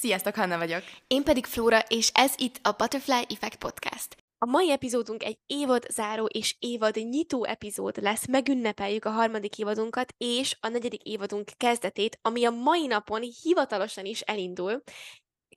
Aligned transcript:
Sziasztok, 0.00 0.34
Hanna 0.34 0.58
vagyok. 0.58 0.82
Én 1.06 1.22
pedig 1.22 1.46
Flóra, 1.46 1.78
és 1.88 2.10
ez 2.14 2.34
itt 2.36 2.58
a 2.62 2.72
Butterfly 2.72 3.24
Effect 3.28 3.56
Podcast. 3.56 4.16
A 4.38 4.46
mai 4.46 4.70
epizódunk 4.70 5.24
egy 5.24 5.38
évad 5.46 5.84
záró 5.90 6.24
és 6.24 6.56
évad 6.58 6.96
nyitó 6.96 7.44
epizód 7.44 8.02
lesz, 8.02 8.26
megünnepeljük 8.26 9.04
a 9.04 9.10
harmadik 9.10 9.58
évadunkat 9.58 10.14
és 10.18 10.56
a 10.60 10.68
negyedik 10.68 11.02
évadunk 11.02 11.50
kezdetét, 11.56 12.18
ami 12.22 12.44
a 12.44 12.50
mai 12.50 12.86
napon 12.86 13.20
hivatalosan 13.42 14.04
is 14.04 14.20
elindul, 14.20 14.82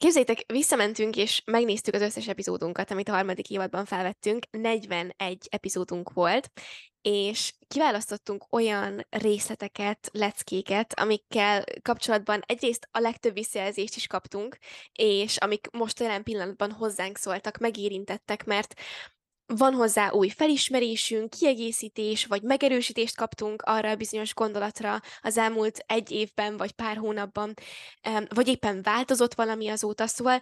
Képzeljétek, 0.02 0.44
visszamentünk 0.52 1.16
és 1.16 1.42
megnéztük 1.46 1.94
az 1.94 2.02
összes 2.02 2.28
epizódunkat, 2.28 2.92
amit 2.92 3.10
a 3.10 3.12
harmadik 3.12 3.50
évadban 3.50 3.86
felvettünk. 3.86 4.46
41 4.52 5.48
epizódunk 5.50 6.14
volt, 6.14 6.52
és 7.02 7.54
kiválasztottunk 7.68 8.46
olyan 8.50 9.06
részleteket, 9.10 10.10
leckéket, 10.14 11.00
amikkel 11.00 11.64
kapcsolatban 11.82 12.42
egyrészt 12.46 12.88
a 12.92 13.00
legtöbb 13.00 13.34
visszajelzést 13.34 13.96
is 13.96 14.08
kaptunk, 14.08 14.58
és 14.92 15.38
amik 15.38 15.68
most 15.72 16.00
jelen 16.00 16.24
pillanatban 16.24 16.72
hozzánk 16.72 17.18
szóltak, 17.18 17.58
megérintettek, 17.58 18.46
mert 18.46 18.74
van 19.58 19.74
hozzá 19.74 20.12
új 20.12 20.30
felismerésünk, 20.30 21.30
kiegészítés 21.30 22.26
vagy 22.26 22.42
megerősítést 22.42 23.16
kaptunk 23.16 23.62
arra 23.62 23.90
a 23.90 23.96
bizonyos 23.96 24.34
gondolatra 24.34 25.00
az 25.22 25.38
elmúlt 25.38 25.84
egy 25.86 26.12
évben 26.12 26.58
vagy 26.58 26.72
pár 26.72 26.98
hónapban, 26.98 27.54
vagy 28.30 28.48
éppen 28.48 28.82
változott 28.82 29.34
valami 29.34 29.70
azóta, 29.70 30.08
szóval 30.08 30.42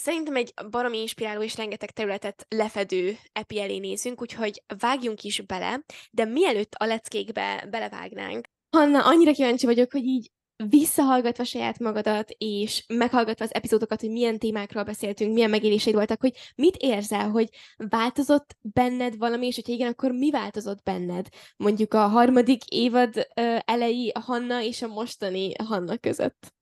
Szerintem 0.00 0.36
egy 0.36 0.52
baromi 0.70 1.00
inspiráló 1.00 1.42
és 1.42 1.56
rengeteg 1.56 1.90
területet 1.90 2.46
lefedő 2.48 3.18
epi 3.32 3.60
elé 3.60 3.78
nézünk, 3.78 4.20
úgyhogy 4.20 4.62
vágjunk 4.78 5.22
is 5.22 5.40
bele, 5.40 5.80
de 6.10 6.24
mielőtt 6.24 6.74
a 6.74 6.84
leckékbe 6.84 7.66
belevágnánk, 7.70 8.46
Hanna, 8.74 9.04
annyira 9.04 9.32
kíváncsi 9.32 9.66
vagyok, 9.66 9.92
hogy 9.92 10.04
így 10.04 10.30
visszahallgatva 10.56 11.44
saját 11.44 11.78
magadat, 11.78 12.30
és 12.30 12.84
meghallgatva 12.88 13.44
az 13.44 13.54
epizódokat, 13.54 14.00
hogy 14.00 14.10
milyen 14.10 14.38
témákról 14.38 14.82
beszéltünk, 14.82 15.32
milyen 15.32 15.50
megéléseid 15.50 15.96
voltak, 15.96 16.20
hogy 16.20 16.52
mit 16.54 16.76
érzel, 16.76 17.30
hogy 17.30 17.48
változott 17.76 18.56
benned 18.60 19.16
valami, 19.16 19.46
és 19.46 19.54
hogyha 19.54 19.72
igen, 19.72 19.90
akkor 19.90 20.10
mi 20.10 20.30
változott 20.30 20.82
benned? 20.82 21.28
Mondjuk 21.56 21.94
a 21.94 22.06
harmadik 22.06 22.64
évad 22.64 23.28
elejé 23.64 24.12
Hanna 24.20 24.62
és 24.62 24.82
a 24.82 24.86
mostani 24.86 25.52
Hanna 25.64 25.96
között. 25.96 26.54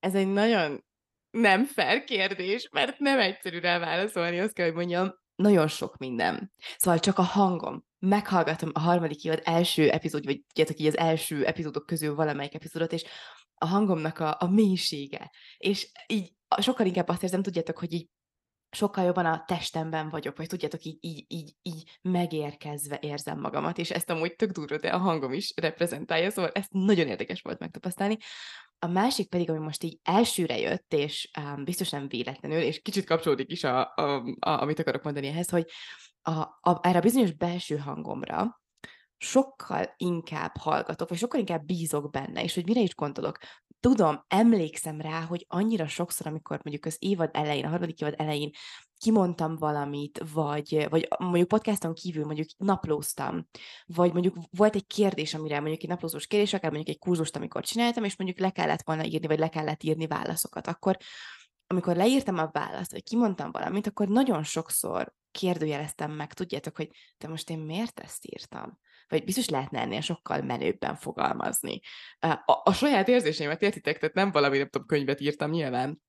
Ez 0.00 0.14
egy 0.14 0.28
nagyon 0.28 0.84
nem 1.30 1.64
fair 1.64 2.04
kérdés, 2.04 2.68
mert 2.72 2.98
nem 2.98 3.18
egyszerű 3.18 3.58
rá 3.58 3.78
válaszolni, 3.78 4.40
azt 4.40 4.52
kell, 4.52 4.66
hogy 4.66 4.74
mondjam, 4.74 5.14
nagyon 5.36 5.68
sok 5.68 5.96
minden. 5.96 6.52
Szóval 6.76 6.98
csak 6.98 7.18
a 7.18 7.22
hangom. 7.22 7.86
Meghallgatom 7.98 8.70
a 8.72 8.78
harmadik 8.80 9.24
évad 9.24 9.40
első 9.44 9.90
epizód, 9.90 10.24
vagy 10.24 10.42
tudjátok 10.46 10.78
így 10.78 10.86
az 10.86 10.98
első 10.98 11.44
epizódok 11.44 11.86
közül 11.86 12.14
valamelyik 12.14 12.54
epizódot, 12.54 12.92
és 12.92 13.04
a 13.54 13.66
hangomnak 13.66 14.18
a, 14.18 14.36
a 14.38 14.48
mélysége. 14.50 15.30
És 15.56 15.90
így 16.06 16.32
sokkal 16.58 16.86
inkább 16.86 17.08
azt 17.08 17.22
érzem, 17.22 17.42
tudjátok, 17.42 17.78
hogy 17.78 17.92
így 17.92 18.08
sokkal 18.70 19.04
jobban 19.04 19.26
a 19.26 19.44
testemben 19.46 20.08
vagyok, 20.08 20.36
vagy 20.36 20.46
tudjátok, 20.46 20.84
így, 20.84 20.98
így, 21.00 21.24
így, 21.28 21.54
így 21.62 21.98
megérkezve 22.02 22.98
érzem 23.00 23.40
magamat, 23.40 23.78
és 23.78 23.90
ezt 23.90 24.10
amúgy 24.10 24.36
tök 24.36 24.50
durva, 24.50 24.76
de 24.76 24.88
a 24.88 24.98
hangom 24.98 25.32
is 25.32 25.52
reprezentálja, 25.56 26.30
szóval 26.30 26.50
ezt 26.54 26.72
nagyon 26.72 27.06
érdekes 27.06 27.40
volt 27.40 27.58
megtapasztalni. 27.58 28.16
A 28.78 28.86
másik 28.86 29.28
pedig, 29.28 29.50
ami 29.50 29.58
most 29.58 29.82
így 29.82 29.98
elsőre 30.02 30.58
jött, 30.58 30.92
és 30.92 31.30
um, 31.40 31.64
biztos 31.64 31.90
nem 31.90 32.08
véletlenül, 32.08 32.60
és 32.60 32.82
kicsit 32.82 33.06
kapcsolódik 33.06 33.50
is, 33.50 33.64
a, 33.64 33.92
a, 33.94 34.16
a, 34.38 34.50
amit 34.50 34.78
akarok 34.78 35.02
mondani 35.02 35.26
ehhez, 35.26 35.50
hogy 35.50 35.66
a, 36.22 36.40
a, 36.60 36.78
erre 36.80 36.98
a 36.98 37.02
bizonyos 37.02 37.32
belső 37.32 37.76
hangomra 37.76 38.57
sokkal 39.18 39.94
inkább 39.96 40.56
hallgatok, 40.56 41.08
vagy 41.08 41.18
sokkal 41.18 41.40
inkább 41.40 41.64
bízok 41.64 42.10
benne, 42.10 42.42
és 42.42 42.54
hogy 42.54 42.66
mire 42.66 42.80
is 42.80 42.94
gondolok. 42.94 43.38
Tudom, 43.80 44.24
emlékszem 44.28 45.00
rá, 45.00 45.20
hogy 45.20 45.44
annyira 45.48 45.86
sokszor, 45.86 46.26
amikor 46.26 46.60
mondjuk 46.62 46.86
az 46.86 46.96
évad 46.98 47.30
elején, 47.32 47.64
a 47.64 47.68
harmadik 47.68 48.00
évad 48.00 48.14
elején 48.16 48.50
kimondtam 48.98 49.56
valamit, 49.56 50.24
vagy, 50.32 50.86
vagy 50.90 51.08
mondjuk 51.18 51.48
podcaston 51.48 51.94
kívül 51.94 52.24
mondjuk 52.24 52.48
naplóztam, 52.56 53.48
vagy 53.86 54.12
mondjuk 54.12 54.36
volt 54.50 54.74
egy 54.74 54.86
kérdés, 54.86 55.34
amire 55.34 55.60
mondjuk 55.60 55.82
egy 55.82 55.88
naplózós 55.88 56.26
kérdés, 56.26 56.52
akár 56.52 56.70
mondjuk 56.70 56.96
egy 56.96 57.02
kurzust, 57.02 57.36
amikor 57.36 57.64
csináltam, 57.64 58.04
és 58.04 58.16
mondjuk 58.16 58.40
le 58.40 58.50
kellett 58.50 58.82
volna 58.82 59.04
írni, 59.04 59.26
vagy 59.26 59.38
le 59.38 59.48
kellett 59.48 59.82
írni 59.82 60.06
válaszokat, 60.06 60.66
akkor 60.66 60.96
amikor 61.66 61.96
leírtam 61.96 62.38
a 62.38 62.48
választ, 62.52 62.92
vagy 62.92 63.02
kimondtam 63.02 63.50
valamit, 63.50 63.86
akkor 63.86 64.08
nagyon 64.08 64.42
sokszor 64.42 65.14
kérdőjeleztem 65.30 66.12
meg, 66.12 66.32
tudjátok, 66.32 66.76
hogy 66.76 66.90
de 67.18 67.28
most 67.28 67.50
én 67.50 67.58
miért 67.58 68.00
ezt 68.00 68.26
írtam? 68.26 68.78
Vagy 69.08 69.24
biztos 69.24 69.48
lehetne 69.48 69.80
ennél 69.80 70.00
sokkal 70.00 70.42
menőbben 70.42 70.96
fogalmazni. 70.96 71.80
A, 72.18 72.60
a 72.64 72.72
saját 72.72 73.08
érzéseimet 73.08 73.62
értitek, 73.62 73.98
tehát 73.98 74.14
nem 74.14 74.30
valami, 74.30 74.58
nem 74.58 74.68
tudom, 74.68 74.86
könyvet 74.86 75.20
írtam 75.20 75.50
nyilván, 75.50 76.02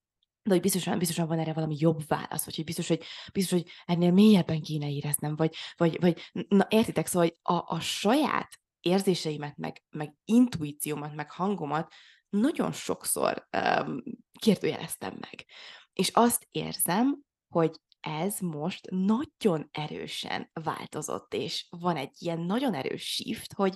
de 0.43 0.55
hogy 0.55 0.61
biztosan, 0.61 0.97
biztosan 0.97 1.27
van 1.27 1.39
erre 1.39 1.53
valami 1.53 1.75
jobb 1.79 2.07
válasz, 2.07 2.45
vagy 2.45 2.55
hogy 2.55 2.63
biztos, 2.63 2.87
hogy, 2.87 3.03
biztos, 3.33 3.61
hogy 3.61 3.71
ennél 3.85 4.11
mélyebben 4.11 4.61
kéne 4.61 4.89
éreznem, 4.89 5.35
vagy, 5.35 5.55
vagy, 5.77 5.99
vagy 5.99 6.31
na 6.47 6.67
értitek, 6.69 7.07
szóval 7.07 7.27
hogy 7.27 7.55
a, 7.55 7.75
a 7.75 7.79
saját 7.79 8.59
érzéseimet, 8.79 9.57
meg, 9.57 9.83
meg 9.89 10.15
intuíciómat, 10.25 11.15
meg 11.15 11.31
hangomat 11.31 11.93
nagyon 12.29 12.71
sokszor 12.71 13.47
um, 13.57 14.03
kérdőjeleztem 14.39 15.17
meg. 15.19 15.45
És 15.93 16.09
azt 16.13 16.47
érzem, 16.51 17.19
hogy 17.53 17.79
ez 17.99 18.39
most 18.39 18.89
nagyon 18.89 19.69
erősen 19.71 20.49
változott, 20.53 21.33
és 21.33 21.67
van 21.69 21.95
egy 21.95 22.15
ilyen 22.17 22.39
nagyon 22.39 22.73
erős 22.73 23.03
shift, 23.03 23.53
hogy 23.53 23.75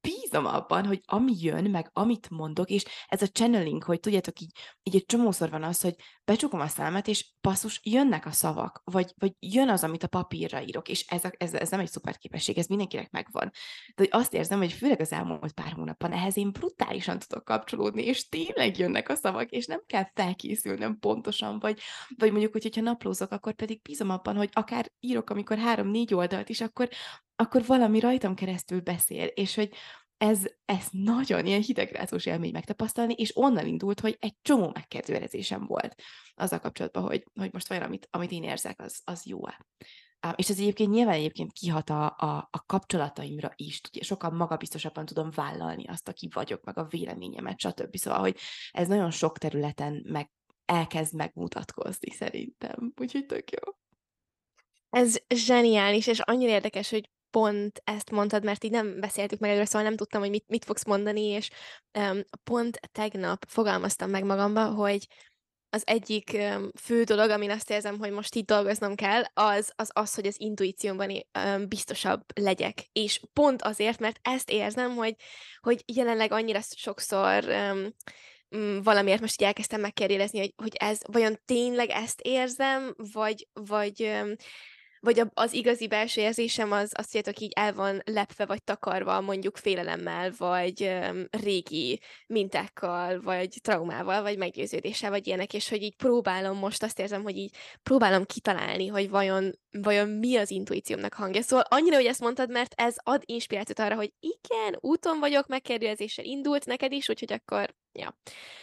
bízom 0.00 0.46
abban, 0.46 0.86
hogy 0.86 1.00
ami 1.04 1.32
jön, 1.38 1.70
meg 1.70 1.90
amit 1.92 2.30
mondok, 2.30 2.70
és 2.70 2.84
ez 3.06 3.22
a 3.22 3.26
channeling, 3.26 3.82
hogy 3.82 4.00
tudjátok, 4.00 4.40
így, 4.40 4.52
így 4.82 4.94
egy 4.94 5.04
csomószor 5.04 5.50
van 5.50 5.62
az, 5.62 5.80
hogy 5.80 5.94
becsukom 6.30 6.60
a 6.60 6.66
szemet, 6.66 7.08
és 7.08 7.26
passzus, 7.40 7.80
jönnek 7.82 8.26
a 8.26 8.30
szavak, 8.30 8.82
vagy, 8.84 9.14
vagy 9.18 9.32
jön 9.38 9.68
az, 9.68 9.84
amit 9.84 10.02
a 10.02 10.08
papírra 10.08 10.62
írok, 10.62 10.88
és 10.88 11.06
ez, 11.06 11.24
a, 11.24 11.30
ez, 11.36 11.54
ez 11.54 11.70
nem 11.70 11.80
egy 11.80 11.90
szuper 11.90 12.18
képesség, 12.18 12.58
ez 12.58 12.66
mindenkinek 12.66 13.10
megvan. 13.10 13.50
De 13.86 13.94
hogy 13.96 14.08
azt 14.10 14.34
érzem, 14.34 14.58
hogy 14.58 14.72
főleg 14.72 15.00
az 15.00 15.12
elmúlt 15.12 15.52
pár 15.52 15.72
hónapban 15.72 16.12
ehhez 16.12 16.36
én 16.36 16.52
brutálisan 16.52 17.18
tudok 17.18 17.44
kapcsolódni, 17.44 18.02
és 18.02 18.28
tényleg 18.28 18.78
jönnek 18.78 19.08
a 19.08 19.14
szavak, 19.14 19.50
és 19.50 19.66
nem 19.66 19.82
kell 19.86 20.10
felkészülnöm 20.14 20.98
pontosan, 20.98 21.58
vagy, 21.58 21.80
vagy 22.16 22.30
mondjuk, 22.30 22.52
hogy, 22.52 22.62
hogyha 22.62 22.80
naplózok, 22.80 23.32
akkor 23.32 23.54
pedig 23.54 23.82
bízom 23.82 24.10
abban, 24.10 24.36
hogy 24.36 24.50
akár 24.52 24.90
írok, 25.00 25.30
amikor 25.30 25.58
három-négy 25.58 26.14
oldalt 26.14 26.48
is, 26.48 26.60
akkor, 26.60 26.88
akkor 27.36 27.66
valami 27.66 28.00
rajtam 28.00 28.34
keresztül 28.34 28.80
beszél, 28.80 29.26
és 29.26 29.54
hogy 29.54 29.70
ez, 30.20 30.44
ez 30.64 30.86
nagyon 30.90 31.46
ilyen 31.46 31.60
hidegrázós 31.60 32.26
élmény 32.26 32.52
megtapasztalni, 32.52 33.14
és 33.14 33.36
onnan 33.36 33.66
indult, 33.66 34.00
hogy 34.00 34.16
egy 34.20 34.34
csomó 34.42 34.70
megkérdőjelezésem 34.74 35.66
volt 35.66 36.02
azzal 36.34 36.58
kapcsolatban, 36.58 37.02
hogy, 37.02 37.24
hogy 37.34 37.52
most 37.52 37.68
vajon, 37.68 37.84
amit, 37.84 38.08
amit 38.10 38.30
én 38.30 38.42
érzek, 38.42 38.80
az, 38.80 39.00
az 39.04 39.26
jó-e. 39.26 39.66
És 40.36 40.48
ez 40.48 40.58
egyébként 40.58 40.90
nyilván 40.90 41.14
egyébként 41.14 41.52
kihat 41.52 41.90
a, 41.90 42.04
a, 42.04 42.48
a 42.50 42.64
kapcsolataimra 42.66 43.52
is, 43.56 43.80
ugye 43.92 44.02
sokkal 44.02 44.30
magabiztosabban 44.30 45.04
tudom 45.04 45.30
vállalni 45.34 45.86
azt, 45.86 46.08
aki 46.08 46.28
vagyok, 46.32 46.64
meg 46.64 46.78
a 46.78 46.86
véleményemet, 46.86 47.58
stb. 47.58 47.96
Szóval, 47.96 48.20
hogy 48.20 48.36
ez 48.70 48.88
nagyon 48.88 49.10
sok 49.10 49.38
területen 49.38 50.02
meg 50.06 50.30
elkezd 50.64 51.14
megmutatkozni 51.14 52.10
szerintem, 52.10 52.92
úgyhogy 53.00 53.26
tök 53.26 53.50
jó. 53.50 53.72
Ez 54.90 55.16
zseniális, 55.34 56.06
és 56.06 56.18
annyira 56.18 56.52
érdekes, 56.52 56.90
hogy 56.90 57.10
pont 57.30 57.82
ezt 57.84 58.10
mondtad, 58.10 58.44
mert 58.44 58.64
így 58.64 58.70
nem 58.70 59.00
beszéltük 59.00 59.38
meg 59.38 59.50
előre, 59.50 59.64
szóval 59.64 59.82
nem 59.82 59.96
tudtam, 59.96 60.20
hogy 60.20 60.30
mit, 60.30 60.44
mit 60.48 60.64
fogsz 60.64 60.84
mondani, 60.84 61.22
és 61.22 61.50
um, 61.98 62.20
pont 62.44 62.80
tegnap 62.92 63.44
fogalmaztam 63.48 64.10
meg 64.10 64.24
magamba, 64.24 64.64
hogy 64.64 65.06
az 65.72 65.82
egyik 65.86 66.30
um, 66.34 66.70
fő 66.80 67.02
dolog, 67.02 67.30
amin 67.30 67.50
azt 67.50 67.70
érzem, 67.70 67.98
hogy 67.98 68.10
most 68.10 68.34
itt 68.34 68.46
dolgoznom 68.46 68.94
kell, 68.94 69.22
az 69.32 69.72
az, 69.76 69.90
az 69.92 70.14
hogy 70.14 70.26
az 70.26 70.40
intuíciómban 70.40 71.10
um, 71.10 71.68
biztosabb 71.68 72.22
legyek. 72.34 72.84
És 72.92 73.20
pont 73.32 73.62
azért, 73.62 73.98
mert 73.98 74.18
ezt 74.22 74.50
érzem, 74.50 74.94
hogy, 74.94 75.14
hogy 75.60 75.82
jelenleg 75.86 76.32
annyira 76.32 76.60
sokszor 76.76 77.44
um, 77.44 78.82
valamiért 78.82 79.20
most 79.20 79.40
így 79.40 79.46
elkezdtem 79.46 79.80
megkérdezni, 79.80 80.38
hogy, 80.38 80.52
hogy 80.56 80.72
ez 80.78 80.98
vajon 81.12 81.40
tényleg 81.44 81.88
ezt 81.88 82.20
érzem, 82.20 82.94
vagy, 83.12 83.48
vagy 83.52 84.10
vagy 85.00 85.22
az 85.34 85.52
igazi 85.52 85.88
belső 85.88 86.20
érzésem 86.20 86.72
az, 86.72 86.92
azt 86.96 87.12
tudjátok, 87.12 87.42
így 87.42 87.52
el 87.54 87.74
van 87.74 88.02
lepve, 88.04 88.46
vagy 88.46 88.62
takarva 88.62 89.20
mondjuk 89.20 89.56
félelemmel, 89.56 90.32
vagy 90.36 90.82
um, 90.82 91.24
régi 91.30 92.00
mintákkal, 92.26 93.20
vagy 93.20 93.58
traumával, 93.62 94.22
vagy 94.22 94.38
meggyőződéssel, 94.38 95.10
vagy 95.10 95.26
ilyenek, 95.26 95.54
és 95.54 95.68
hogy 95.68 95.82
így 95.82 95.96
próbálom 95.96 96.58
most, 96.58 96.82
azt 96.82 96.98
érzem, 96.98 97.22
hogy 97.22 97.36
így 97.36 97.56
próbálom 97.82 98.24
kitalálni, 98.24 98.86
hogy 98.86 99.10
vajon, 99.10 99.52
vajon 99.70 100.08
mi 100.08 100.36
az 100.36 100.50
intuíciómnak 100.50 101.14
hangja. 101.14 101.42
Szóval 101.42 101.64
annyira, 101.68 101.96
hogy 101.96 102.06
ezt 102.06 102.20
mondtad, 102.20 102.50
mert 102.50 102.72
ez 102.76 102.96
ad 103.02 103.22
inspirációt 103.24 103.78
arra, 103.78 103.94
hogy 103.94 104.12
igen, 104.20 104.76
úton 104.80 105.18
vagyok, 105.18 105.46
megkérdezéssel 105.46 106.24
indult 106.24 106.66
neked 106.66 106.92
is, 106.92 107.08
úgyhogy 107.08 107.32
akkor 107.32 107.74
Ja. 107.92 108.18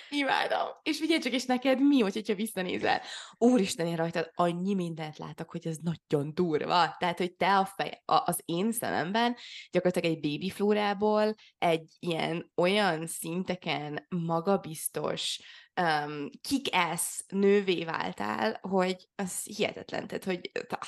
Imádom. 0.09 0.67
És 0.83 0.97
figyelj 0.97 1.19
csak, 1.19 1.33
és 1.33 1.45
neked 1.45 1.81
mi, 1.81 1.99
hogyha 1.99 2.35
visszanézel? 2.35 3.01
Úristen, 3.37 3.87
én 3.87 3.95
rajtad 3.95 4.31
annyi 4.33 4.73
mindent 4.73 5.17
látok, 5.17 5.51
hogy 5.51 5.67
ez 5.67 5.77
nagyon 5.77 6.33
durva. 6.33 6.95
Tehát, 6.99 7.17
hogy 7.17 7.35
te 7.35 7.57
a 7.57 7.65
fej, 7.65 8.01
a, 8.05 8.21
az 8.25 8.41
én 8.45 8.71
szememben 8.71 9.35
gyakorlatilag 9.71 10.15
egy 10.15 10.21
baby 10.21 10.49
flórából 10.49 11.35
egy 11.57 11.91
ilyen 11.99 12.51
olyan 12.55 13.07
szinteken 13.07 14.05
magabiztos, 14.09 15.41
um, 15.81 16.29
kick-ass 16.41 17.21
nővé 17.27 17.83
váltál, 17.83 18.59
hogy 18.61 19.07
az 19.15 19.43
hihetetlen. 19.43 20.07
Tehát, 20.07 20.23
hogy 20.23 20.51
ah, 20.69 20.87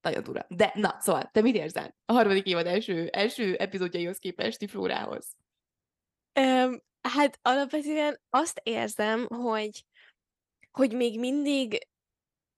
nagyon 0.00 0.22
durva. 0.22 0.46
De 0.48 0.72
na, 0.74 0.96
szóval, 1.00 1.30
te 1.32 1.40
mit 1.40 1.54
érzel 1.54 1.96
a 2.04 2.12
harmadik 2.12 2.46
évad 2.46 2.66
első, 2.66 3.06
első 3.06 3.54
epizódjaihoz 3.54 4.18
képesti 4.18 4.66
flórához? 4.66 5.36
Um, 6.40 6.86
Hát 7.00 7.38
alapvetően 7.42 8.20
azt 8.30 8.60
érzem, 8.62 9.26
hogy 9.26 9.84
hogy 10.70 10.92
még 10.92 11.18
mindig 11.18 11.88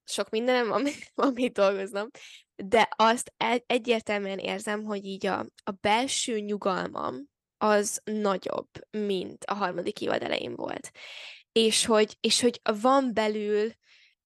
sok 0.04 0.30
mindenem, 0.30 0.72
ami 0.72 0.90
amit 1.14 1.52
dolgoznom, 1.52 2.10
de 2.56 2.88
azt 2.96 3.32
e 3.36 3.62
egyértelműen 3.66 4.38
érzem, 4.38 4.84
hogy 4.84 5.04
így 5.04 5.26
a 5.26 5.46
a 5.64 5.70
belső 5.80 6.38
nyugalmam 6.38 7.28
az 7.58 8.00
nagyobb, 8.04 8.68
mint 8.90 9.44
a 9.44 9.54
harmadik 9.54 10.00
évad 10.00 10.22
elején 10.22 10.54
volt. 10.54 10.90
És 11.52 11.84
hogy 11.84 12.16
és 12.20 12.40
hogy 12.40 12.60
van 12.80 13.14
belül 13.14 13.72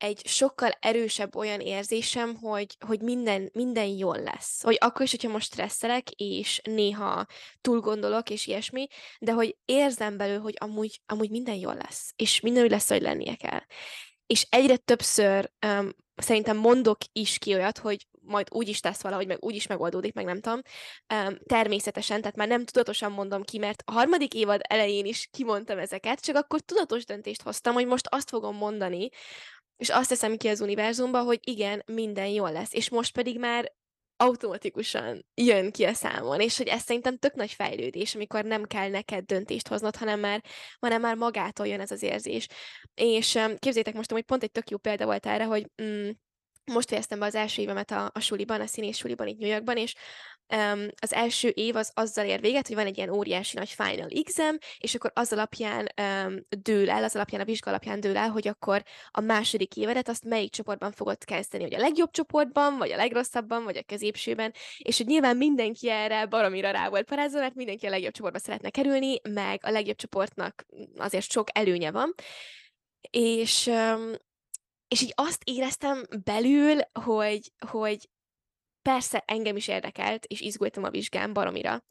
egy 0.05 0.27
sokkal 0.27 0.71
erősebb 0.81 1.37
olyan 1.37 1.61
érzésem, 1.61 2.35
hogy, 2.35 2.77
hogy 2.87 3.01
minden, 3.01 3.51
minden 3.53 3.87
jól 3.87 4.23
lesz. 4.23 4.63
Hogy 4.63 4.77
akkor 4.81 5.03
is, 5.03 5.11
hogyha 5.11 5.29
most 5.29 5.53
stresszelek, 5.53 6.11
és 6.11 6.61
néha 6.65 7.27
túl 7.61 7.81
gondolok, 7.81 8.31
és 8.31 8.47
ilyesmi, 8.47 8.87
de 9.19 9.33
hogy 9.33 9.57
érzem 9.65 10.17
belül, 10.17 10.41
hogy 10.41 10.55
amúgy, 10.59 11.01
amúgy 11.07 11.31
minden 11.31 11.55
jól 11.55 11.75
lesz, 11.75 12.13
és 12.17 12.41
minden 12.41 12.65
úgy 12.65 12.71
lesz, 12.71 12.89
hogy 12.89 13.03
lennie 13.03 13.35
kell. 13.35 13.61
És 14.27 14.47
egyre 14.51 14.77
többször 14.77 15.51
um, 15.67 15.91
szerintem 16.17 16.57
mondok 16.57 16.99
is 17.13 17.39
ki 17.39 17.55
olyat, 17.55 17.79
hogy 17.79 18.07
majd 18.21 18.47
úgy 18.51 18.69
is 18.69 18.81
tesz 18.81 19.03
valahogy, 19.03 19.27
meg 19.27 19.45
úgy 19.45 19.55
is 19.55 19.67
megoldódik, 19.67 20.15
meg 20.15 20.25
nem 20.25 20.41
tudom. 20.41 20.61
Um, 21.15 21.39
természetesen, 21.47 22.21
tehát 22.21 22.37
már 22.37 22.49
nem 22.49 22.65
tudatosan 22.65 23.13
mondom 23.13 23.43
ki, 23.43 23.59
mert 23.59 23.83
a 23.87 23.93
harmadik 23.93 24.35
évad 24.35 24.61
elején 24.63 25.05
is 25.05 25.29
kimondtam 25.33 25.79
ezeket, 25.79 26.21
csak 26.21 26.37
akkor 26.37 26.61
tudatos 26.61 27.05
döntést 27.05 27.43
hoztam, 27.43 27.75
hogy 27.75 27.87
most 27.87 28.07
azt 28.11 28.29
fogom 28.29 28.57
mondani, 28.57 29.09
és 29.77 29.89
azt 29.89 30.09
teszem 30.09 30.37
ki 30.37 30.49
az 30.49 30.61
univerzumba, 30.61 31.23
hogy 31.23 31.39
igen, 31.43 31.83
minden 31.87 32.27
jól 32.27 32.53
lesz. 32.53 32.73
És 32.73 32.91
most 32.91 33.13
pedig 33.13 33.39
már 33.39 33.73
automatikusan 34.17 35.27
jön 35.35 35.71
ki 35.71 35.85
a 35.85 35.93
számon, 35.93 36.41
és 36.41 36.57
hogy 36.57 36.67
ez 36.67 36.83
szerintem 36.83 37.17
tök 37.17 37.35
nagy 37.35 37.53
fejlődés, 37.53 38.15
amikor 38.15 38.45
nem 38.45 38.65
kell 38.65 38.89
neked 38.89 39.25
döntést 39.25 39.69
hoznod, 39.69 39.97
hanem 39.97 40.21
már, 40.21 40.45
hanem 40.79 41.01
már 41.01 41.17
magától 41.17 41.67
jön 41.67 41.81
ez 41.81 41.91
az 41.91 42.03
érzés. 42.03 42.47
És 42.95 43.35
um, 43.35 43.57
képzétek 43.57 43.95
most, 43.95 44.11
hogy 44.11 44.23
pont 44.23 44.43
egy 44.43 44.51
tök 44.51 44.71
jó 44.71 44.77
példa 44.77 45.05
volt 45.05 45.27
erre, 45.27 45.45
hogy 45.45 45.71
mm, 45.83 46.11
most 46.73 46.89
fejeztem 46.89 47.19
be 47.19 47.27
az 47.27 47.35
első 47.35 47.63
évemet 47.63 47.91
a, 47.91 48.11
a 48.15 48.21
suliban, 48.21 48.61
a 48.61 48.67
színés 48.67 48.97
suliban 48.97 49.27
itt 49.27 49.39
New 49.39 49.51
Yorkban, 49.51 49.77
és 49.77 49.95
um, 50.49 50.87
az 51.01 51.13
első 51.13 51.49
év 51.49 51.77
az 51.77 51.91
azzal 51.95 52.27
ér 52.27 52.41
véget, 52.41 52.67
hogy 52.67 52.77
van 52.77 52.87
egy 52.87 52.97
ilyen 52.97 53.11
óriási 53.11 53.57
nagy 53.57 53.69
final 53.69 54.09
exam, 54.11 54.57
és 54.79 54.95
akkor 54.95 55.11
az 55.15 55.33
alapján 55.33 55.89
um, 56.01 56.39
dől 56.49 56.91
el, 56.91 57.05
az 57.05 57.15
alapján, 57.15 57.41
a 57.41 57.45
vizsga 57.45 57.71
alapján 57.71 58.01
dől 58.01 58.17
el, 58.17 58.29
hogy 58.29 58.49
akkor 58.49 58.83
a 59.11 59.21
második 59.21 59.77
évedet 59.77 60.09
azt 60.09 60.25
melyik 60.25 60.51
csoportban 60.51 60.93
fogod 60.93 61.25
kezdeni, 61.25 61.63
hogy 61.63 61.75
a 61.75 61.79
legjobb 61.79 62.11
csoportban, 62.11 62.77
vagy 62.79 62.91
a 62.91 62.97
legrosszabban, 62.97 63.65
vagy 63.65 63.77
a 63.77 63.83
középsőben, 63.83 64.53
és 64.79 64.97
hogy 64.97 65.07
nyilván 65.07 65.37
mindenki 65.37 65.91
erre 65.91 66.27
baromira 66.27 66.71
rá 66.71 66.89
volt 66.89 67.07
parázva, 67.07 67.39
mert 67.39 67.55
mindenki 67.55 67.87
a 67.87 67.91
legjobb 67.91 68.13
csoportba 68.13 68.39
szeretne 68.39 68.71
kerülni, 68.71 69.21
meg 69.29 69.61
a 69.63 69.71
legjobb 69.71 69.97
csoportnak 69.97 70.67
azért 70.97 71.31
sok 71.31 71.49
előnye 71.53 71.91
van, 71.91 72.15
és 73.11 73.67
um, 73.67 74.13
és 74.95 75.03
így 75.03 75.13
azt 75.15 75.43
éreztem 75.45 76.03
belül, 76.25 76.81
hogy, 76.93 77.53
hogy 77.71 78.09
persze 78.83 79.23
engem 79.27 79.57
is 79.57 79.69
érdekelt, 79.69 80.25
és 80.25 80.41
izgultam 80.41 80.85
a 80.85 80.91
vizsgám 80.91 81.33
baromira, 81.33 81.85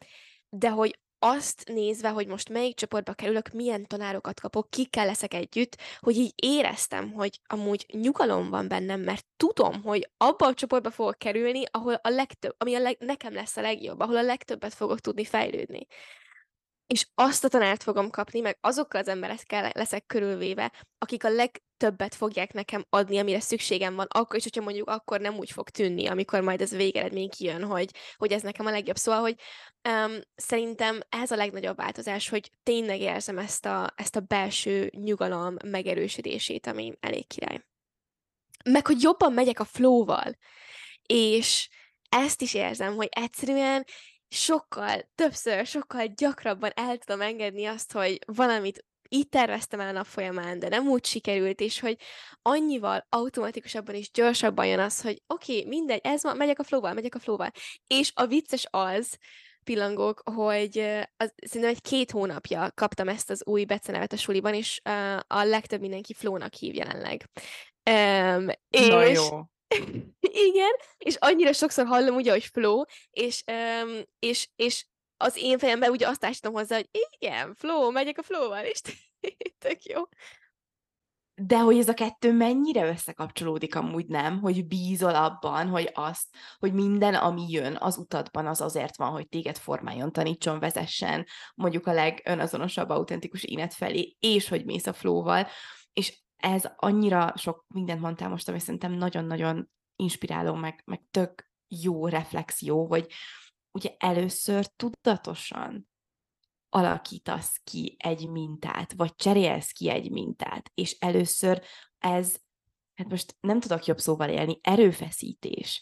de 0.49 0.69
hogy 0.69 0.99
azt 1.19 1.63
nézve, 1.65 2.09
hogy 2.09 2.27
most 2.27 2.49
melyik 2.49 2.75
csoportba 2.75 3.13
kerülök, 3.13 3.49
milyen 3.49 3.87
tanárokat 3.87 4.39
kapok, 4.39 4.69
kikkel 4.69 5.05
leszek 5.05 5.33
együtt, 5.33 5.77
hogy 5.99 6.15
így 6.15 6.33
éreztem, 6.35 7.11
hogy 7.11 7.39
amúgy 7.45 7.85
nyugalom 7.93 8.49
van 8.49 8.67
bennem, 8.67 9.01
mert 9.01 9.25
tudom, 9.37 9.81
hogy 9.81 10.09
abba 10.17 10.45
a 10.45 10.53
csoportba 10.53 10.91
fogok 10.91 11.17
kerülni, 11.17 11.63
ahol 11.71 11.93
a 11.93 12.09
legtöbb, 12.09 12.55
ami 12.57 12.75
a 12.75 12.79
leg, 12.79 12.95
nekem 12.99 13.33
lesz 13.33 13.57
a 13.57 13.61
legjobb, 13.61 13.99
ahol 13.99 14.17
a 14.17 14.21
legtöbbet 14.21 14.73
fogok 14.73 14.99
tudni 14.99 15.25
fejlődni. 15.25 15.87
És 16.87 17.07
azt 17.15 17.43
a 17.43 17.47
tanárt 17.47 17.83
fogom 17.83 18.09
kapni, 18.09 18.39
meg 18.39 18.57
azokkal 18.61 19.01
az 19.01 19.07
emberekkel 19.07 19.71
leszek 19.73 20.05
körülvéve, 20.05 20.71
akik 20.97 21.23
a 21.23 21.29
legtöbbet 21.83 22.15
fogják 22.15 22.53
nekem 22.53 22.85
adni, 22.89 23.17
amire 23.17 23.39
szükségem 23.39 23.95
van, 23.95 24.05
akkor 24.09 24.35
is, 24.35 24.43
hogyha 24.43 24.61
mondjuk 24.61 24.89
akkor 24.89 25.19
nem 25.19 25.37
úgy 25.37 25.51
fog 25.51 25.69
tűnni, 25.69 26.07
amikor 26.07 26.41
majd 26.41 26.61
ez 26.61 26.73
a 26.73 26.77
végeredmény 26.77 27.29
kijön, 27.29 27.63
hogy, 27.63 27.91
hogy 28.17 28.31
ez 28.31 28.41
nekem 28.41 28.65
a 28.65 28.71
legjobb. 28.71 28.95
Szóval, 28.95 29.21
hogy 29.21 29.35
um, 29.89 30.19
szerintem 30.35 30.99
ez 31.09 31.31
a 31.31 31.35
legnagyobb 31.35 31.77
változás, 31.77 32.29
hogy 32.29 32.51
tényleg 32.63 32.99
érzem 32.99 33.37
ezt 33.37 33.65
a, 33.65 33.93
ezt 33.95 34.15
a 34.15 34.19
belső 34.19 34.91
nyugalom 34.95 35.55
megerősödését, 35.65 36.67
ami 36.67 36.93
elég 36.99 37.27
király. 37.27 37.61
Meg, 38.63 38.87
hogy 38.87 39.01
jobban 39.01 39.33
megyek 39.33 39.59
a 39.59 39.65
flow-val, 39.65 40.37
és 41.05 41.69
ezt 42.09 42.41
is 42.41 42.53
érzem, 42.53 42.95
hogy 42.95 43.09
egyszerűen 43.11 43.85
sokkal, 44.27 45.11
többször, 45.15 45.65
sokkal 45.65 46.05
gyakrabban 46.05 46.71
el 46.75 46.97
tudom 46.97 47.21
engedni 47.21 47.65
azt, 47.65 47.91
hogy 47.91 48.19
valamit 48.25 48.85
így 49.13 49.29
terveztem 49.29 49.79
el 49.79 49.87
a 49.87 49.91
nap 49.91 50.05
folyamán, 50.05 50.59
de 50.59 50.69
nem 50.69 50.87
úgy 50.87 51.05
sikerült, 51.05 51.59
és 51.59 51.79
hogy 51.79 51.97
annyival 52.41 53.05
automatikusabban 53.09 53.95
és 53.95 54.11
gyorsabban 54.11 54.65
jön 54.65 54.79
az, 54.79 55.01
hogy 55.01 55.21
oké, 55.27 55.57
okay, 55.57 55.67
mindegy, 55.67 55.99
ez 56.03 56.23
ma, 56.23 56.33
megyek 56.33 56.59
a 56.59 56.63
flowval, 56.63 56.93
megyek 56.93 57.15
a 57.15 57.19
flowval. 57.19 57.51
És 57.87 58.11
a 58.15 58.25
vicces 58.25 58.67
az, 58.69 59.17
pillangók, 59.63 60.21
hogy 60.23 60.77
az, 61.17 61.33
szerintem 61.45 61.75
egy 61.75 61.81
két 61.81 62.11
hónapja 62.11 62.71
kaptam 62.75 63.07
ezt 63.07 63.29
az 63.29 63.45
új 63.45 63.65
becenevet 63.65 64.13
a 64.13 64.17
suliban, 64.17 64.53
és 64.53 64.81
uh, 64.89 65.19
a 65.27 65.43
legtöbb 65.43 65.79
mindenki 65.79 66.13
flónak 66.13 66.53
hív 66.53 66.75
jelenleg. 66.75 67.29
Um, 67.89 68.47
és, 68.69 68.87
Na 68.87 69.03
jó. 69.03 69.23
Igen, 70.49 70.71
és 70.97 71.15
annyira 71.15 71.53
sokszor 71.53 71.85
hallom 71.85 72.15
ugye, 72.15 72.31
hogy 72.31 72.43
flow, 72.43 72.83
és, 73.11 73.43
um, 73.51 74.01
és, 74.19 74.49
és 74.55 74.85
az 75.23 75.37
én 75.37 75.57
fejemben 75.57 75.91
ugye 75.91 76.07
azt 76.07 76.25
állítom 76.25 76.53
hozzá, 76.53 76.75
hogy 76.75 76.89
igen, 77.19 77.53
flow, 77.55 77.91
megyek 77.91 78.17
a 78.17 78.23
flow-val, 78.23 78.65
és 78.65 78.81
tök 79.59 79.83
jó. 79.83 80.01
De 81.35 81.59
hogy 81.59 81.77
ez 81.77 81.89
a 81.89 81.93
kettő 81.93 82.31
mennyire 82.31 82.87
összekapcsolódik 82.87 83.75
amúgy 83.75 84.05
nem, 84.05 84.39
hogy 84.39 84.67
bízol 84.67 85.15
abban, 85.15 85.67
hogy 85.67 85.89
azt, 85.93 86.27
hogy 86.59 86.73
minden, 86.73 87.13
ami 87.13 87.45
jön 87.49 87.77
az 87.79 87.97
utadban, 87.97 88.47
az 88.47 88.61
azért 88.61 88.97
van, 88.97 89.11
hogy 89.11 89.27
téged 89.27 89.57
formáljon, 89.57 90.11
tanítson, 90.11 90.59
vezessen, 90.59 91.25
mondjuk 91.55 91.87
a 91.87 91.93
legönazonosabb, 91.93 92.89
autentikus 92.89 93.43
énet 93.43 93.73
felé, 93.73 94.15
és 94.19 94.47
hogy 94.47 94.65
mész 94.65 94.87
a 94.87 94.93
flóval, 94.93 95.47
és 95.93 96.21
ez 96.37 96.63
annyira 96.75 97.33
sok 97.35 97.65
mindent 97.67 98.01
mondtál 98.01 98.29
most, 98.29 98.49
ami 98.49 98.59
szerintem 98.59 98.91
nagyon-nagyon 98.91 99.69
inspiráló, 99.95 100.53
meg, 100.53 100.81
meg 100.85 101.01
tök 101.11 101.51
jó 101.67 102.07
reflexió, 102.07 102.85
hogy 102.87 103.07
ugye 103.73 103.95
először 103.97 104.65
tudatosan 104.65 105.87
alakítasz 106.69 107.61
ki 107.63 107.95
egy 107.99 108.29
mintát, 108.29 108.93
vagy 108.93 109.15
cserélsz 109.15 109.71
ki 109.71 109.89
egy 109.89 110.11
mintát, 110.11 110.71
és 110.73 110.97
először 110.99 111.61
ez, 111.97 112.37
hát 112.93 113.09
most 113.09 113.35
nem 113.39 113.59
tudok 113.59 113.85
jobb 113.85 113.99
szóval 113.99 114.29
élni, 114.29 114.59
erőfeszítés 114.61 115.81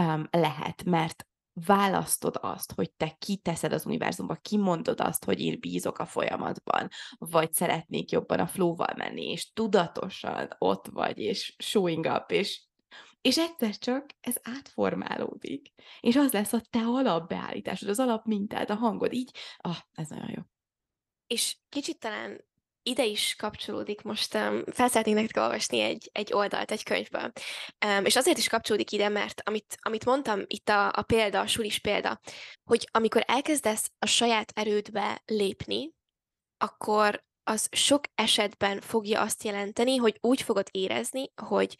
um, 0.00 0.28
lehet, 0.30 0.84
mert 0.84 1.26
választod 1.64 2.38
azt, 2.40 2.72
hogy 2.72 2.92
te 2.92 3.16
kiteszed 3.18 3.72
az 3.72 3.86
univerzumba, 3.86 4.34
kimondod 4.34 5.00
azt, 5.00 5.24
hogy 5.24 5.40
én 5.40 5.60
bízok 5.60 5.98
a 5.98 6.06
folyamatban, 6.06 6.88
vagy 7.18 7.52
szeretnék 7.52 8.10
jobban 8.10 8.40
a 8.40 8.46
flóval 8.46 8.94
menni, 8.96 9.30
és 9.30 9.52
tudatosan 9.52 10.48
ott 10.58 10.86
vagy, 10.86 11.18
és 11.18 11.54
showing 11.58 12.04
up, 12.04 12.30
és 12.30 12.64
és 13.26 13.38
egyszer 13.38 13.78
csak 13.78 14.06
ez 14.20 14.36
átformálódik. 14.42 15.72
És 16.00 16.16
az 16.16 16.32
lesz 16.32 16.52
a 16.52 16.60
te 16.70 16.78
alapbeállításod, 16.78 17.88
az 17.88 17.98
alapmintád, 17.98 18.70
a 18.70 18.74
hangod. 18.74 19.12
Így, 19.12 19.30
ah, 19.56 19.76
ez 19.92 20.08
nagyon 20.08 20.30
jó. 20.36 20.42
És 21.26 21.56
kicsit 21.68 21.98
talán 21.98 22.44
ide 22.82 23.04
is 23.04 23.34
kapcsolódik 23.36 24.02
most, 24.02 24.34
um, 24.34 24.64
fel 24.66 24.88
szeretnék 24.88 25.14
nektek 25.14 25.42
olvasni 25.42 25.80
egy, 25.80 26.10
egy 26.12 26.32
oldalt 26.32 26.70
egy 26.70 26.82
könyvből. 26.82 27.32
Um, 27.86 28.04
és 28.04 28.16
azért 28.16 28.38
is 28.38 28.48
kapcsolódik 28.48 28.92
ide, 28.92 29.08
mert 29.08 29.40
amit, 29.44 29.76
amit 29.80 30.04
mondtam 30.04 30.42
itt 30.46 30.68
a, 30.68 30.86
a 30.92 31.02
példa, 31.02 31.40
a 31.40 31.46
sulis 31.46 31.78
példa, 31.78 32.20
hogy 32.64 32.88
amikor 32.92 33.22
elkezdesz 33.26 33.90
a 33.98 34.06
saját 34.06 34.52
erődbe 34.54 35.22
lépni, 35.24 35.94
akkor 36.58 37.24
az 37.44 37.68
sok 37.70 38.04
esetben 38.14 38.80
fogja 38.80 39.20
azt 39.20 39.42
jelenteni, 39.44 39.96
hogy 39.96 40.18
úgy 40.20 40.42
fogod 40.42 40.68
érezni, 40.70 41.32
hogy 41.34 41.76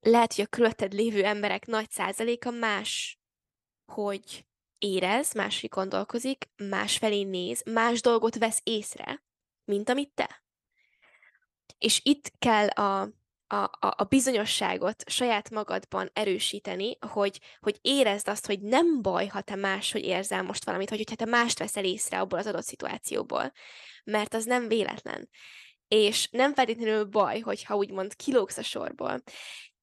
lehet, 0.00 0.34
hogy 0.34 0.44
a 0.44 0.48
körülötted 0.48 0.92
lévő 0.92 1.24
emberek 1.24 1.66
nagy 1.66 1.90
százaléka 1.90 2.50
más, 2.50 3.18
hogy 3.92 4.46
érez, 4.78 5.34
máshogy 5.34 5.68
gondolkozik, 5.68 6.48
más 6.56 6.96
felé 6.96 7.22
néz, 7.22 7.62
más 7.64 8.00
dolgot 8.00 8.38
vesz 8.38 8.60
észre, 8.62 9.24
mint 9.64 9.88
amit 9.88 10.12
te. 10.14 10.42
És 11.78 12.00
itt 12.04 12.32
kell 12.38 12.66
a, 12.66 13.00
a, 13.46 13.56
a, 13.56 13.94
a 13.96 14.04
bizonyosságot 14.08 15.10
saját 15.10 15.50
magadban 15.50 16.10
erősíteni, 16.12 16.96
hogy, 17.00 17.40
hogy 17.60 17.78
érezd 17.82 18.28
azt, 18.28 18.46
hogy 18.46 18.60
nem 18.60 19.02
baj, 19.02 19.26
ha 19.26 19.40
te 19.40 19.54
máshogy 19.54 20.04
érzel 20.04 20.42
most 20.42 20.64
valamit, 20.64 20.88
vagy 20.88 20.98
hogyha 20.98 21.24
te 21.24 21.24
mást 21.24 21.58
veszel 21.58 21.84
észre 21.84 22.20
abból 22.20 22.38
az 22.38 22.46
adott 22.46 22.64
szituációból, 22.64 23.52
mert 24.04 24.34
az 24.34 24.44
nem 24.44 24.68
véletlen. 24.68 25.28
És 25.88 26.28
nem 26.30 26.54
feltétlenül 26.54 27.04
baj, 27.04 27.40
hogyha 27.40 27.76
úgymond 27.76 28.16
kilógsz 28.16 28.58
a 28.58 28.62
sorból. 28.62 29.22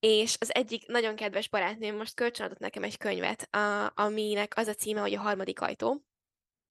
És 0.06 0.36
az 0.40 0.56
egyik 0.56 0.88
nagyon 0.88 1.16
kedves 1.16 1.50
barátnőm 1.50 1.96
most 1.96 2.14
kölcsönadott 2.14 2.60
nekem 2.60 2.84
egy 2.84 2.98
könyvet, 2.98 3.56
a, 3.56 3.92
aminek 3.96 4.58
az 4.58 4.68
a 4.68 4.74
címe, 4.74 5.02
hogy 5.02 5.14
a 5.14 5.20
harmadik 5.20 5.62
ajtó, 5.62 6.06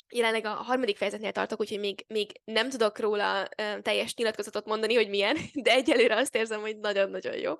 jelenleg 0.08 0.44
a 0.44 0.50
harmadik 0.50 0.96
fejezetnél 0.96 1.32
tartok, 1.32 1.60
úgyhogy 1.60 1.78
még, 1.78 2.04
még 2.08 2.40
nem 2.44 2.68
tudok 2.68 2.98
róla 2.98 3.48
ö, 3.56 3.80
teljes 3.82 4.14
nyilatkozatot 4.14 4.66
mondani, 4.66 4.94
hogy 4.94 5.08
milyen, 5.08 5.36
de 5.64 5.72
egyelőre 5.72 6.16
azt 6.16 6.34
érzem, 6.34 6.60
hogy 6.60 6.78
nagyon-nagyon 6.78 7.36
jó. 7.36 7.54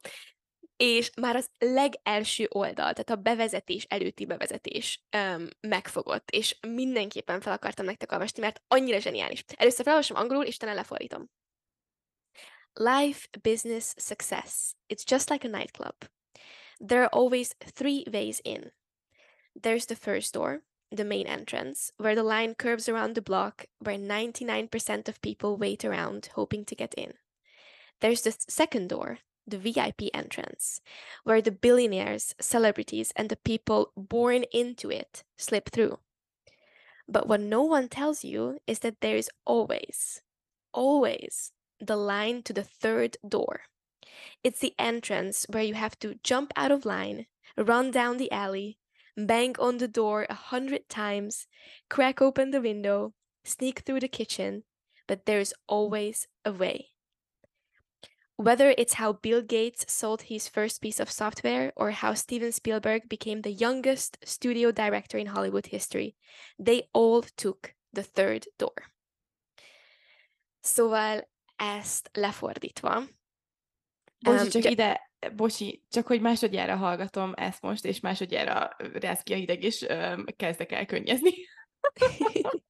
És 0.77 1.11
már 1.21 1.37
az 1.37 1.49
legelső 1.59 2.47
oldal, 2.51 2.93
tehát 2.93 3.11
a 3.11 3.17
bevezetés 3.17 3.85
előtti 3.89 4.27
bevezetés 4.27 5.03
öm, 5.11 5.49
megfogott, 5.61 6.31
és 6.31 6.57
mindenképpen 6.69 7.41
fel 7.41 7.53
akartam 7.53 7.85
nektek 7.85 8.13
olvasni, 8.13 8.41
mert 8.41 8.63
annyira 8.69 8.99
zseniális. 8.99 9.45
Először 9.57 9.85
felolvasom 9.85 10.17
angolul, 10.17 10.45
és 10.45 10.55
utána 10.55 10.75
lefordítom. 10.75 11.31
Life, 12.79 13.29
business, 13.45 13.95
success. 13.99 14.75
It's 14.89 15.05
just 15.05 15.31
like 15.31 15.45
a 15.45 15.49
nightclub. 15.49 15.95
There 16.81 17.05
are 17.05 17.15
always 17.15 17.55
three 17.63 18.05
ways 18.13 18.41
in. 18.45 18.73
There's 19.55 19.87
the 19.87 19.95
first 19.95 20.35
door, 20.35 20.63
the 20.91 21.05
main 21.05 21.29
entrance, 21.29 21.93
where 21.99 22.17
the 22.17 22.25
line 22.25 22.57
curves 22.57 22.89
around 22.89 23.15
the 23.15 23.23
block, 23.23 23.67
where 23.79 23.97
99% 23.97 25.09
of 25.09 25.23
people 25.23 25.57
wait 25.57 25.85
around 25.85 26.31
hoping 26.35 26.65
to 26.65 26.75
get 26.75 26.95
in. 26.95 27.15
There's 28.01 28.23
the 28.23 28.35
second 28.49 28.89
door, 28.89 29.19
the 29.47 29.59
VIP 29.59 30.11
entrance, 30.13 30.81
where 31.23 31.41
the 31.41 31.53
billionaires, 31.53 32.35
celebrities, 32.41 33.13
and 33.15 33.29
the 33.29 33.37
people 33.37 33.93
born 33.97 34.47
into 34.53 34.91
it 34.91 35.23
slip 35.37 35.71
through. 35.71 36.01
But 37.07 37.29
what 37.29 37.41
no 37.41 37.63
one 37.63 37.89
tells 37.89 38.25
you 38.25 38.59
is 38.67 38.81
that 38.81 39.01
there 39.01 39.17
is 39.17 39.31
always, 39.47 40.23
always 40.73 41.53
the 41.81 41.97
line 41.97 42.43
to 42.43 42.53
the 42.53 42.65
third 42.65 43.17
door. 43.27 43.63
It's 44.43 44.61
the 44.61 44.75
entrance 44.79 45.47
where 45.49 45.63
you 45.63 45.75
have 45.75 45.99
to 46.01 46.19
jump 46.23 46.53
out 46.57 46.71
of 46.71 46.85
line, 46.85 47.27
run 47.57 47.91
down 47.91 48.17
the 48.17 48.31
alley, 48.31 48.79
bang 49.17 49.55
on 49.59 49.79
the 49.79 49.89
door 49.89 50.27
a 50.29 50.35
hundred 50.35 50.89
times, 50.89 51.47
crack 51.89 52.21
open 52.21 52.51
the 52.51 52.61
window, 52.61 53.15
sneak 53.45 53.81
through 53.81 54.01
the 54.01 54.09
kitchen, 54.09 54.65
but 55.07 55.27
there's 55.27 55.55
always 55.67 56.27
a 56.45 56.53
way. 56.53 56.89
Whether 58.37 58.75
it's 58.77 58.95
how 58.95 59.13
Bill 59.13 59.43
Gates 59.43 59.93
sold 59.93 60.23
his 60.23 60.49
first 60.49 60.83
piece 60.83 60.99
of 60.99 61.11
software 61.11 61.73
or 61.77 61.93
how 61.93 62.15
Steven 62.15 62.51
Spielberg 62.51 63.09
became 63.09 63.43
the 63.43 63.53
youngest 63.53 64.19
studio 64.25 64.73
director 64.73 65.19
in 65.19 65.29
Hollywood 65.29 65.67
history, 65.67 66.17
they 66.59 66.89
all 66.93 67.23
took 67.37 67.75
the 67.93 68.03
third 68.03 68.49
door. 68.59 68.91
Szóval 70.65 71.23
ezt 71.57 72.11
lefordítva. 72.13 73.03
Bocsi, 74.19 74.49
csak 74.49 74.63
gy- 74.63 74.71
ide, 74.71 75.11
bocsi, 75.37 75.83
csak 75.91 76.07
hogy 76.07 76.21
másodjára 76.21 76.77
hallgatom 76.77 77.33
ezt 77.37 77.63
most, 77.63 77.85
és 77.85 78.01
másodjára 78.01 78.77
rász 78.93 79.23
ki 79.23 79.33
a 79.33 79.37
hideg, 79.37 79.63
és 79.63 79.83
öm, 79.83 80.25
kezdek 80.37 80.73
el 80.73 80.87
könnyezni. 80.87 81.31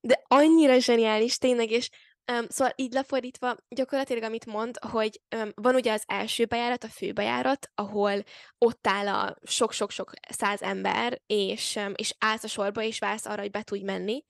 De 0.00 0.22
annyira 0.26 0.78
zseniális, 0.78 1.38
tényleg, 1.38 1.70
és 1.70 1.90
um, 2.32 2.46
szóval 2.48 2.72
így 2.76 2.92
lefordítva, 2.92 3.56
gyakorlatilag 3.68 4.22
amit 4.22 4.46
mond, 4.46 4.78
hogy 4.90 5.20
um, 5.36 5.50
van 5.54 5.74
ugye 5.74 5.92
az 5.92 6.02
első 6.06 6.44
bejárat, 6.44 6.84
a 6.84 6.88
főbejárat, 6.88 7.70
ahol 7.74 8.22
ott 8.58 8.86
áll 8.86 9.08
a 9.08 9.36
sok-sok-sok 9.42 10.12
száz 10.28 10.62
ember, 10.62 11.20
és, 11.26 11.76
um, 11.76 11.92
és 11.96 12.14
állsz 12.18 12.44
a 12.44 12.48
sorba, 12.48 12.82
és 12.82 12.98
vársz 12.98 13.26
arra, 13.26 13.40
hogy 13.40 13.50
be 13.50 13.62
tudj 13.62 13.84
menni. 13.84 14.24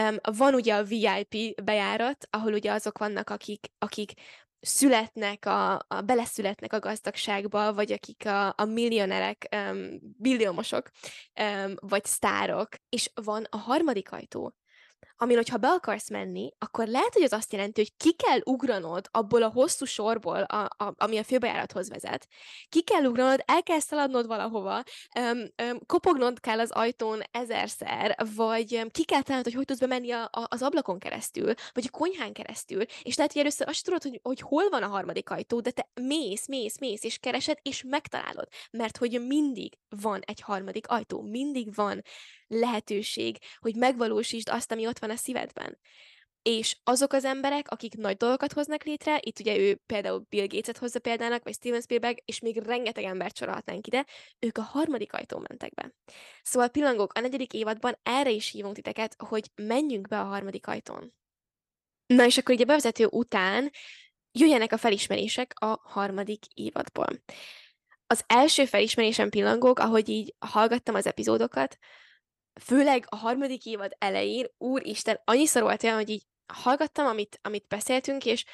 Um, 0.00 0.16
van 0.36 0.54
ugye 0.54 0.74
a 0.74 0.84
VIP 0.84 1.62
bejárat, 1.64 2.26
ahol 2.30 2.52
ugye 2.52 2.72
azok 2.72 2.98
vannak, 2.98 3.30
akik, 3.30 3.66
akik 3.78 4.12
születnek, 4.60 5.46
a, 5.46 5.72
a, 5.72 6.00
beleszületnek 6.04 6.72
a 6.72 6.78
gazdagságba, 6.78 7.74
vagy 7.74 7.92
akik 7.92 8.26
a, 8.26 8.54
a 8.56 8.64
millionerek, 8.64 9.48
um, 9.56 9.98
billiómosok, 10.00 10.90
um, 11.40 11.74
vagy 11.80 12.04
sztárok. 12.04 12.68
És 12.88 13.10
van 13.14 13.46
a 13.50 13.56
harmadik 13.56 14.12
ajtó, 14.12 14.54
amin, 15.16 15.36
hogyha 15.36 15.56
be 15.56 15.68
akarsz 15.68 16.10
menni, 16.10 16.52
akkor 16.58 16.86
lehet, 16.86 17.12
hogy 17.12 17.22
az 17.22 17.32
azt 17.32 17.52
jelenti, 17.52 17.80
hogy 17.80 17.96
ki 17.96 18.12
kell 18.12 18.40
ugranod 18.44 19.08
abból 19.10 19.42
a 19.42 19.50
hosszú 19.50 19.84
sorból, 19.84 20.42
a, 20.42 20.62
a, 20.84 20.94
ami 20.96 21.18
a 21.18 21.24
főbejárathoz 21.24 21.88
vezet. 21.88 22.26
Ki 22.68 22.82
kell 22.82 23.04
ugranod, 23.04 23.42
el 23.46 23.62
kell 23.62 23.78
szaladnod 23.78 24.26
valahova, 24.26 24.82
öm, 25.16 25.48
öm, 25.56 25.80
kopognod 25.86 26.40
kell 26.40 26.60
az 26.60 26.70
ajtón 26.70 27.20
ezerszer, 27.30 28.16
vagy 28.34 28.74
öm, 28.74 28.88
ki 28.88 29.04
kell 29.04 29.22
találnod, 29.22 29.44
hogy 29.46 29.54
hogy 29.54 29.64
tudsz 29.64 29.88
bemenni 29.88 30.10
a, 30.10 30.22
a, 30.22 30.46
az 30.48 30.62
ablakon 30.62 30.98
keresztül, 30.98 31.54
vagy 31.72 31.84
a 31.86 31.96
konyhán 31.96 32.32
keresztül, 32.32 32.84
és 33.02 33.16
lehet, 33.16 33.32
hogy 33.32 33.40
először 33.40 33.68
azt 33.68 33.84
tudod, 33.84 34.02
hogy, 34.02 34.20
hogy 34.22 34.40
hol 34.40 34.68
van 34.68 34.82
a 34.82 34.88
harmadik 34.88 35.30
ajtó, 35.30 35.60
de 35.60 35.70
te 35.70 35.88
mész, 36.00 36.46
mész, 36.46 36.78
mész, 36.78 37.04
és 37.04 37.18
keresed, 37.18 37.58
és 37.62 37.82
megtalálod, 37.82 38.48
mert 38.70 38.96
hogy 38.96 39.26
mindig 39.26 39.78
van 39.88 40.20
egy 40.24 40.40
harmadik 40.40 40.88
ajtó, 40.88 41.22
mindig 41.22 41.74
van 41.74 42.02
lehetőség, 42.58 43.38
hogy 43.58 43.74
megvalósítsd 43.74 44.48
azt, 44.48 44.72
ami 44.72 44.86
ott 44.86 44.98
van 44.98 45.10
a 45.10 45.16
szívedben. 45.16 45.78
És 46.42 46.76
azok 46.82 47.12
az 47.12 47.24
emberek, 47.24 47.70
akik 47.70 47.94
nagy 47.94 48.16
dolgokat 48.16 48.52
hoznak 48.52 48.84
létre, 48.84 49.18
itt 49.22 49.38
ugye 49.38 49.56
ő 49.56 49.74
például 49.86 50.26
Bill 50.28 50.46
Gates-et 50.46 50.78
hozza 50.78 50.98
példának, 50.98 51.44
vagy 51.44 51.54
Steven 51.54 51.80
Spielberg, 51.80 52.18
és 52.24 52.40
még 52.40 52.56
rengeteg 52.56 53.04
embert 53.04 53.36
sorolhatnánk 53.36 53.86
ide, 53.86 54.06
ők 54.38 54.58
a 54.58 54.62
harmadik 54.62 55.12
ajtón 55.12 55.44
mentek 55.48 55.74
be. 55.74 55.94
Szóval 56.42 56.68
pillangok, 56.68 57.12
a 57.12 57.20
negyedik 57.20 57.52
évadban 57.52 57.98
erre 58.02 58.30
is 58.30 58.50
hívunk 58.50 58.74
titeket, 58.74 59.14
hogy 59.18 59.50
menjünk 59.54 60.08
be 60.08 60.20
a 60.20 60.24
harmadik 60.24 60.66
ajtón. 60.66 61.14
Na 62.06 62.24
és 62.24 62.38
akkor 62.38 62.54
így 62.54 62.62
a 62.62 62.64
bevezető 62.64 63.06
után 63.06 63.70
jöjjenek 64.32 64.72
a 64.72 64.76
felismerések 64.76 65.54
a 65.60 65.80
harmadik 65.82 66.44
évadból. 66.54 67.08
Az 68.06 68.24
első 68.26 68.64
felismerésem 68.64 69.30
pillangók, 69.30 69.78
ahogy 69.78 70.08
így 70.08 70.34
hallgattam 70.38 70.94
az 70.94 71.06
epizódokat, 71.06 71.78
főleg 72.60 73.06
a 73.08 73.16
harmadik 73.16 73.66
évad 73.66 73.96
elején, 73.98 74.46
úristen, 74.58 75.20
annyiszor 75.24 75.62
volt 75.62 75.82
olyan, 75.82 75.96
hogy 75.96 76.10
így 76.10 76.26
hallgattam, 76.52 77.06
amit, 77.06 77.38
amit 77.42 77.68
beszéltünk, 77.68 78.24
és 78.24 78.44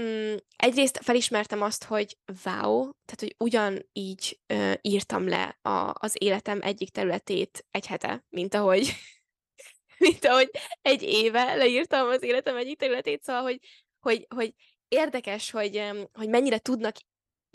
mm, 0.00 0.34
egyrészt 0.56 0.98
felismertem 1.02 1.62
azt, 1.62 1.84
hogy 1.84 2.16
wow, 2.44 2.90
tehát, 3.04 3.20
hogy 3.20 3.34
ugyanígy 3.38 4.40
ö, 4.46 4.72
írtam 4.80 5.28
le 5.28 5.58
a, 5.62 5.92
az 5.94 6.14
életem 6.18 6.62
egyik 6.62 6.90
területét 6.90 7.66
egy 7.70 7.86
hete, 7.86 8.24
mint 8.28 8.54
ahogy, 8.54 8.92
mint 9.98 10.24
ahogy 10.24 10.50
egy 10.82 11.02
éve 11.02 11.54
leírtam 11.54 12.08
az 12.08 12.22
életem 12.22 12.56
egyik 12.56 12.78
területét, 12.78 13.22
szóval, 13.22 13.42
hogy, 13.42 13.58
hogy, 14.00 14.26
hogy 14.34 14.54
érdekes, 14.88 15.50
hogy, 15.50 15.90
hogy 16.12 16.28
mennyire 16.28 16.58
tudnak 16.58 16.96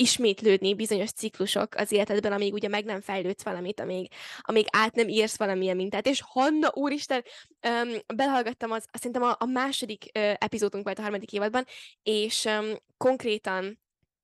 ismétlődni 0.01 0.75
bizonyos 0.75 1.11
ciklusok 1.11 1.75
az 1.75 1.91
életedben, 1.91 2.31
amíg 2.31 2.53
ugye 2.53 2.67
meg 2.67 2.85
nem 2.85 3.01
fejlődsz 3.01 3.43
valamit, 3.43 3.79
amíg, 3.79 4.11
amíg 4.39 4.65
át 4.71 4.95
nem 4.95 5.07
írsz 5.07 5.37
valamilyen 5.37 5.75
mintát. 5.75 6.07
És 6.07 6.21
Hanna, 6.25 6.71
úristen, 6.73 7.23
um, 7.67 8.15
belehallgattam 8.15 8.71
az, 8.71 8.85
azt 8.91 9.03
szerintem 9.03 9.23
a, 9.23 9.35
a 9.39 9.45
második 9.45 10.03
uh, 10.03 10.33
epizódunk 10.37 10.83
volt 10.83 10.99
a 10.99 11.01
harmadik 11.01 11.31
évadban, 11.31 11.65
és 12.03 12.45
um, 12.45 12.75
konkrétan 12.97 13.79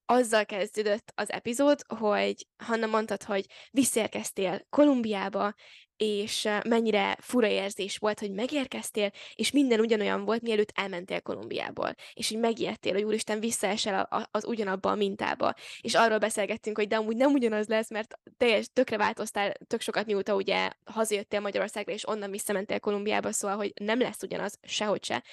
azzal 0.10 0.46
kezdődött 0.46 1.12
az 1.16 1.32
epizód, 1.32 1.80
hogy 1.98 2.48
Hanna 2.64 2.86
mondtad, 2.86 3.24
hogy 3.24 3.46
visszaérkeztél 3.72 4.66
Kolumbiába, 4.70 5.54
és 5.98 6.44
uh, 6.44 6.64
mennyire 6.64 7.18
fura 7.22 7.48
érzés 7.48 7.98
volt, 7.98 8.20
hogy 8.20 8.32
megérkeztél, 8.32 9.12
és 9.36 9.52
minden 9.52 9.80
ugyanolyan 9.80 10.26
volt, 10.26 10.42
mielőtt 10.42 10.72
elmentél 10.76 11.22
Kolumbiából. 11.22 11.94
És 12.14 12.30
így 12.30 12.40
megijedtél, 12.40 12.94
hogy 12.94 13.04
úristen, 13.04 13.40
visszaesel 13.40 14.08
a, 14.10 14.16
a, 14.18 14.28
az 14.32 14.46
ugyanabba 14.46 14.92
a 14.92 14.96
mintába. 14.96 15.54
És 15.82 15.96
arról 15.96 16.18
beszélgettünk, 16.18 16.78
hogy 16.78 16.88
de 16.88 16.96
amúgy 16.96 17.16
nem 17.16 17.34
ugyanaz 17.34 17.68
lesz, 17.68 17.90
mert 17.90 18.20
teljes 18.38 18.66
tökre 18.74 18.98
változtál 18.98 19.54
tök 19.68 19.82
sokat, 19.82 20.06
mióta 20.06 20.36
ugye 20.36 20.70
hazajöttél 20.86 21.40
Magyarországra, 21.40 21.94
és 21.94 22.08
onnan 22.08 22.32
visszamentél 22.32 22.80
Kolumbiába, 22.80 23.32
szóval, 23.32 23.58
hogy 23.58 23.74
nem 23.82 24.00
lesz 24.00 24.24
ugyanaz, 24.24 24.60
sehogy 24.62 25.04
se. 25.04 25.24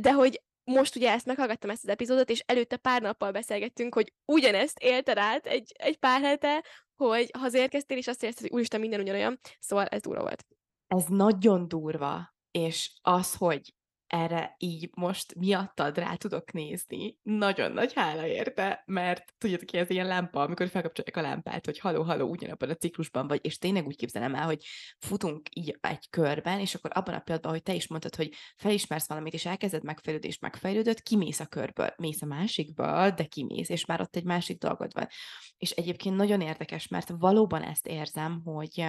De 0.00 0.12
hogy 0.12 0.42
most 0.64 0.96
ugye 0.96 1.10
ezt 1.10 1.26
meghallgattam 1.26 1.70
ezt 1.70 1.82
az 1.82 1.88
epizódot, 1.88 2.30
és 2.30 2.42
előtte 2.46 2.76
pár 2.76 3.02
nappal 3.02 3.30
beszélgettünk, 3.30 3.94
hogy 3.94 4.12
ugyanezt 4.24 4.78
élted 4.78 5.18
át 5.18 5.46
egy, 5.46 5.72
egy 5.78 5.96
pár 5.96 6.20
hete, 6.20 6.64
hogy 6.96 7.30
hazaérkeztél, 7.38 7.96
és 7.96 8.06
azt 8.06 8.22
érezted, 8.22 8.46
hogy 8.46 8.54
úristen, 8.54 8.80
minden 8.80 9.00
ugyanolyan, 9.00 9.40
szóval 9.60 9.86
ez 9.86 10.00
durva 10.00 10.20
volt. 10.20 10.46
Ez 10.86 11.04
nagyon 11.06 11.68
durva, 11.68 12.34
és 12.50 12.90
az, 13.02 13.34
hogy 13.34 13.74
erre 14.14 14.54
így 14.58 14.90
most 14.94 15.34
miattad 15.34 15.98
rá 15.98 16.14
tudok 16.14 16.52
nézni. 16.52 17.18
Nagyon 17.22 17.72
nagy 17.72 17.92
hála 17.92 18.26
érte, 18.26 18.82
mert 18.86 19.34
tudjátok 19.38 19.66
ki, 19.66 19.76
ez 19.76 19.90
ilyen 19.90 20.06
lámpa, 20.06 20.40
amikor 20.40 20.68
felkapcsolják 20.68 21.16
a 21.16 21.20
lámpát, 21.20 21.64
hogy 21.64 21.78
haló, 21.78 22.02
haló, 22.02 22.28
ugyanabban 22.28 22.70
a 22.70 22.74
ciklusban 22.74 23.26
vagy, 23.26 23.40
és 23.42 23.58
tényleg 23.58 23.86
úgy 23.86 23.96
képzelem 23.96 24.34
el, 24.34 24.44
hogy 24.44 24.64
futunk 24.98 25.48
így 25.50 25.78
egy 25.80 26.10
körben, 26.10 26.60
és 26.60 26.74
akkor 26.74 26.90
abban 26.94 27.14
a 27.14 27.18
pillanatban, 27.18 27.52
hogy 27.52 27.62
te 27.62 27.74
is 27.74 27.88
mondtad, 27.88 28.14
hogy 28.14 28.32
felismersz 28.56 29.08
valamit, 29.08 29.34
és 29.34 29.46
elkezded 29.46 29.84
megfejlődni, 29.84 30.28
és 30.28 30.38
megfejlődött, 30.38 31.02
kimész 31.02 31.40
a 31.40 31.46
körből, 31.46 31.94
mész 31.96 32.22
a 32.22 32.26
másikba, 32.26 33.10
de 33.10 33.24
kimész, 33.24 33.68
és 33.68 33.84
már 33.84 34.00
ott 34.00 34.16
egy 34.16 34.24
másik 34.24 34.58
dolgod 34.58 34.92
van. 34.94 35.08
És 35.56 35.70
egyébként 35.70 36.16
nagyon 36.16 36.40
érdekes, 36.40 36.88
mert 36.88 37.08
valóban 37.18 37.62
ezt 37.62 37.86
érzem, 37.86 38.42
hogy 38.44 38.84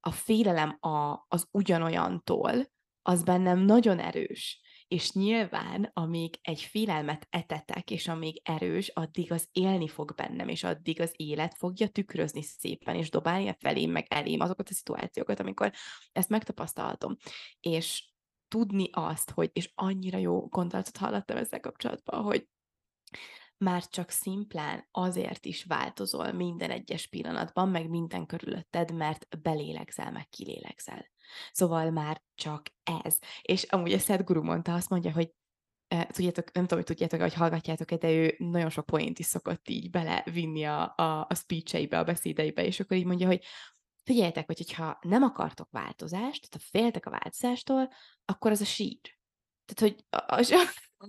a 0.00 0.10
félelem 0.10 0.76
a, 0.80 1.24
az 1.28 1.48
ugyanolyantól, 1.50 2.72
az 3.06 3.22
bennem 3.22 3.58
nagyon 3.58 3.98
erős. 3.98 4.60
És 4.88 5.12
nyilván, 5.12 5.90
amíg 5.92 6.38
egy 6.42 6.60
félelmet 6.60 7.26
etetek, 7.30 7.90
és 7.90 8.08
amíg 8.08 8.40
erős, 8.44 8.88
addig 8.88 9.32
az 9.32 9.48
élni 9.52 9.88
fog 9.88 10.14
bennem, 10.14 10.48
és 10.48 10.64
addig 10.64 11.00
az 11.00 11.12
élet 11.16 11.54
fogja 11.56 11.88
tükrözni 11.88 12.42
szépen, 12.42 12.94
és 12.94 13.10
dobálni 13.10 13.56
felém, 13.58 13.90
meg 13.90 14.06
elém 14.08 14.40
azokat 14.40 14.68
a 14.68 14.74
szituációkat, 14.74 15.40
amikor 15.40 15.72
ezt 16.12 16.28
megtapasztalhatom. 16.28 17.16
És 17.60 18.12
tudni 18.48 18.88
azt, 18.92 19.30
hogy, 19.30 19.50
és 19.52 19.70
annyira 19.74 20.18
jó 20.18 20.46
gondolatot 20.46 20.96
hallottam 20.96 21.36
ezzel 21.36 21.60
kapcsolatban, 21.60 22.22
hogy 22.22 22.48
már 23.56 23.86
csak 23.86 24.10
szimplán 24.10 24.88
azért 24.90 25.44
is 25.46 25.64
változol 25.64 26.32
minden 26.32 26.70
egyes 26.70 27.06
pillanatban, 27.06 27.68
meg 27.68 27.88
minden 27.88 28.26
körülötted, 28.26 28.94
mert 28.94 29.40
belélegzel, 29.42 30.10
meg 30.10 30.28
kilélegzel. 30.28 31.12
Szóval 31.52 31.90
már 31.90 32.22
csak 32.34 32.62
ez. 33.02 33.18
És 33.42 33.62
amúgy 33.62 33.92
a 33.92 33.98
Seth 33.98 34.24
Guru 34.24 34.42
mondta, 34.42 34.74
azt 34.74 34.88
mondja, 34.88 35.12
hogy 35.12 35.32
e, 35.88 36.06
tudjátok, 36.06 36.52
nem 36.52 36.62
tudom, 36.62 36.78
hogy 36.78 36.86
tudjátok, 36.86 37.20
hogy 37.20 37.34
hallgatjátok 37.34 37.92
de 37.92 38.10
ő 38.10 38.34
nagyon 38.38 38.70
sok 38.70 38.86
poént 38.86 39.18
is 39.18 39.26
szokott 39.26 39.68
így 39.68 39.90
belevinni 39.90 40.64
a, 40.64 40.94
a, 40.96 41.26
a 41.28 41.34
speecheibe, 41.34 41.98
a 41.98 42.04
beszédeibe, 42.04 42.64
és 42.64 42.80
akkor 42.80 42.96
így 42.96 43.04
mondja, 43.04 43.26
hogy 43.26 43.44
figyeljetek, 44.04 44.46
hogy 44.46 44.72
ha 44.72 44.98
nem 45.00 45.22
akartok 45.22 45.68
változást, 45.70 46.50
tehát 46.50 46.66
ha 46.66 46.78
féltek 46.78 47.06
a 47.06 47.10
változástól, 47.10 47.88
akkor 48.24 48.50
az 48.50 48.60
a 48.60 48.64
sír. 48.64 49.00
Tehát, 49.64 49.94
hogy 49.94 50.04
a, 50.10 50.34
a, 50.36 51.08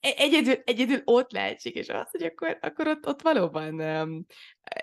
egyedül, 0.00 0.54
egyedül 0.64 1.00
ott 1.04 1.32
lehetséges 1.32 1.88
az, 1.88 2.10
hogy 2.10 2.22
akkor, 2.22 2.58
akkor 2.60 2.86
ott, 2.86 3.06
ott 3.06 3.22
valóban 3.22 3.80
um, 3.80 4.26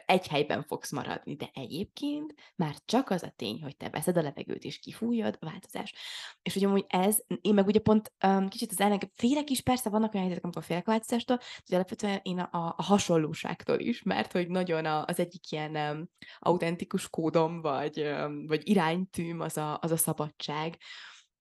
egy 0.05 0.27
helyben 0.27 0.63
fogsz 0.63 0.91
maradni, 0.91 1.35
de 1.35 1.49
egyébként 1.53 2.33
már 2.55 2.75
csak 2.85 3.09
az 3.09 3.23
a 3.23 3.33
tény, 3.35 3.61
hogy 3.61 3.77
te 3.77 3.89
veszed 3.89 4.17
a 4.17 4.21
levegőt 4.21 4.63
és 4.63 4.79
kifújod, 4.79 5.37
a 5.39 5.45
változás. 5.45 5.93
És 6.41 6.63
hogy 6.63 6.85
ez, 6.87 7.17
én 7.41 7.53
meg 7.53 7.67
ugye 7.67 7.79
pont 7.79 8.13
um, 8.27 8.47
kicsit 8.47 8.71
az 8.71 8.79
ellenke, 8.79 9.11
félek 9.15 9.49
is, 9.49 9.61
persze 9.61 9.89
vannak 9.89 10.13
olyan 10.13 10.25
helyzetek, 10.25 10.43
amikor 10.43 10.63
félek 10.63 10.87
a 10.87 10.91
változástól, 10.91 11.39
de 11.69 11.75
alapvetően 11.75 12.19
én 12.23 12.39
a, 12.39 12.73
a, 12.77 12.83
hasonlóságtól 12.83 13.79
is, 13.79 14.03
mert 14.03 14.31
hogy 14.31 14.47
nagyon 14.47 14.85
a, 14.85 15.05
az 15.05 15.19
egyik 15.19 15.51
ilyen 15.51 15.75
um, 15.75 16.09
autentikus 16.39 17.09
kódom, 17.09 17.61
vagy, 17.61 18.01
um, 18.01 18.45
vagy 18.45 18.69
iránytűm 18.69 19.39
az 19.39 19.57
a, 19.57 19.77
az 19.81 19.91
a 19.91 19.97
szabadság, 19.97 20.77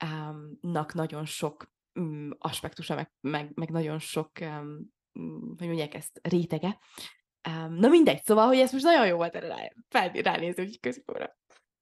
um, 0.05 0.59
nak 0.61 0.95
nagyon 0.95 1.25
sok 1.25 1.73
aspektusa, 2.39 2.95
meg, 2.95 3.13
meg, 3.21 3.51
meg 3.55 3.71
nagyon 3.71 3.99
sok, 3.99 4.31
um, 4.41 4.93
hogy 5.59 5.67
mondják 5.67 5.95
ezt, 5.95 6.21
rétege. 6.23 6.79
Um, 7.49 7.75
na 7.75 7.89
mindegy, 7.89 8.23
szóval, 8.25 8.47
hogy 8.47 8.59
ez 8.59 8.73
most 8.73 8.85
nagyon 8.85 9.07
jó 9.07 9.17
volt 9.17 9.35
erre 9.35 9.47
rá, 9.47 9.73
fel, 9.89 10.09
ránézni, 10.09 10.65
hogy 10.65 10.81
középóra. 10.81 11.37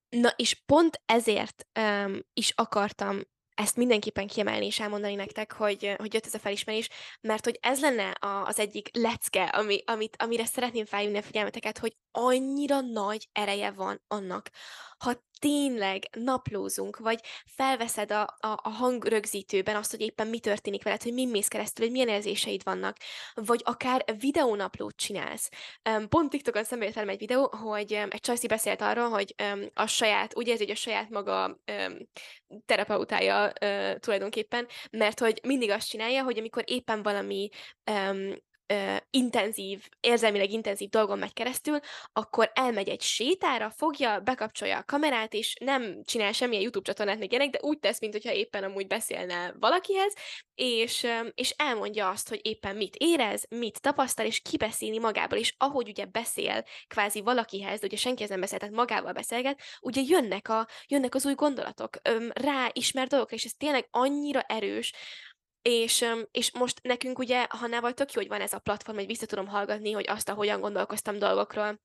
Na, 0.08 0.28
és 0.36 0.62
pont 0.66 1.02
ezért 1.04 1.66
um, 1.78 2.20
is 2.32 2.50
akartam 2.50 3.20
ezt 3.54 3.76
mindenképpen 3.76 4.26
kiemelni 4.26 4.66
és 4.66 4.80
elmondani 4.80 5.14
nektek, 5.14 5.52
hogy, 5.52 5.94
hogy 5.98 6.14
jött 6.14 6.26
ez 6.26 6.34
a 6.34 6.38
felismerés, 6.38 6.88
mert 7.20 7.44
hogy 7.44 7.58
ez 7.60 7.80
lenne 7.80 8.10
a, 8.10 8.46
az 8.46 8.58
egyik 8.58 8.96
lecke, 8.96 9.44
ami, 9.44 9.82
amit, 9.86 10.16
amire 10.22 10.44
szeretném 10.44 10.84
felhívni 10.84 11.18
a 11.18 11.22
figyelmeteket, 11.22 11.78
hogy 11.78 11.96
annyira 12.10 12.80
nagy 12.80 13.28
ereje 13.32 13.70
van 13.70 14.02
annak, 14.06 14.50
ha 14.98 15.24
tényleg 15.42 16.08
naplózunk, 16.18 16.98
vagy 16.98 17.20
felveszed 17.46 18.12
a, 18.12 18.22
a, 18.22 18.60
a 18.62 18.68
hangrögzítőben 18.68 19.76
azt, 19.76 19.90
hogy 19.90 20.00
éppen 20.00 20.26
mi 20.26 20.38
történik 20.38 20.82
veled, 20.82 21.02
hogy 21.02 21.12
mi 21.12 21.26
mész 21.26 21.48
keresztül, 21.48 21.84
hogy 21.84 21.94
milyen 21.94 22.08
érzéseid 22.08 22.62
vannak, 22.64 22.96
vagy 23.34 23.60
akár 23.64 24.04
videónaplót 24.18 24.96
csinálsz. 24.96 25.48
Pont 26.08 26.30
TikTokon 26.30 26.64
szembe 26.64 26.86
egy 26.94 27.18
videó, 27.18 27.48
hogy 27.56 27.92
egy 27.92 28.20
csajszi 28.20 28.46
beszélt 28.46 28.80
arról, 28.80 29.08
hogy 29.08 29.34
a 29.74 29.86
saját, 29.86 30.36
úgy 30.36 30.46
érzi, 30.48 30.62
hogy 30.62 30.72
a 30.72 30.76
saját 30.76 31.10
maga 31.10 31.58
terapeutája 32.66 33.52
tulajdonképpen, 33.98 34.66
mert 34.90 35.18
hogy 35.18 35.40
mindig 35.42 35.70
azt 35.70 35.88
csinálja, 35.88 36.22
hogy 36.22 36.38
amikor 36.38 36.64
éppen 36.66 37.02
valami 37.02 37.48
ö, 38.72 38.96
intenzív, 39.10 39.88
érzelmileg 40.00 40.50
intenzív 40.50 40.88
dolgon 40.88 41.18
megy 41.18 41.32
keresztül, 41.32 41.78
akkor 42.12 42.50
elmegy 42.54 42.88
egy 42.88 43.00
sétára, 43.00 43.70
fogja, 43.70 44.20
bekapcsolja 44.20 44.78
a 44.78 44.84
kamerát, 44.84 45.34
és 45.34 45.56
nem 45.60 46.02
csinál 46.04 46.32
semmilyen 46.32 46.62
YouTube 46.62 46.84
csatornát 46.84 47.18
még 47.18 47.30
ilyenek, 47.30 47.50
de 47.50 47.58
úgy 47.62 47.78
tesz, 47.78 48.00
mintha 48.00 48.32
éppen 48.32 48.64
amúgy 48.64 48.86
beszélne 48.86 49.54
valakihez, 49.60 50.14
és, 50.54 51.02
ö, 51.02 51.28
és 51.34 51.50
elmondja 51.50 52.08
azt, 52.08 52.28
hogy 52.28 52.40
éppen 52.42 52.76
mit 52.76 52.96
érez, 52.96 53.44
mit 53.48 53.80
tapasztal, 53.80 54.26
és 54.26 54.40
kibeszélni 54.40 54.98
magából, 54.98 55.38
és 55.38 55.54
ahogy 55.58 55.88
ugye 55.88 56.04
beszél 56.04 56.64
kvázi 56.86 57.20
valakihez, 57.20 57.80
de 57.80 57.86
ugye 57.86 57.96
senki 57.96 58.24
nem 58.28 58.40
beszél, 58.40 58.58
tehát 58.58 58.74
magával 58.74 59.12
beszélget, 59.12 59.60
ugye 59.80 60.02
jönnek, 60.06 60.48
a, 60.48 60.68
jönnek 60.86 61.14
az 61.14 61.26
új 61.26 61.34
gondolatok, 61.34 61.96
rá 62.32 62.70
ismer 62.72 63.06
dolgokra, 63.06 63.36
és 63.36 63.44
ez 63.44 63.52
tényleg 63.58 63.88
annyira 63.90 64.40
erős, 64.40 64.92
és, 65.62 66.04
és 66.30 66.52
most 66.52 66.80
nekünk 66.82 67.18
ugye 67.18 67.46
Hannával 67.48 67.92
tök 67.92 68.12
jó, 68.12 68.20
hogy 68.20 68.30
van 68.30 68.40
ez 68.40 68.52
a 68.52 68.58
platform, 68.58 68.96
hogy 68.96 69.06
vissza 69.06 69.26
tudom 69.26 69.46
hallgatni, 69.46 69.92
hogy 69.92 70.08
azt, 70.08 70.28
ahogyan 70.28 70.60
gondolkoztam 70.60 71.18
dolgokról, 71.18 71.80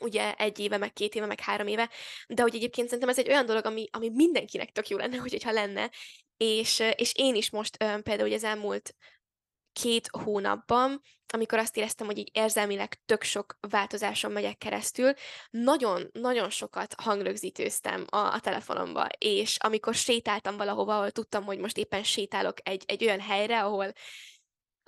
ugye 0.00 0.34
egy 0.34 0.58
éve, 0.58 0.76
meg 0.76 0.92
két 0.92 1.14
éve, 1.14 1.26
meg 1.26 1.40
három 1.40 1.66
éve, 1.66 1.90
de 2.28 2.42
hogy 2.42 2.54
egyébként 2.54 2.86
szerintem 2.86 3.08
ez 3.08 3.18
egy 3.18 3.28
olyan 3.28 3.46
dolog, 3.46 3.64
ami, 3.64 3.88
ami 3.92 4.10
mindenkinek 4.10 4.72
tök 4.72 4.88
jó 4.88 4.96
lenne, 4.96 5.16
hogy, 5.16 5.30
hogyha 5.36 5.52
lenne, 5.52 5.90
és, 6.36 6.82
és 6.96 7.12
én 7.14 7.34
is 7.34 7.50
most 7.50 7.76
például 7.76 8.20
hogy 8.20 8.32
az 8.32 8.44
elmúlt 8.44 8.94
két 9.80 10.08
hónapban, 10.22 11.00
amikor 11.32 11.58
azt 11.58 11.76
éreztem, 11.76 12.06
hogy 12.06 12.18
így 12.18 12.30
érzelmileg 12.32 13.00
tök 13.06 13.22
sok 13.22 13.58
változáson 13.68 14.32
megyek 14.32 14.58
keresztül, 14.58 15.12
nagyon-nagyon 15.50 16.50
sokat 16.50 16.94
hangrögzítőztem 17.02 18.04
a, 18.08 18.16
a 18.16 18.40
telefonomba, 18.40 19.06
és 19.18 19.56
amikor 19.58 19.94
sétáltam 19.94 20.56
valahova, 20.56 20.96
ahol 20.96 21.10
tudtam, 21.10 21.44
hogy 21.44 21.58
most 21.58 21.76
éppen 21.76 22.02
sétálok 22.02 22.56
egy, 22.62 22.84
egy 22.86 23.04
olyan 23.04 23.20
helyre, 23.20 23.62
ahol 23.62 23.92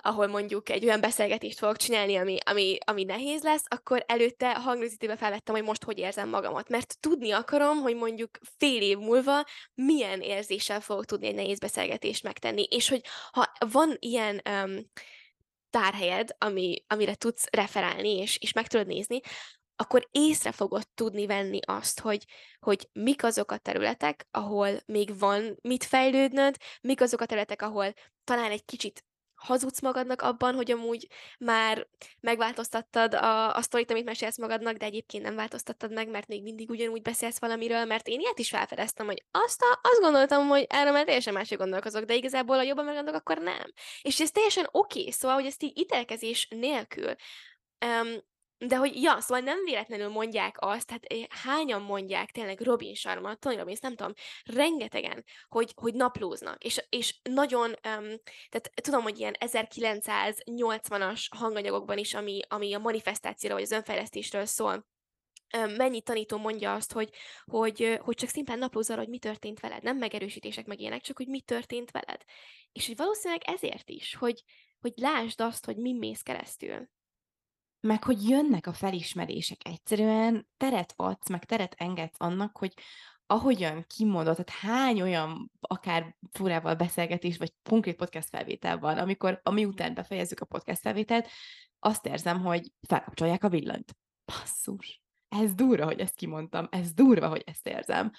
ahol 0.01 0.27
mondjuk 0.27 0.69
egy 0.69 0.85
olyan 0.85 1.01
beszélgetést 1.01 1.57
fogok 1.57 1.77
csinálni, 1.77 2.15
ami, 2.15 2.37
ami, 2.45 2.77
ami 2.85 3.03
nehéz 3.03 3.41
lesz, 3.41 3.63
akkor 3.67 4.03
előtte 4.07 4.53
hangrögzítőbe 4.53 5.15
felvettem, 5.15 5.55
hogy 5.55 5.63
most 5.63 5.83
hogy 5.83 5.97
érzem 5.97 6.29
magamat. 6.29 6.69
Mert 6.69 6.99
tudni 6.99 7.31
akarom, 7.31 7.77
hogy 7.77 7.95
mondjuk 7.95 8.29
fél 8.57 8.81
év 8.81 8.97
múlva 8.97 9.43
milyen 9.73 10.21
érzéssel 10.21 10.81
fogok 10.81 11.05
tudni 11.05 11.27
egy 11.27 11.35
nehéz 11.35 11.59
beszélgetést 11.59 12.23
megtenni. 12.23 12.63
És 12.63 12.89
hogy 12.89 13.01
ha 13.31 13.51
van 13.71 13.95
ilyen 13.99 14.41
um, 14.49 14.91
tárhelyed, 15.69 16.29
ami, 16.37 16.83
amire 16.87 17.15
tudsz 17.15 17.47
referálni, 17.51 18.17
és, 18.17 18.37
és 18.37 18.53
meg 18.53 18.67
tudod 18.67 18.87
nézni, 18.87 19.19
akkor 19.75 20.07
észre 20.11 20.51
fogod 20.51 20.87
tudni 20.93 21.25
venni 21.25 21.59
azt, 21.65 21.99
hogy, 21.99 22.25
hogy 22.59 22.89
mik 22.93 23.23
azok 23.23 23.51
a 23.51 23.57
területek, 23.57 24.27
ahol 24.31 24.79
még 24.85 25.19
van 25.19 25.57
mit 25.61 25.83
fejlődnöd, 25.83 26.55
mik 26.81 27.01
azok 27.01 27.21
a 27.21 27.25
területek, 27.25 27.61
ahol 27.61 27.93
talán 28.23 28.51
egy 28.51 28.65
kicsit 28.65 29.05
hazudsz 29.41 29.81
magadnak 29.81 30.21
abban, 30.21 30.55
hogy 30.55 30.71
amúgy 30.71 31.07
már 31.39 31.87
megváltoztattad 32.19 33.13
a, 33.13 33.55
a 33.55 33.61
sztorit, 33.61 33.91
amit 33.91 34.05
mesélsz 34.05 34.37
magadnak, 34.37 34.77
de 34.77 34.85
egyébként 34.85 35.23
nem 35.23 35.35
változtattad 35.35 35.93
meg, 35.93 36.09
mert 36.09 36.27
még 36.27 36.43
mindig 36.43 36.69
ugyanúgy 36.69 37.01
beszélsz 37.01 37.39
valamiről, 37.39 37.85
mert 37.85 38.07
én 38.07 38.19
ilyet 38.19 38.39
is 38.39 38.49
felfedeztem, 38.49 39.05
hogy 39.05 39.23
azt, 39.31 39.61
a, 39.61 39.79
azt 39.81 40.01
gondoltam, 40.01 40.47
hogy 40.47 40.65
erről 40.69 40.91
már 40.91 41.05
teljesen 41.05 41.33
másik 41.33 41.57
gondolkozok, 41.57 42.03
de 42.03 42.13
igazából 42.13 42.57
a 42.57 42.63
jobban 42.63 42.85
meggondolok, 42.85 43.19
akkor 43.19 43.37
nem. 43.37 43.73
És 44.01 44.19
ez 44.19 44.31
teljesen 44.31 44.67
oké, 44.71 44.99
okay, 44.99 45.11
szóval, 45.11 45.35
hogy 45.37 45.45
ezt 45.45 45.63
így 45.63 45.79
ítélkezés 45.79 46.47
nélkül 46.49 47.15
um, 47.85 48.29
de 48.67 48.75
hogy, 48.75 49.01
ja, 49.01 49.19
szóval 49.19 49.43
nem 49.43 49.63
véletlenül 49.63 50.07
mondják 50.07 50.55
azt, 50.59 50.89
hát 50.89 51.05
hányan 51.29 51.81
mondják 51.81 52.31
tényleg 52.31 52.61
Robin 52.61 52.93
Sharma, 52.93 53.35
Tony 53.35 53.57
Robbins, 53.57 53.79
nem 53.79 53.95
tudom, 53.95 54.13
rengetegen, 54.45 55.23
hogy, 55.47 55.73
hogy 55.75 55.93
naplóznak, 55.93 56.63
és, 56.63 56.85
és 56.89 57.19
nagyon, 57.23 57.69
um, 57.69 58.15
tehát 58.49 58.71
tudom, 58.73 59.01
hogy 59.01 59.19
ilyen 59.19 59.35
1980-as 59.39 61.27
hanganyagokban 61.37 61.97
is, 61.97 62.13
ami, 62.13 62.39
ami 62.47 62.73
a 62.73 62.79
manifestációra 62.79 63.55
vagy 63.55 63.63
az 63.63 63.71
önfejlesztésről 63.71 64.45
szól, 64.45 64.89
mennyi 65.77 66.01
tanító 66.01 66.37
mondja 66.37 66.73
azt, 66.73 66.91
hogy, 66.91 67.09
hogy, 67.45 67.99
hogy 68.01 68.15
csak 68.15 68.29
szimplán 68.29 68.59
naplóz 68.59 68.89
arra, 68.89 68.99
hogy 68.99 69.09
mi 69.09 69.19
történt 69.19 69.59
veled, 69.59 69.83
nem 69.83 69.97
megerősítések 69.97 70.65
meg 70.65 70.79
ilyenek, 70.79 71.01
csak 71.01 71.17
hogy 71.17 71.27
mi 71.27 71.41
történt 71.41 71.91
veled. 71.91 72.21
És 72.71 72.87
hogy 72.87 72.95
valószínűleg 72.95 73.41
ezért 73.45 73.89
is, 73.89 74.15
hogy, 74.15 74.43
hogy 74.79 74.93
lásd 74.95 75.41
azt, 75.41 75.65
hogy 75.65 75.77
mi 75.77 75.93
mész 75.93 76.21
keresztül 76.21 76.89
meg 77.81 78.03
hogy 78.03 78.29
jönnek 78.29 78.67
a 78.67 78.73
felismerések 78.73 79.57
egyszerűen, 79.63 80.47
teret 80.57 80.93
adsz, 80.95 81.29
meg 81.29 81.45
teret 81.45 81.75
engedsz 81.77 82.15
annak, 82.17 82.57
hogy 82.57 82.73
ahogyan 83.25 83.85
kimondott, 83.87 84.35
tehát 84.35 84.61
hány 84.61 85.01
olyan 85.01 85.51
akár 85.59 86.15
furával 86.31 86.75
beszélgetés, 86.75 87.37
vagy 87.37 87.53
konkrét 87.69 87.95
podcast 87.95 88.29
felvétel 88.29 88.79
van, 88.79 88.97
amikor, 88.97 89.39
ami 89.43 89.65
után 89.65 89.93
befejezzük 89.93 90.39
a 90.39 90.45
podcast 90.45 90.81
felvételt, 90.81 91.27
azt 91.79 92.05
érzem, 92.05 92.41
hogy 92.41 92.71
felkapcsolják 92.87 93.43
a 93.43 93.49
villanyt. 93.49 93.95
Basszus. 94.25 95.01
Ez 95.29 95.53
durva, 95.53 95.85
hogy 95.85 95.99
ezt 95.99 96.15
kimondtam, 96.15 96.67
ez 96.71 96.93
durva, 96.93 97.27
hogy 97.27 97.43
ezt 97.45 97.67
érzem. 97.67 98.11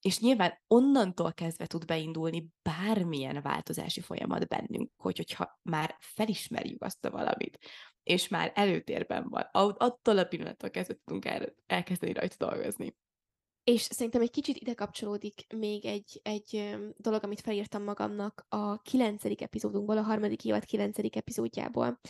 És 0.00 0.18
nyilván 0.20 0.60
onnantól 0.66 1.32
kezdve 1.32 1.66
tud 1.66 1.84
beindulni 1.84 2.46
bármilyen 2.62 3.42
változási 3.42 4.00
folyamat 4.00 4.48
bennünk, 4.48 4.90
hogy, 4.96 5.16
hogyha 5.16 5.60
már 5.62 5.96
felismerjük 5.98 6.82
azt 6.82 7.04
a 7.04 7.10
valamit, 7.10 7.58
és 8.02 8.28
már 8.28 8.52
előtérben 8.54 9.28
van, 9.28 9.48
attól 9.52 10.18
a 10.18 10.24
pillanattól 10.24 10.70
kezdve 10.70 10.98
tudunk 11.04 11.24
el, 11.24 11.54
elkezdeni 11.66 12.12
rajta 12.12 12.46
dolgozni. 12.46 12.96
És 13.64 13.82
szerintem 13.82 14.20
egy 14.20 14.30
kicsit 14.30 14.56
ide 14.56 14.74
kapcsolódik 14.74 15.46
még 15.54 15.84
egy, 15.84 16.20
egy 16.22 16.76
dolog, 16.96 17.24
amit 17.24 17.40
felírtam 17.40 17.82
magamnak 17.82 18.46
a 18.48 18.82
kilencedik 18.82 19.40
epizódunkból, 19.40 19.98
a 19.98 20.02
harmadik 20.02 20.44
évad 20.44 20.64
kilencedik 20.64 21.16
epizódjából, 21.16 22.00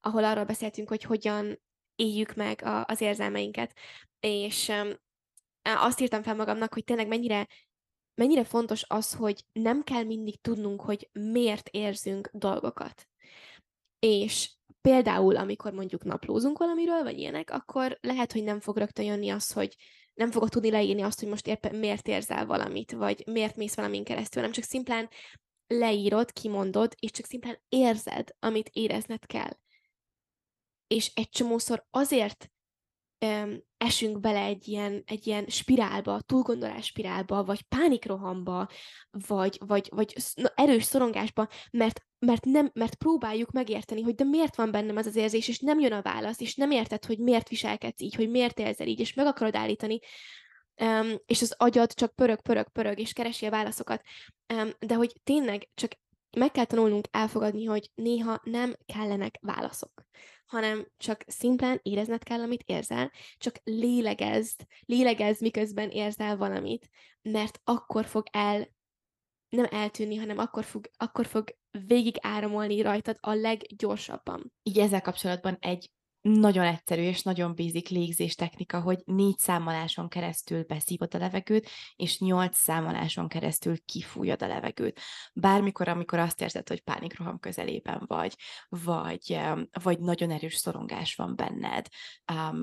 ahol 0.00 0.24
arról 0.24 0.44
beszéltünk, 0.44 0.88
hogy 0.88 1.02
hogyan 1.02 1.62
éljük 1.94 2.34
meg 2.34 2.62
a, 2.62 2.84
az 2.84 3.00
érzelmeinket. 3.00 3.78
És 4.20 4.72
azt 5.62 6.00
írtam 6.00 6.22
fel 6.22 6.34
magamnak, 6.34 6.74
hogy 6.74 6.84
tényleg 6.84 7.08
mennyire, 7.08 7.48
mennyire 8.14 8.44
fontos 8.44 8.84
az, 8.88 9.14
hogy 9.14 9.44
nem 9.52 9.82
kell 9.82 10.02
mindig 10.02 10.40
tudnunk, 10.40 10.80
hogy 10.80 11.08
miért 11.12 11.68
érzünk 11.68 12.30
dolgokat. 12.32 13.08
És 13.98 14.55
például, 14.86 15.36
amikor 15.36 15.72
mondjuk 15.72 16.04
naplózunk 16.04 16.58
valamiről, 16.58 17.02
vagy 17.02 17.18
ilyenek, 17.18 17.50
akkor 17.50 17.98
lehet, 18.00 18.32
hogy 18.32 18.42
nem 18.42 18.60
fog 18.60 18.76
rögtön 18.76 19.04
jönni 19.04 19.28
az, 19.28 19.52
hogy 19.52 19.76
nem 20.14 20.30
fogod 20.30 20.50
tudni 20.50 20.70
leírni 20.70 21.02
azt, 21.02 21.20
hogy 21.20 21.28
most 21.28 21.46
éppen 21.46 21.74
miért 21.74 22.08
érzel 22.08 22.46
valamit, 22.46 22.92
vagy 22.92 23.22
miért 23.26 23.56
mész 23.56 23.74
valamin 23.74 24.04
keresztül, 24.04 24.42
nem 24.42 24.50
csak 24.50 24.64
szimplán 24.64 25.08
leírod, 25.66 26.32
kimondod, 26.32 26.94
és 26.98 27.10
csak 27.10 27.26
szimplán 27.26 27.58
érzed, 27.68 28.28
amit 28.38 28.70
érezned 28.72 29.26
kell. 29.26 29.58
És 30.86 31.10
egy 31.14 31.28
csomószor 31.28 31.86
azért 31.90 32.50
um, 33.20 33.58
esünk 33.76 34.20
bele 34.20 34.40
egy 34.40 34.68
ilyen, 34.68 35.02
egy 35.06 35.26
ilyen 35.26 35.46
spirálba, 35.48 36.20
túlgondolás 36.20 36.86
spirálba, 36.86 37.44
vagy 37.44 37.62
pánikrohamba, 37.62 38.68
vagy, 39.10 39.58
vagy, 39.66 39.88
vagy 39.90 40.14
erős 40.54 40.84
szorongásba, 40.84 41.48
mert, 41.70 42.00
mert, 42.18 42.44
nem, 42.44 42.70
mert 42.74 42.94
próbáljuk 42.94 43.50
megérteni, 43.50 44.02
hogy 44.02 44.14
de 44.14 44.24
miért 44.24 44.56
van 44.56 44.70
bennem 44.70 44.96
az 44.96 45.06
az 45.06 45.16
érzés, 45.16 45.48
és 45.48 45.58
nem 45.58 45.80
jön 45.80 45.92
a 45.92 46.02
válasz, 46.02 46.40
és 46.40 46.54
nem 46.54 46.70
érted, 46.70 47.04
hogy 47.04 47.18
miért 47.18 47.48
viselkedsz 47.48 48.00
így, 48.00 48.14
hogy 48.14 48.30
miért 48.30 48.58
érzel 48.58 48.86
így, 48.86 49.00
és 49.00 49.14
meg 49.14 49.26
akarod 49.26 49.56
állítani, 49.56 50.00
um, 50.82 51.14
és 51.26 51.42
az 51.42 51.54
agyad 51.56 51.94
csak 51.94 52.14
pörög, 52.14 52.40
pörög, 52.40 52.68
pörög, 52.68 52.98
és 52.98 53.12
keresi 53.12 53.46
a 53.46 53.50
válaszokat. 53.50 54.02
Um, 54.54 54.70
de 54.78 54.94
hogy 54.94 55.12
tényleg 55.24 55.68
csak 55.74 55.92
meg 56.38 56.50
kell 56.50 56.64
tanulnunk 56.64 57.06
elfogadni, 57.10 57.64
hogy 57.64 57.90
néha 57.94 58.40
nem 58.44 58.76
kellenek 58.86 59.38
válaszok 59.40 60.06
hanem 60.46 60.88
csak 60.96 61.24
szimplán 61.26 61.80
érezned 61.82 62.22
kell, 62.22 62.40
amit 62.40 62.62
érzel, 62.66 63.12
csak 63.38 63.60
lélegezd, 63.64 64.66
lélegezd, 64.80 65.42
miközben 65.42 65.90
érzel 65.90 66.36
valamit, 66.36 66.90
mert 67.22 67.60
akkor 67.64 68.04
fog 68.04 68.26
el, 68.30 68.74
nem 69.48 69.66
eltűnni, 69.70 70.16
hanem 70.16 70.38
akkor 70.38 70.64
fog, 70.64 70.90
akkor 70.96 71.26
fog 71.26 71.56
végig 71.86 72.16
áramolni 72.20 72.80
rajtad 72.80 73.16
a 73.20 73.32
leggyorsabban. 73.32 74.52
Így 74.62 74.78
ezzel 74.78 75.00
kapcsolatban 75.00 75.56
egy 75.60 75.90
nagyon 76.28 76.64
egyszerű 76.64 77.02
és 77.02 77.22
nagyon 77.22 77.54
basic 77.54 77.88
légzés 77.88 78.34
technika, 78.34 78.80
hogy 78.80 79.02
négy 79.04 79.38
számoláson 79.38 80.08
keresztül 80.08 80.64
beszívod 80.64 81.14
a 81.14 81.18
levegőt, 81.18 81.68
és 81.96 82.18
nyolc 82.18 82.56
számoláson 82.58 83.28
keresztül 83.28 83.84
kifújod 83.84 84.42
a 84.42 84.46
levegőt. 84.46 85.00
Bármikor, 85.32 85.88
amikor 85.88 86.18
azt 86.18 86.40
érzed, 86.40 86.68
hogy 86.68 86.80
pánikroham 86.82 87.38
közelében 87.38 88.04
vagy, 88.06 88.36
vagy, 88.68 89.40
vagy 89.82 89.98
nagyon 89.98 90.30
erős 90.30 90.54
szorongás 90.54 91.14
van 91.14 91.36
benned, 91.36 91.86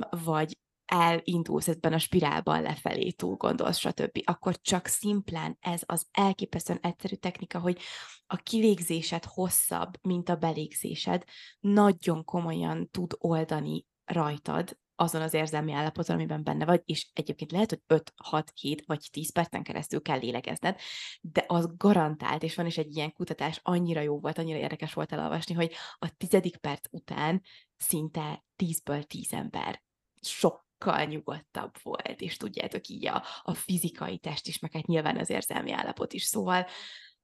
vagy 0.09 0.57
elindulsz 0.93 1.67
ebben 1.67 1.93
a 1.93 1.97
spirálban 1.97 2.61
lefelé, 2.61 3.11
túl 3.11 3.35
gondolsz, 3.35 3.77
stb., 3.77 4.21
akkor 4.23 4.61
csak 4.61 4.87
szimplán 4.87 5.57
ez 5.59 5.81
az 5.85 6.07
elképesztően 6.11 6.79
egyszerű 6.81 7.15
technika, 7.15 7.59
hogy 7.59 7.79
a 8.27 8.35
kilégzésed 8.35 9.23
hosszabb, 9.25 9.93
mint 10.01 10.29
a 10.29 10.35
belégzésed, 10.35 11.23
nagyon 11.59 12.23
komolyan 12.23 12.89
tud 12.89 13.11
oldani 13.17 13.85
rajtad 14.05 14.77
azon 14.95 15.21
az 15.21 15.33
érzelmi 15.33 15.71
állapoton, 15.71 16.15
amiben 16.15 16.43
benne 16.43 16.65
vagy, 16.65 16.81
és 16.85 17.09
egyébként 17.13 17.51
lehet, 17.51 17.69
hogy 17.69 17.81
5, 17.87 18.13
6, 18.15 18.51
7 18.55 18.85
vagy 18.85 19.07
10 19.11 19.31
percen 19.31 19.63
keresztül 19.63 20.01
kell 20.01 20.19
lélegezned, 20.19 20.79
de 21.21 21.43
az 21.47 21.69
garantált, 21.77 22.43
és 22.43 22.55
van 22.55 22.65
is 22.65 22.77
egy 22.77 22.95
ilyen 22.95 23.13
kutatás, 23.13 23.59
annyira 23.63 24.01
jó 24.01 24.19
volt, 24.19 24.37
annyira 24.37 24.57
érdekes 24.57 24.93
volt 24.93 25.11
elolvasni, 25.11 25.53
hogy 25.53 25.71
a 25.99 26.15
tizedik 26.17 26.57
perc 26.57 26.87
után 26.91 27.41
szinte 27.77 28.45
10-ből 28.57 29.03
10 29.03 29.33
ember 29.33 29.81
sok 30.21 30.63
nyugodtabb 31.05 31.71
volt, 31.83 32.21
és 32.21 32.37
tudjátok 32.37 32.87
így 32.87 33.07
a, 33.07 33.23
a 33.43 33.53
fizikai 33.53 34.17
test 34.17 34.47
is, 34.47 34.59
meg 34.59 34.71
hát 34.71 34.85
nyilván 34.85 35.17
az 35.17 35.29
érzelmi 35.29 35.71
állapot 35.71 36.13
is. 36.13 36.23
Szóval 36.23 36.65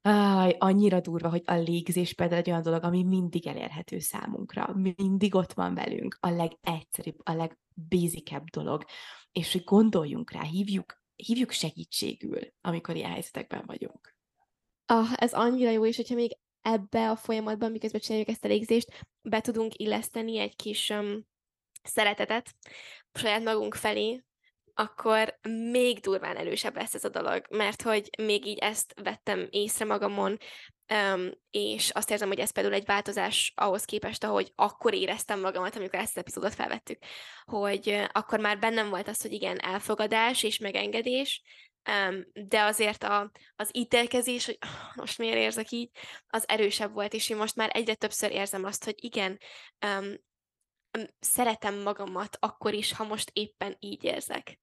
Áj, 0.01 0.55
annyira 0.59 0.99
durva, 0.99 1.29
hogy 1.29 1.41
a 1.45 1.53
légzés 1.53 2.13
például 2.13 2.39
egy 2.39 2.49
olyan 2.49 2.61
dolog, 2.61 2.83
ami 2.83 3.03
mindig 3.03 3.47
elérhető 3.47 3.99
számunkra, 3.99 4.73
mindig 4.73 5.35
ott 5.35 5.53
van 5.53 5.73
velünk, 5.73 6.17
a 6.19 6.29
legegyszerűbb, 6.29 7.15
a 7.23 7.33
legbézikebb 7.33 8.43
dolog, 8.49 8.85
és 9.31 9.51
hogy 9.51 9.63
gondoljunk 9.63 10.31
rá, 10.31 10.41
hívjuk, 10.41 11.01
hívjuk 11.15 11.51
segítségül, 11.51 12.39
amikor 12.61 12.95
ilyen 12.95 13.11
helyzetekben 13.11 13.63
vagyunk. 13.65 14.15
Ah, 14.85 15.13
ez 15.15 15.33
annyira 15.33 15.69
jó, 15.69 15.85
és 15.85 15.95
hogyha 15.95 16.15
még 16.15 16.37
ebbe 16.61 17.09
a 17.09 17.15
folyamatban, 17.15 17.71
miközben 17.71 18.01
csináljuk 18.01 18.29
ezt 18.29 18.45
a 18.45 18.47
légzést, 18.47 19.07
be 19.21 19.41
tudunk 19.41 19.75
illeszteni 19.75 20.37
egy 20.37 20.55
kis 20.55 20.89
um, 20.89 21.25
szeretetet 21.83 22.55
saját 23.13 23.43
magunk 23.43 23.75
felé, 23.75 24.23
akkor 24.79 25.39
még 25.71 25.99
durván 25.99 26.35
erősebb 26.35 26.75
lesz 26.75 26.93
ez 26.93 27.03
a 27.03 27.09
dolog, 27.09 27.45
mert 27.49 27.81
hogy 27.81 28.09
még 28.17 28.45
így 28.45 28.57
ezt 28.57 28.93
vettem 29.01 29.47
észre 29.49 29.85
magamon, 29.85 30.37
um, 30.93 31.31
és 31.49 31.89
azt 31.89 32.11
érzem, 32.11 32.27
hogy 32.27 32.39
ez 32.39 32.51
például 32.51 32.75
egy 32.75 32.85
változás 32.85 33.53
ahhoz 33.55 33.85
képest, 33.85 34.23
ahogy 34.23 34.51
akkor 34.55 34.93
éreztem 34.93 35.39
magamat, 35.39 35.75
amikor 35.75 35.99
ezt 35.99 36.11
az 36.11 36.17
epizódot 36.17 36.55
felvettük, 36.55 36.97
hogy 37.45 38.01
akkor 38.11 38.39
már 38.39 38.59
bennem 38.59 38.89
volt 38.89 39.07
az, 39.07 39.21
hogy 39.21 39.31
igen, 39.31 39.59
elfogadás 39.59 40.43
és 40.43 40.57
megengedés, 40.57 41.41
um, 41.89 42.25
de 42.33 42.61
azért 42.61 43.03
a, 43.03 43.31
az 43.55 43.69
ítélkezés, 43.73 44.45
hogy 44.45 44.57
oh, 44.61 44.95
most 45.01 45.17
miért 45.17 45.37
érzek 45.37 45.71
így, 45.71 45.89
az 46.27 46.43
erősebb 46.47 46.93
volt, 46.93 47.13
és 47.13 47.29
én 47.29 47.37
most 47.37 47.55
már 47.55 47.69
egyre 47.73 47.95
többször 47.95 48.31
érzem 48.31 48.63
azt, 48.63 48.83
hogy 48.83 48.95
igen, 48.97 49.37
um, 49.85 50.13
szeretem 51.19 51.81
magamat 51.81 52.37
akkor 52.39 52.73
is, 52.73 52.93
ha 52.93 53.03
most 53.03 53.29
éppen 53.33 53.75
így 53.79 54.03
érzek. 54.03 54.59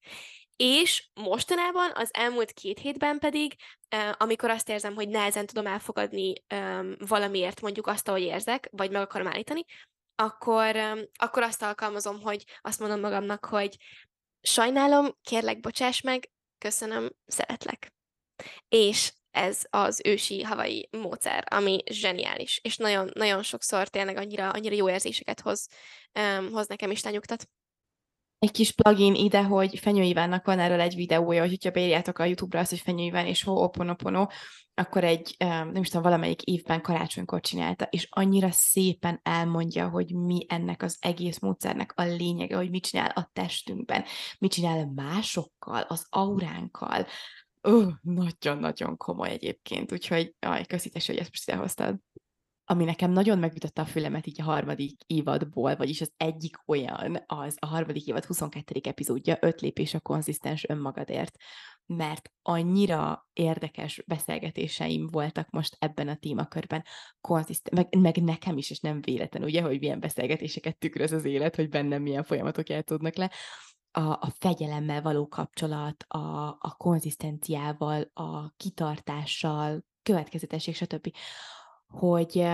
És 0.56 1.08
mostanában, 1.14 1.90
az 1.94 2.10
elmúlt 2.12 2.52
két 2.52 2.78
hétben 2.78 3.18
pedig, 3.18 3.54
amikor 4.12 4.50
azt 4.50 4.68
érzem, 4.68 4.94
hogy 4.94 5.08
nehezen 5.08 5.46
tudom 5.46 5.66
elfogadni 5.66 6.32
valamiért 6.98 7.60
mondjuk 7.60 7.86
azt, 7.86 8.08
ahogy 8.08 8.22
érzek, 8.22 8.68
vagy 8.72 8.90
meg 8.90 9.02
akarom 9.02 9.26
állítani, 9.26 9.64
akkor, 10.14 10.76
akkor 11.14 11.42
azt 11.42 11.62
alkalmazom, 11.62 12.20
hogy 12.20 12.44
azt 12.60 12.80
mondom 12.80 13.00
magamnak, 13.00 13.44
hogy 13.44 13.76
sajnálom, 14.42 15.16
kérlek, 15.22 15.60
bocsáss 15.60 16.00
meg, 16.00 16.30
köszönöm, 16.58 17.10
szeretlek. 17.26 17.92
És 18.68 19.12
ez 19.36 19.62
az 19.70 20.00
ősi 20.04 20.42
havai 20.42 20.88
módszer, 20.90 21.44
ami 21.50 21.82
zseniális, 21.90 22.60
és 22.62 22.76
nagyon, 22.76 23.10
nagyon 23.14 23.42
sokszor 23.42 23.88
tényleg 23.88 24.16
annyira, 24.16 24.50
annyira 24.50 24.74
jó 24.74 24.90
érzéseket 24.90 25.40
hoz, 25.40 25.68
um, 26.38 26.52
hoz 26.52 26.66
nekem 26.66 26.90
is 26.90 27.02
nyugtat. 27.02 27.48
Egy 28.38 28.50
kis 28.50 28.72
plugin 28.72 29.14
ide, 29.14 29.42
hogy 29.42 29.78
Fenyő 29.78 30.02
Ivánnak 30.02 30.46
van 30.46 30.58
erről 30.58 30.80
egy 30.80 30.94
videója, 30.94 31.40
hogy 31.40 31.50
hogyha 31.50 31.70
beírjátok 31.70 32.18
a 32.18 32.24
YouTube-ra 32.24 32.60
azt, 32.60 32.70
hogy 32.70 32.80
Fenyő 32.80 33.04
Iván 33.04 33.26
és 33.26 33.44
Ho'oponopono, 33.46 34.28
akkor 34.74 35.04
egy, 35.04 35.34
nem 35.38 35.76
is 35.76 35.88
tudom, 35.88 36.02
valamelyik 36.02 36.42
évben 36.42 36.82
karácsonykor 36.82 37.40
csinálta, 37.40 37.84
és 37.90 38.06
annyira 38.10 38.50
szépen 38.50 39.20
elmondja, 39.22 39.88
hogy 39.88 40.14
mi 40.14 40.46
ennek 40.48 40.82
az 40.82 40.96
egész 41.00 41.38
módszernek 41.38 41.92
a 41.94 42.02
lényege, 42.02 42.56
hogy 42.56 42.70
mit 42.70 42.86
csinál 42.86 43.08
a 43.14 43.30
testünkben, 43.32 44.04
mit 44.38 44.52
csinál 44.52 44.92
másokkal, 44.94 45.82
az 45.88 46.06
auránkkal, 46.08 47.06
nagyon-nagyon 48.00 48.96
komoly 48.96 49.28
egyébként, 49.28 49.92
úgyhogy 49.92 50.34
aj, 50.40 50.66
köszítés, 50.66 51.06
hogy 51.06 51.16
ezt 51.16 51.30
most 51.30 51.48
idehoztad. 51.48 51.96
Ami 52.68 52.84
nekem 52.84 53.10
nagyon 53.10 53.38
megütötte 53.38 53.82
a 53.82 53.84
fülemet 53.84 54.26
így 54.26 54.40
a 54.40 54.44
harmadik 54.44 55.00
évadból, 55.06 55.76
vagyis 55.76 56.00
az 56.00 56.12
egyik 56.16 56.56
olyan, 56.66 57.22
az 57.26 57.56
a 57.58 57.66
harmadik 57.66 58.06
évad 58.06 58.24
22. 58.24 58.80
epizódja, 58.82 59.36
öt 59.40 59.60
lépés 59.60 59.94
a 59.94 60.00
konzisztens 60.00 60.68
önmagadért, 60.68 61.36
mert 61.86 62.30
annyira 62.42 63.28
érdekes 63.32 64.02
beszélgetéseim 64.06 65.06
voltak 65.06 65.50
most 65.50 65.76
ebben 65.78 66.08
a 66.08 66.16
témakörben, 66.16 66.84
konzisztens, 67.20 67.76
meg, 67.76 68.02
meg 68.02 68.22
nekem 68.22 68.56
is, 68.56 68.70
és 68.70 68.80
nem 68.80 69.00
véletlen, 69.00 69.42
ugye, 69.42 69.62
hogy 69.62 69.78
milyen 69.78 70.00
beszélgetéseket 70.00 70.78
tükröz 70.78 71.12
az 71.12 71.24
élet, 71.24 71.56
hogy 71.56 71.68
bennem 71.68 72.02
milyen 72.02 72.24
folyamatok 72.24 72.68
játszódnak 72.68 73.16
le, 73.16 73.30
a, 73.96 74.12
a 74.20 74.32
fegyelemmel 74.38 75.02
való 75.02 75.28
kapcsolat, 75.28 76.04
a, 76.08 76.48
a 76.60 76.74
konzisztenciával, 76.76 78.10
a 78.14 78.50
kitartással, 78.56 79.84
következetesség, 80.02 80.74
stb. 80.74 81.12
Hogy 81.88 82.48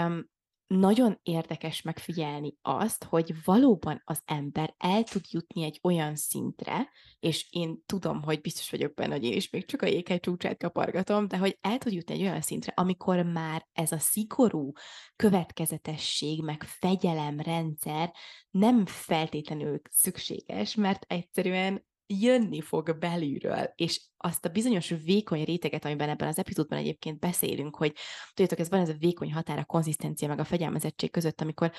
nagyon 0.79 1.19
érdekes 1.23 1.83
megfigyelni 1.83 2.55
azt, 2.63 3.05
hogy 3.05 3.45
valóban 3.45 4.03
az 4.05 4.21
ember 4.25 4.75
el 4.79 5.03
tud 5.03 5.23
jutni 5.31 5.63
egy 5.65 5.79
olyan 5.83 6.17
szintre, 6.17 6.89
és 7.21 7.47
én 7.51 7.83
tudom, 7.87 8.23
hogy 8.23 8.41
biztos 8.41 8.71
vagyok 8.71 8.95
benne, 8.95 9.15
hogy 9.15 9.25
én 9.25 9.37
is 9.37 9.51
még 9.51 9.67
csak 9.67 9.83
a 9.83 9.87
jéghegy 9.87 10.21
csúcsát 10.21 10.59
kapargatom, 10.59 11.29
de 11.29 11.37
hogy 11.37 11.59
el 11.61 11.79
tud 11.79 11.93
jutni 11.93 12.15
egy 12.15 12.23
olyan 12.23 12.41
szintre, 12.41 12.73
amikor 12.77 13.23
már 13.23 13.67
ez 13.73 13.93
a 13.93 13.99
szigorú 13.99 14.73
következetesség, 15.17 16.43
meg 16.43 16.63
fegyelemrendszer 16.63 18.13
nem 18.51 18.87
feltétlenül 18.87 19.81
szükséges, 19.91 20.75
mert 20.75 21.05
egyszerűen 21.09 21.85
jönni 22.07 22.61
fog 22.61 22.99
belülről, 22.99 23.73
és 23.75 24.01
azt 24.17 24.45
a 24.45 24.49
bizonyos 24.49 24.89
vékony 25.05 25.45
réteget, 25.45 25.85
amiben 25.85 26.09
ebben 26.09 26.29
az 26.29 26.39
epizódban 26.39 26.79
egyébként 26.79 27.19
beszélünk, 27.19 27.77
hogy 27.77 27.95
tudjátok, 28.35 28.59
ez 28.59 28.69
van 28.69 28.81
ez 28.81 28.89
a 28.89 28.97
vékony 28.99 29.33
határ, 29.33 29.59
a 29.59 29.65
konzisztencia, 29.65 30.29
meg 30.29 30.39
a 30.39 30.45
fegyelmezettség 30.45 31.11
között, 31.11 31.41
amikor 31.41 31.73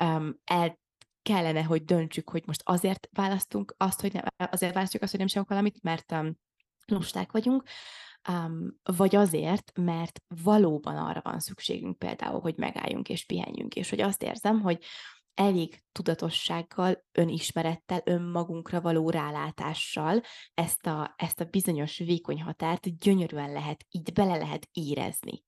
um, 0.00 0.40
el 0.44 0.78
kellene, 1.22 1.62
hogy 1.62 1.84
döntsük, 1.84 2.30
hogy 2.30 2.42
most 2.46 2.62
azért 2.64 3.08
választunk 3.12 3.74
azt, 3.76 4.00
hogy 4.00 4.12
nem, 4.12 4.24
azért 4.50 4.74
választjuk 4.74 5.02
azt, 5.02 5.10
hogy 5.10 5.20
nem 5.20 5.28
sem 5.28 5.44
valamit, 5.48 5.82
mert 5.82 6.12
um, 6.12 6.38
lusták 6.86 7.32
vagyunk, 7.32 7.62
um, 8.28 8.80
vagy 8.82 9.16
azért, 9.16 9.72
mert 9.74 10.22
valóban 10.42 10.96
arra 10.96 11.20
van 11.24 11.40
szükségünk 11.40 11.98
például, 11.98 12.40
hogy 12.40 12.56
megálljunk 12.56 13.08
és 13.08 13.26
pihenjünk, 13.26 13.74
és 13.74 13.90
hogy 13.90 14.00
azt 14.00 14.22
érzem, 14.22 14.60
hogy 14.60 14.84
elég 15.34 15.82
tudatossággal, 15.92 17.04
önismerettel, 17.12 18.00
önmagunkra 18.04 18.80
való 18.80 19.10
rálátással 19.10 20.22
ezt 20.54 20.86
a, 20.86 21.14
ezt 21.16 21.40
a 21.40 21.44
bizonyos 21.44 21.98
vékony 21.98 22.42
határt 22.42 22.98
gyönyörűen 22.98 23.52
lehet, 23.52 23.86
így 23.90 24.12
bele 24.12 24.36
lehet 24.36 24.68
érezni. 24.72 25.42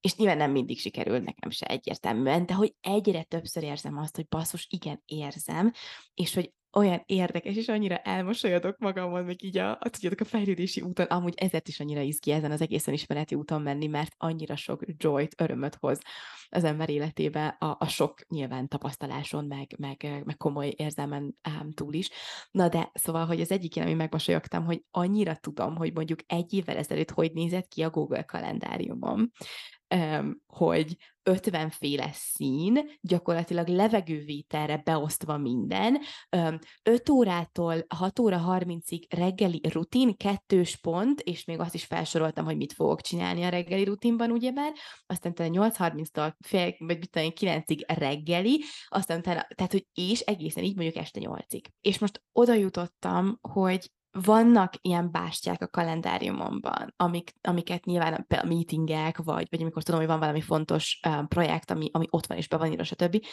És 0.00 0.16
nyilván 0.16 0.36
nem 0.36 0.50
mindig 0.50 0.78
sikerül 0.78 1.18
nekem 1.18 1.50
se 1.50 1.66
egyértelműen, 1.66 2.46
de 2.46 2.54
hogy 2.54 2.74
egyre 2.80 3.22
többször 3.22 3.62
érzem 3.62 3.98
azt, 3.98 4.16
hogy 4.16 4.28
basszus, 4.28 4.66
igen, 4.70 5.02
érzem, 5.04 5.72
és 6.14 6.34
hogy 6.34 6.52
olyan 6.76 7.02
érdekes, 7.06 7.56
és 7.56 7.68
annyira 7.68 7.96
elmosolyodok 7.96 8.78
magamon, 8.78 9.24
még 9.24 9.44
így 9.44 9.58
a, 9.58 9.70
a, 9.70 9.88
tudjátok, 9.88 10.20
a 10.20 10.24
fejlődési 10.24 10.80
úton, 10.80 11.06
amúgy 11.06 11.34
ezért 11.36 11.68
is 11.68 11.80
annyira 11.80 12.00
izgi 12.00 12.30
ezen 12.30 12.50
az 12.50 12.60
egészen 12.60 12.94
ismereti 12.94 13.34
úton 13.34 13.62
menni, 13.62 13.86
mert 13.86 14.14
annyira 14.16 14.56
sok 14.56 14.82
joyt, 14.98 15.34
örömöt 15.40 15.76
hoz 15.80 16.00
az 16.48 16.64
ember 16.64 16.88
életébe 16.90 17.46
a, 17.46 17.76
a 17.78 17.86
sok 17.86 18.28
nyilván 18.28 18.68
tapasztaláson, 18.68 19.44
meg, 19.44 19.74
meg, 19.78 20.22
meg 20.24 20.36
komoly 20.36 20.74
érzelmen 20.76 21.36
ám 21.42 21.72
túl 21.72 21.94
is. 21.94 22.10
Na 22.50 22.68
de, 22.68 22.90
szóval, 22.94 23.26
hogy 23.26 23.40
az 23.40 23.50
egyik 23.50 23.76
ami 23.76 23.94
megmosolyogtam, 23.94 24.64
hogy 24.64 24.84
annyira 24.90 25.36
tudom, 25.36 25.76
hogy 25.76 25.92
mondjuk 25.94 26.18
egy 26.26 26.54
évvel 26.54 26.76
ezelőtt 26.76 27.10
hogy 27.10 27.32
nézett 27.32 27.68
ki 27.68 27.82
a 27.82 27.90
Google 27.90 28.22
kalendáriumom, 28.22 29.30
hogy 30.46 30.96
50 31.22 31.70
féle 31.70 32.10
szín, 32.12 32.90
gyakorlatilag 33.00 33.68
levegővételre 33.68 34.76
beosztva 34.76 35.36
minden, 35.36 35.98
5 36.82 37.08
órától 37.08 37.84
6 37.88 38.18
óra 38.18 38.44
30-ig 38.48 39.02
reggeli 39.08 39.60
rutin, 39.72 40.16
kettős 40.16 40.76
pont, 40.76 41.20
és 41.20 41.44
még 41.44 41.60
azt 41.60 41.74
is 41.74 41.84
felsoroltam, 41.84 42.44
hogy 42.44 42.56
mit 42.56 42.72
fogok 42.72 43.00
csinálni 43.00 43.42
a 43.42 43.48
reggeli 43.48 43.84
rutinban, 43.84 44.30
ugyebár, 44.30 44.72
aztán 45.06 45.32
utána 45.32 45.68
8.30-tól 45.68 46.32
fél, 46.46 46.74
vagy 46.78 46.98
mit 46.98 47.10
tudom, 47.10 47.30
9-ig 47.34 47.82
reggeli, 47.86 48.64
aztán 48.88 49.18
utána, 49.18 49.46
tehát, 49.54 49.72
hogy 49.72 49.86
és 49.94 50.20
egészen 50.20 50.64
így 50.64 50.76
mondjuk 50.76 50.96
este 50.96 51.20
8-ig. 51.22 51.64
És 51.80 51.98
most 51.98 52.22
oda 52.32 52.54
jutottam, 52.54 53.38
hogy 53.40 53.90
vannak 54.10 54.74
ilyen 54.80 55.10
bástyák 55.10 55.62
a 55.62 55.68
kalendáriumomban, 55.68 56.94
amik, 56.96 57.32
amiket 57.40 57.84
nyilván 57.84 58.26
a 58.28 58.44
meetingek, 58.46 59.16
vagy, 59.16 59.46
vagy 59.50 59.60
amikor 59.60 59.82
tudom, 59.82 60.00
hogy 60.00 60.08
van 60.08 60.18
valami 60.18 60.40
fontos 60.40 61.00
um, 61.08 61.28
projekt, 61.28 61.70
ami, 61.70 61.88
ami 61.92 62.06
ott 62.10 62.26
van 62.26 62.36
és 62.36 62.48
be 62.48 62.56
van 62.56 62.70
írva, 62.70 62.84
stb. 62.84 63.26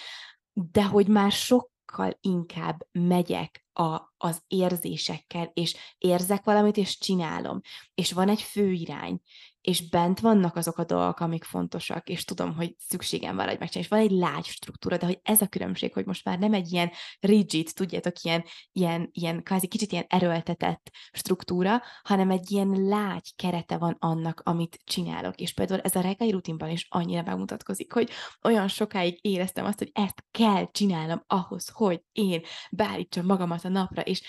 De 0.53 0.85
hogy 0.85 1.07
már 1.07 1.31
sokkal 1.31 2.17
inkább 2.21 2.87
megyek 2.91 3.65
a, 3.73 4.01
az 4.17 4.43
érzésekkel, 4.47 5.51
és 5.53 5.75
érzek 5.97 6.43
valamit, 6.43 6.77
és 6.77 6.97
csinálom. 6.97 7.61
És 7.93 8.11
van 8.11 8.29
egy 8.29 8.41
főirány, 8.41 9.21
és 9.63 9.89
bent 9.89 10.19
vannak 10.19 10.55
azok 10.55 10.77
a 10.77 10.83
dolgok, 10.83 11.19
amik 11.19 11.43
fontosak, 11.43 12.09
és 12.09 12.23
tudom, 12.23 12.55
hogy 12.55 12.75
szükségem 12.77 13.35
van, 13.35 13.47
hogy 13.47 13.59
megcsinálni, 13.59 13.79
és 13.79 13.87
van 13.87 13.99
egy 13.99 14.11
lágy 14.11 14.45
struktúra, 14.45 14.97
de 14.97 15.05
hogy 15.05 15.19
ez 15.23 15.41
a 15.41 15.47
különbség, 15.47 15.93
hogy 15.93 16.05
most 16.05 16.25
már 16.25 16.39
nem 16.39 16.53
egy 16.53 16.71
ilyen 16.71 16.91
rigid, 17.19 17.69
tudjátok, 17.73 18.21
ilyen, 18.21 18.43
ilyen, 18.71 19.09
ilyen 19.11 19.43
kvázi 19.43 19.67
kicsit 19.67 19.91
ilyen 19.91 20.05
erőltetett 20.07 20.89
struktúra, 21.11 21.81
hanem 22.03 22.29
egy 22.29 22.51
ilyen 22.51 22.69
lágy 22.69 23.35
kerete 23.35 23.77
van 23.77 23.95
annak, 23.99 24.41
amit 24.43 24.79
csinálok. 24.83 25.35
És 25.35 25.53
például 25.53 25.81
ez 25.81 25.95
a 25.95 26.01
reggeli 26.01 26.31
rutinban 26.31 26.69
is 26.69 26.87
annyira 26.89 27.21
bemutatkozik, 27.21 27.93
hogy 27.93 28.09
olyan 28.41 28.67
sokáig 28.67 29.19
éreztem 29.21 29.65
azt, 29.65 29.79
hogy 29.79 29.91
ezt 29.93 30.23
kell 30.31 30.71
csinálnom 30.71 31.23
ahhoz, 31.27 31.69
hogy 31.73 32.01
én 32.11 32.41
beállítsam 32.71 33.25
magamat 33.25 33.65
a 33.65 33.69
napra, 33.69 34.01
és 34.01 34.21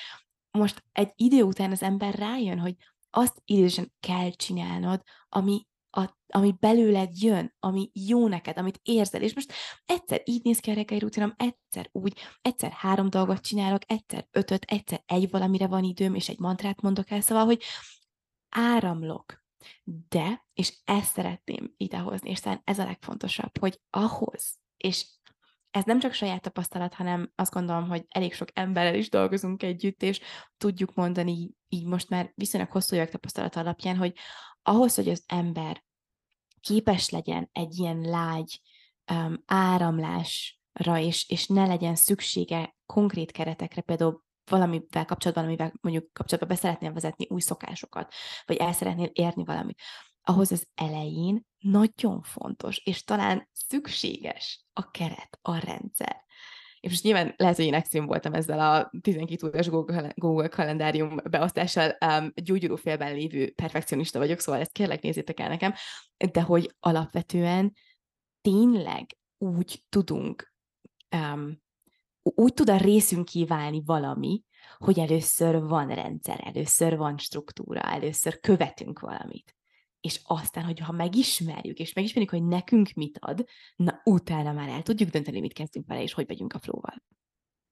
most 0.50 0.84
egy 0.92 1.12
idő 1.14 1.42
után 1.42 1.70
az 1.70 1.82
ember 1.82 2.14
rájön, 2.14 2.58
hogy 2.58 2.74
azt 3.14 3.42
idősen 3.44 3.92
kell 4.00 4.30
csinálnod, 4.30 5.02
ami, 5.28 5.66
a, 5.90 6.10
ami 6.26 6.54
belőled 6.60 7.22
jön, 7.22 7.54
ami 7.58 7.90
jó 7.92 8.28
neked, 8.28 8.58
amit 8.58 8.80
érzel. 8.82 9.22
És 9.22 9.34
most 9.34 9.52
egyszer 9.86 10.22
így 10.24 10.44
néz 10.44 10.58
ki 10.58 10.70
a 10.70 10.74
reggeli 10.74 11.00
rutinom, 11.00 11.34
egyszer 11.36 11.88
úgy, 11.92 12.18
egyszer 12.42 12.70
három 12.70 13.10
dolgot 13.10 13.40
csinálok, 13.40 13.82
egyszer 13.86 14.28
ötöt, 14.30 14.64
egyszer 14.64 15.02
egy 15.06 15.30
valamire 15.30 15.66
van 15.66 15.84
időm, 15.84 16.14
és 16.14 16.28
egy 16.28 16.38
mantrát 16.38 16.80
mondok 16.80 17.10
el, 17.10 17.20
szóval, 17.20 17.44
hogy 17.44 17.62
áramlok. 18.48 19.42
De, 20.08 20.46
és 20.52 20.78
ezt 20.84 21.12
szeretném 21.12 21.74
idehozni, 21.76 22.30
és 22.30 22.40
talán 22.40 22.60
ez 22.64 22.78
a 22.78 22.84
legfontosabb, 22.84 23.58
hogy 23.58 23.80
ahhoz, 23.90 24.58
és 24.76 25.06
ez 25.74 25.84
nem 25.84 25.98
csak 25.98 26.12
saját 26.12 26.42
tapasztalat, 26.42 26.94
hanem 26.94 27.32
azt 27.34 27.52
gondolom, 27.52 27.88
hogy 27.88 28.04
elég 28.08 28.34
sok 28.34 28.48
emberrel 28.52 28.94
is 28.94 29.10
dolgozunk 29.10 29.62
együtt, 29.62 30.02
és 30.02 30.20
tudjuk 30.56 30.94
mondani 30.94 31.50
így 31.68 31.86
most 31.86 32.08
már 32.08 32.32
viszonylag 32.34 32.70
hosszú 32.70 32.96
évek 32.96 33.10
tapasztalat 33.10 33.56
alapján, 33.56 33.96
hogy 33.96 34.16
ahhoz, 34.62 34.94
hogy 34.94 35.08
az 35.08 35.22
ember 35.26 35.84
képes 36.60 37.08
legyen 37.10 37.48
egy 37.52 37.78
ilyen 37.78 38.00
lágy 38.00 38.60
um, 39.12 39.42
áramlásra, 39.46 40.98
és, 40.98 41.28
és 41.28 41.46
ne 41.46 41.66
legyen 41.66 41.94
szüksége 41.94 42.76
konkrét 42.86 43.30
keretekre, 43.30 43.80
például 43.80 44.24
valamivel 44.50 45.04
kapcsolatban, 45.04 45.44
amivel 45.44 45.72
mondjuk 45.80 46.12
kapcsolatban 46.12 46.56
be 46.56 46.62
szeretnél 46.62 46.92
vezetni 46.92 47.26
új 47.28 47.40
szokásokat, 47.40 48.12
vagy 48.46 48.56
el 48.56 48.72
szeretnél 48.72 49.10
érni 49.12 49.44
valamit, 49.44 49.80
ahhoz 50.22 50.52
az 50.52 50.66
elején 50.74 51.46
nagyon 51.58 52.22
fontos, 52.22 52.78
és 52.84 53.04
talán 53.04 53.48
szükséges 53.52 54.63
a 54.74 54.90
keret, 54.90 55.38
a 55.42 55.56
rendszer. 55.56 56.22
És 56.80 56.90
most 56.90 57.02
nyilván 57.02 57.34
lehet, 57.36 57.56
hogy 57.56 57.64
én 57.64 57.74
extrém 57.74 58.06
voltam 58.06 58.32
ezzel 58.32 58.60
a 58.60 58.90
12 59.00 59.46
órás 59.46 59.68
Google, 60.14 60.48
kalendárium 60.48 61.16
beosztással, 61.30 61.96
um, 62.06 62.32
gyógyulófélben 62.34 63.14
lévő 63.14 63.50
perfekcionista 63.50 64.18
vagyok, 64.18 64.38
szóval 64.38 64.60
ezt 64.60 64.72
kérlek 64.72 65.02
nézzétek 65.02 65.40
el 65.40 65.48
nekem, 65.48 65.74
de 66.32 66.42
hogy 66.42 66.74
alapvetően 66.80 67.72
tényleg 68.40 69.06
úgy 69.38 69.84
tudunk, 69.88 70.54
um, 71.16 71.62
úgy 72.22 72.54
tud 72.54 72.70
a 72.70 72.76
részünk 72.76 73.24
kíválni 73.24 73.82
valami, 73.84 74.42
hogy 74.78 74.98
először 74.98 75.62
van 75.62 75.94
rendszer, 75.94 76.40
először 76.44 76.96
van 76.96 77.18
struktúra, 77.18 77.80
először 77.80 78.40
követünk 78.40 79.00
valamit 79.00 79.54
és 80.04 80.20
aztán, 80.24 80.64
hogyha 80.64 80.92
megismerjük, 80.92 81.78
és 81.78 81.92
megismerjük, 81.92 82.30
hogy 82.30 82.44
nekünk 82.44 82.92
mit 82.94 83.18
ad, 83.20 83.44
na 83.76 84.00
utána 84.04 84.52
már 84.52 84.68
el 84.68 84.82
tudjuk 84.82 85.10
dönteni, 85.10 85.40
mit 85.40 85.52
kezdünk 85.52 85.86
vele, 85.86 86.02
és 86.02 86.12
hogy 86.12 86.28
megyünk 86.28 86.52
a 86.52 86.58
flóval. 86.58 87.02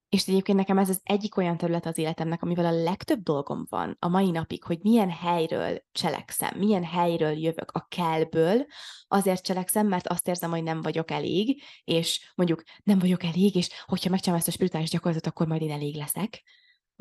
És 0.09 0.29
egyébként 0.29 0.59
nekem 0.59 0.79
ez 0.79 0.89
az 0.89 1.01
egyik 1.03 1.37
olyan 1.37 1.57
terület 1.57 1.87
az 1.87 1.99
életemnek, 1.99 2.43
amivel 2.43 2.65
a 2.65 2.83
legtöbb 2.83 3.23
dolgom 3.23 3.67
van 3.69 3.97
a 3.99 4.09
mai 4.09 4.31
napig, 4.31 4.65
hogy 4.65 4.79
milyen 4.83 5.11
helyről 5.11 5.83
cselekszem, 5.93 6.59
milyen 6.59 6.85
helyről 6.85 7.33
jövök 7.33 7.71
a 7.71 7.87
kellből, 7.89 8.67
azért 9.09 9.45
cselekszem, 9.45 9.87
mert 9.87 10.09
azt 10.09 10.29
érzem, 10.29 10.51
hogy 10.51 10.63
nem 10.63 10.83
vagyok 10.83 11.11
elég, 11.11 11.63
és 11.85 12.33
mondjuk 12.35 12.63
nem 12.83 12.99
vagyok 12.99 13.23
elég, 13.23 13.55
és 13.55 13.69
hogyha 13.85 14.11
megcsinálom 14.11 14.41
ezt 14.41 14.49
a 14.49 14.57
spirituális 14.57 14.91
gyakorlatot, 14.91 15.27
akkor 15.27 15.47
majd 15.47 15.63
én 15.63 15.71
elég 15.71 15.97
leszek 15.97 16.43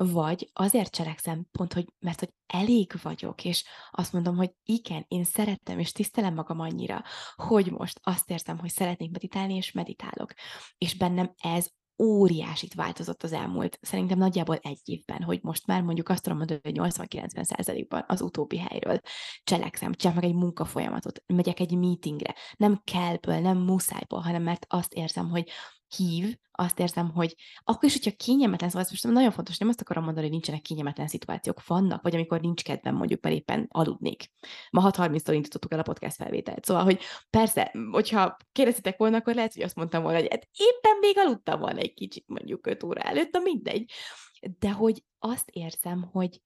vagy 0.05 0.49
azért 0.53 0.95
cselekszem, 0.95 1.45
pont, 1.51 1.73
hogy, 1.73 1.93
mert 1.99 2.19
hogy 2.19 2.33
elég 2.47 2.93
vagyok, 3.01 3.45
és 3.45 3.65
azt 3.91 4.13
mondom, 4.13 4.35
hogy 4.35 4.51
igen, 4.63 5.05
én 5.07 5.23
szerettem, 5.23 5.79
és 5.79 5.91
tisztelem 5.91 6.33
magam 6.33 6.59
annyira, 6.59 7.03
hogy 7.35 7.71
most 7.71 7.99
azt 8.03 8.29
érzem, 8.29 8.59
hogy 8.59 8.69
szeretnék 8.69 9.11
meditálni, 9.11 9.55
és 9.55 9.71
meditálok. 9.71 10.33
És 10.77 10.95
bennem 10.97 11.33
ez 11.37 11.69
óriásit 12.01 12.73
változott 12.73 13.23
az 13.23 13.31
elmúlt, 13.31 13.77
szerintem 13.81 14.17
nagyjából 14.17 14.55
egy 14.55 14.81
évben, 14.83 15.23
hogy 15.23 15.39
most 15.41 15.67
már 15.67 15.81
mondjuk 15.81 16.09
azt 16.09 16.23
tudom 16.23 16.37
mondani, 16.37 16.59
hogy 16.63 16.77
80-90 16.79 17.43
százalékban 17.43 18.03
az 18.07 18.21
utóbbi 18.21 18.57
helyről 18.57 18.99
cselekszem, 19.43 19.93
csinálok 19.93 20.21
meg 20.21 20.31
egy 20.31 20.37
munkafolyamatot, 20.37 21.23
megyek 21.25 21.59
egy 21.59 21.77
meetingre, 21.77 22.35
nem 22.57 22.81
kellből, 22.83 23.39
nem 23.39 23.57
muszájból, 23.57 24.19
hanem 24.19 24.43
mert 24.43 24.65
azt 24.69 24.93
érzem, 24.93 25.29
hogy 25.29 25.49
hív, 25.95 26.37
azt 26.51 26.79
érzem, 26.79 27.11
hogy 27.11 27.35
akkor 27.63 27.83
is, 27.83 27.93
hogyha 27.93 28.17
kényelmetlen, 28.17 28.69
szóval 28.69 28.85
ez 28.85 28.91
most 28.91 29.07
nagyon 29.13 29.31
fontos, 29.31 29.57
nem 29.57 29.69
azt 29.69 29.81
akarom 29.81 30.03
mondani, 30.03 30.25
hogy 30.25 30.35
nincsenek 30.35 30.61
kényelmetlen 30.61 31.07
szituációk, 31.07 31.65
vannak, 31.67 32.01
vagy 32.01 32.15
amikor 32.15 32.41
nincs 32.41 32.63
kedvem, 32.63 32.95
mondjuk, 32.95 33.21
mert 33.21 33.35
éppen 33.35 33.67
aludnék. 33.69 34.31
Ma 34.69 34.91
6.30-tól 34.91 35.33
indítottuk 35.33 35.73
el 35.73 35.79
a 35.79 35.83
podcast 35.83 36.15
felvételt. 36.15 36.65
Szóval, 36.65 36.83
hogy 36.83 36.99
persze, 37.29 37.73
hogyha 37.91 38.37
kérdeztetek 38.51 38.97
volna, 38.97 39.17
akkor 39.17 39.35
lehet, 39.35 39.53
hogy 39.53 39.63
azt 39.63 39.75
mondtam 39.75 40.03
volna, 40.03 40.17
hogy 40.17 40.27
hát 40.29 40.47
éppen 40.51 40.97
még 40.99 41.17
aludtam 41.17 41.59
volna 41.59 41.79
egy 41.79 41.93
kicsit, 41.93 42.27
mondjuk 42.27 42.67
5 42.67 42.83
óra 42.83 43.01
előtt, 43.01 43.31
de 43.31 43.39
mindegy. 43.39 43.91
De 44.59 44.71
hogy 44.71 45.03
azt 45.19 45.49
érzem, 45.49 46.09
hogy 46.11 46.41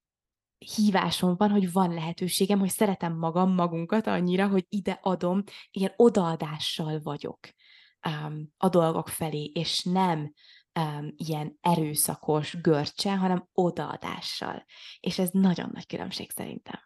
hívásom 0.57 1.35
van, 1.37 1.49
hogy 1.49 1.71
van 1.71 1.93
lehetőségem, 1.93 2.59
hogy 2.59 2.69
szeretem 2.69 3.17
magam, 3.17 3.53
magunkat 3.53 4.07
annyira, 4.07 4.47
hogy 4.47 4.65
ide 4.69 4.99
adom, 5.01 5.43
ilyen 5.71 5.93
odaadással 5.95 6.99
vagyok 7.03 7.39
um, 8.09 8.53
a 8.57 8.69
dolgok 8.69 9.07
felé, 9.07 9.43
és 9.43 9.83
nem 9.83 10.33
um, 10.79 11.13
ilyen 11.15 11.57
erőszakos 11.61 12.61
görcse, 12.61 13.15
hanem 13.15 13.47
odaadással. 13.53 14.65
És 14.99 15.19
ez 15.19 15.29
nagyon 15.31 15.69
nagy 15.73 15.85
különbség 15.85 16.31
szerintem. 16.31 16.79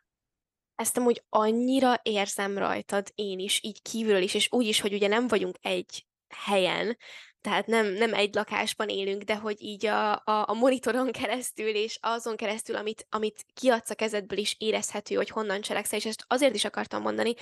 Ezt 0.75 0.97
amúgy 0.97 1.23
annyira 1.29 1.99
érzem 2.03 2.57
rajtad 2.57 3.11
én 3.15 3.39
is, 3.39 3.63
így 3.63 3.81
kívülről 3.81 4.21
is, 4.21 4.33
és 4.33 4.47
úgy 4.51 4.65
is, 4.65 4.79
hogy 4.79 4.93
ugye 4.93 5.07
nem 5.07 5.27
vagyunk 5.27 5.57
egy 5.61 6.07
helyen, 6.27 6.97
tehát 7.41 7.67
nem, 7.67 7.85
nem 7.85 8.13
egy 8.13 8.33
lakásban 8.33 8.89
élünk, 8.89 9.23
de 9.23 9.35
hogy 9.35 9.61
így 9.61 9.85
a, 9.85 10.11
a, 10.11 10.45
a 10.47 10.53
monitoron 10.53 11.11
keresztül 11.11 11.67
és 11.67 11.97
azon 12.01 12.35
keresztül, 12.35 12.75
amit, 12.75 13.07
amit 13.09 13.45
kiadsz 13.53 13.89
a 13.89 13.95
kezedből 13.95 14.37
is 14.37 14.55
érezhető, 14.57 15.15
hogy 15.15 15.29
honnan 15.29 15.61
cselekszel, 15.61 15.99
és 15.99 16.05
ezt 16.05 16.25
azért 16.27 16.55
is 16.55 16.65
akartam 16.65 17.01
mondani, 17.01 17.33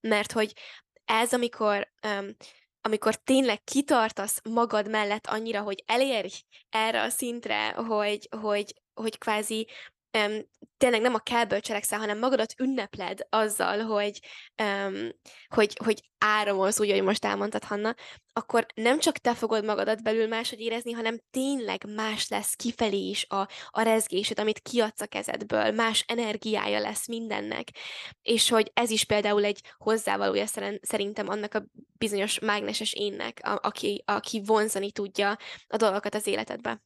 mert 0.00 0.32
hogy 0.32 0.52
ez, 1.04 1.32
amikor 1.32 1.88
um, 2.06 2.36
amikor 2.86 3.14
tényleg 3.14 3.64
kitartasz 3.64 4.40
magad 4.50 4.90
mellett 4.90 5.26
annyira, 5.26 5.60
hogy 5.60 5.82
elérj 5.86 6.32
erre 6.70 7.02
a 7.02 7.08
szintre, 7.08 7.70
hogy, 7.70 8.28
hogy, 8.40 8.74
hogy 8.94 9.18
kvázi 9.18 9.66
um, 10.16 10.40
tényleg 10.76 11.00
nem 11.00 11.14
a 11.14 11.18
kellből 11.18 11.60
cselekszel, 11.60 11.98
hanem 11.98 12.18
magadat 12.18 12.54
ünnepled 12.60 13.26
azzal, 13.28 13.78
hogy, 13.78 14.20
um, 14.62 15.08
hogy, 15.48 15.76
hogy 15.84 16.02
áramolsz, 16.18 16.80
úgy, 16.80 16.90
hogy 16.90 17.02
most 17.02 17.24
elmondtad, 17.24 17.64
Hanna, 17.64 17.94
akkor 18.32 18.66
nem 18.74 18.98
csak 18.98 19.18
te 19.18 19.34
fogod 19.34 19.64
magadat 19.64 20.02
belül 20.02 20.26
máshogy 20.26 20.60
érezni, 20.60 20.92
hanem 20.92 21.20
tényleg 21.30 21.84
más 21.94 22.28
lesz 22.28 22.54
kifelé 22.54 23.08
is 23.08 23.26
a, 23.28 23.48
a 23.70 23.82
rezgésed, 23.82 24.38
amit 24.38 24.58
kiadsz 24.58 25.00
a 25.00 25.06
kezedből, 25.06 25.70
más 25.70 26.04
energiája 26.06 26.78
lesz 26.78 27.06
mindennek. 27.06 27.68
És 28.22 28.48
hogy 28.48 28.70
ez 28.74 28.90
is 28.90 29.04
például 29.04 29.44
egy 29.44 29.60
hozzávalója 29.76 30.46
szerintem 30.80 31.28
annak 31.28 31.54
a 31.54 31.64
bizonyos 31.98 32.38
mágneses 32.38 32.92
énnek, 32.92 33.40
a, 33.42 33.58
aki, 33.62 34.02
aki 34.06 34.42
vonzani 34.44 34.92
tudja 34.92 35.36
a 35.66 35.76
dolgokat 35.76 36.14
az 36.14 36.26
életedbe. 36.26 36.80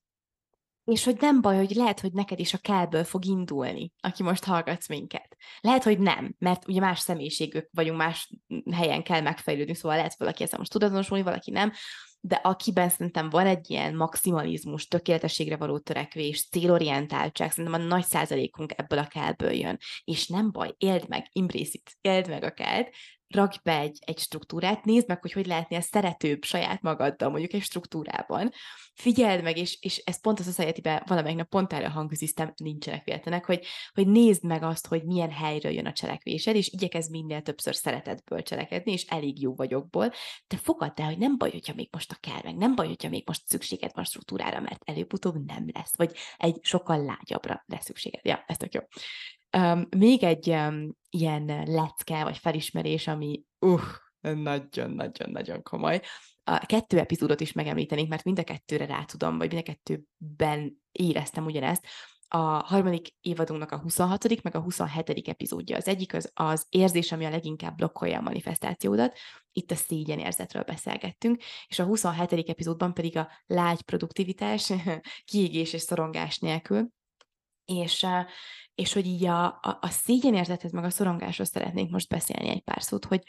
És 0.91 1.05
hogy 1.05 1.17
nem 1.21 1.41
baj, 1.41 1.57
hogy 1.57 1.71
lehet, 1.71 2.01
hogy 2.01 2.13
neked 2.13 2.41
is 2.41 2.55
a 2.55 2.59
kellből 2.59 3.05
fog 3.05 3.25
indulni, 3.25 3.93
aki 4.01 4.23
most 4.23 4.45
hallgatsz 4.45 4.89
minket. 4.89 5.37
Lehet, 5.61 5.83
hogy 5.83 5.99
nem, 5.99 6.35
mert 6.39 6.69
ugye 6.69 6.81
más 6.81 6.99
személyiségük 6.99 7.69
vagyunk, 7.73 7.99
más 7.99 8.33
helyen 8.73 9.03
kell 9.03 9.21
megfejlődni, 9.21 9.75
szóval 9.75 9.97
lehet, 9.97 10.11
hogy 10.11 10.27
valaki 10.27 10.43
ezzel 10.43 10.59
most 10.59 10.71
tud 10.71 10.83
azonosulni, 10.83 11.25
valaki 11.25 11.51
nem, 11.51 11.73
de 12.21 12.35
akiben 12.35 12.89
szerintem 12.89 13.31
van 13.31 13.47
egy 13.47 13.71
ilyen 13.71 13.97
maximalizmus, 13.97 14.87
tökéletességre 14.87 15.57
való 15.57 15.79
törekvés, 15.79 16.49
célorientáltság, 16.49 17.51
szerintem 17.51 17.81
a 17.81 17.85
nagy 17.85 18.05
százalékunk 18.05 18.73
ebből 18.77 18.99
a 18.99 19.07
kellből 19.07 19.53
jön. 19.53 19.79
És 20.05 20.27
nem 20.27 20.53
baj, 20.53 20.75
éld 20.79 21.09
meg, 21.09 21.27
it, 21.33 21.97
éld 22.01 22.29
meg 22.29 22.45
a 22.45 22.51
kelt, 22.51 22.91
rakj 23.31 23.59
be 23.63 23.79
egy, 23.79 23.99
egy 24.01 24.19
struktúrát, 24.19 24.85
nézd 24.85 25.09
meg, 25.09 25.21
hogy 25.21 25.33
hogy 25.33 25.47
lehetnél 25.47 25.81
szeretőbb 25.81 26.45
saját 26.45 26.83
magaddal, 26.83 27.31
mondjuk 27.31 27.53
egy 27.53 27.63
struktúrában. 27.63 28.51
Figyeld 28.95 29.43
meg, 29.43 29.57
és, 29.57 29.79
és 29.81 29.97
ez 29.97 30.21
pont 30.21 30.41
a 30.41 30.43
society-ben 30.43 31.03
valamelyik 31.07 31.37
nap 31.37 31.49
pont 31.49 31.73
erre 31.73 31.89
hangüziztem, 31.89 32.53
nincsenek 32.57 33.05
véletlenek, 33.05 33.45
hogy, 33.45 33.67
hogy 33.95 34.07
nézd 34.07 34.45
meg 34.45 34.63
azt, 34.63 34.87
hogy 34.87 35.05
milyen 35.05 35.31
helyről 35.31 35.73
jön 35.73 35.87
a 35.87 35.93
cselekvésed, 35.93 36.57
és 36.57 36.69
igyekezz 36.69 37.11
minél 37.11 37.43
többször 37.43 37.75
szeretetből 37.75 38.43
cselekedni, 38.43 38.93
és 38.93 39.05
elég 39.05 39.41
jó 39.41 39.55
vagyokból, 39.55 40.13
de 40.49 40.57
fogadd 40.57 41.01
el, 41.01 41.07
hogy 41.07 41.19
nem 41.19 41.39
baj, 41.39 41.51
hogyha 41.51 41.75
még 41.75 41.89
most 41.91 42.13
a 42.13 42.17
kell 42.21 42.41
meg, 42.45 42.57
nem 42.57 42.75
baj, 42.75 42.87
hogyha 42.87 43.09
még 43.09 43.23
most 43.27 43.47
szükséged 43.47 43.91
van 43.95 44.05
struktúrára, 44.05 44.61
mert 44.61 44.83
előbb-utóbb 44.85 45.47
nem 45.47 45.67
lesz, 45.73 45.97
vagy 45.97 46.17
egy 46.37 46.59
sokkal 46.63 47.05
lágyabbra 47.05 47.65
lesz 47.67 47.85
szükséged. 47.85 48.25
Ja, 48.25 48.45
ez 48.47 48.57
tök 48.57 48.75
jó. 48.75 48.81
Um, 49.59 49.87
még 49.97 50.23
egy 50.23 50.49
um, 50.49 50.97
ilyen 51.11 51.63
lecke, 51.67 52.25
vagy 52.25 52.39
felismerés, 52.39 53.07
ami 53.07 53.43
uh, 53.59 53.83
nagyon-nagyon-nagyon 54.21 55.63
komoly. 55.63 56.01
A 56.45 56.67
kettő 56.67 56.99
epizódot 56.99 57.41
is 57.41 57.53
megemlítenék, 57.53 58.09
mert 58.09 58.25
mind 58.25 58.39
a 58.39 58.45
kettőre 58.45 58.87
rá 58.87 59.05
tudom, 59.05 59.39
vagy 59.39 59.53
mind 59.53 59.69
a 59.69 59.73
kettőben 59.73 60.83
éreztem 60.93 61.45
ugyanezt. 61.45 61.87
A 62.33 62.39
harmadik 62.39 63.09
évadunknak 63.21 63.71
a 63.71 63.79
26. 63.79 64.43
meg 64.43 64.55
a 64.55 64.61
27. 64.61 65.29
epizódja. 65.29 65.77
Az 65.77 65.89
egyik 65.89 66.15
az, 66.15 66.31
az 66.35 66.67
érzés, 66.69 67.13
ami 67.13 67.25
a 67.25 67.31
leginkább 67.31 67.77
blokkolja 67.77 68.19
a 68.19 68.23
manifestációdat. 68.23 69.19
Itt 69.53 69.71
a 69.71 69.75
szégyenérzetről 69.75 70.63
beszélgettünk, 70.63 71.43
és 71.67 71.79
a 71.79 71.85
27. 71.85 72.33
epizódban 72.33 72.95
pedig 72.95 73.17
a 73.17 73.29
lágy 73.47 73.83
produktivitás, 73.83 74.73
kiégés 75.31 75.73
és 75.73 75.81
szorongás 75.81 76.39
nélkül. 76.39 76.89
És, 77.71 78.07
és 78.75 78.93
hogy 78.93 79.07
így 79.07 79.25
a, 79.25 79.45
a, 79.47 79.79
a 79.81 79.89
szégyenérzetet 79.89 80.73
meg 80.73 80.85
a 80.85 80.91
szorongásról 80.91 81.47
szeretnénk 81.47 81.91
most 81.91 82.09
beszélni 82.09 82.49
egy 82.49 82.63
pár 82.63 82.83
szót, 82.83 83.05
hogy 83.05 83.23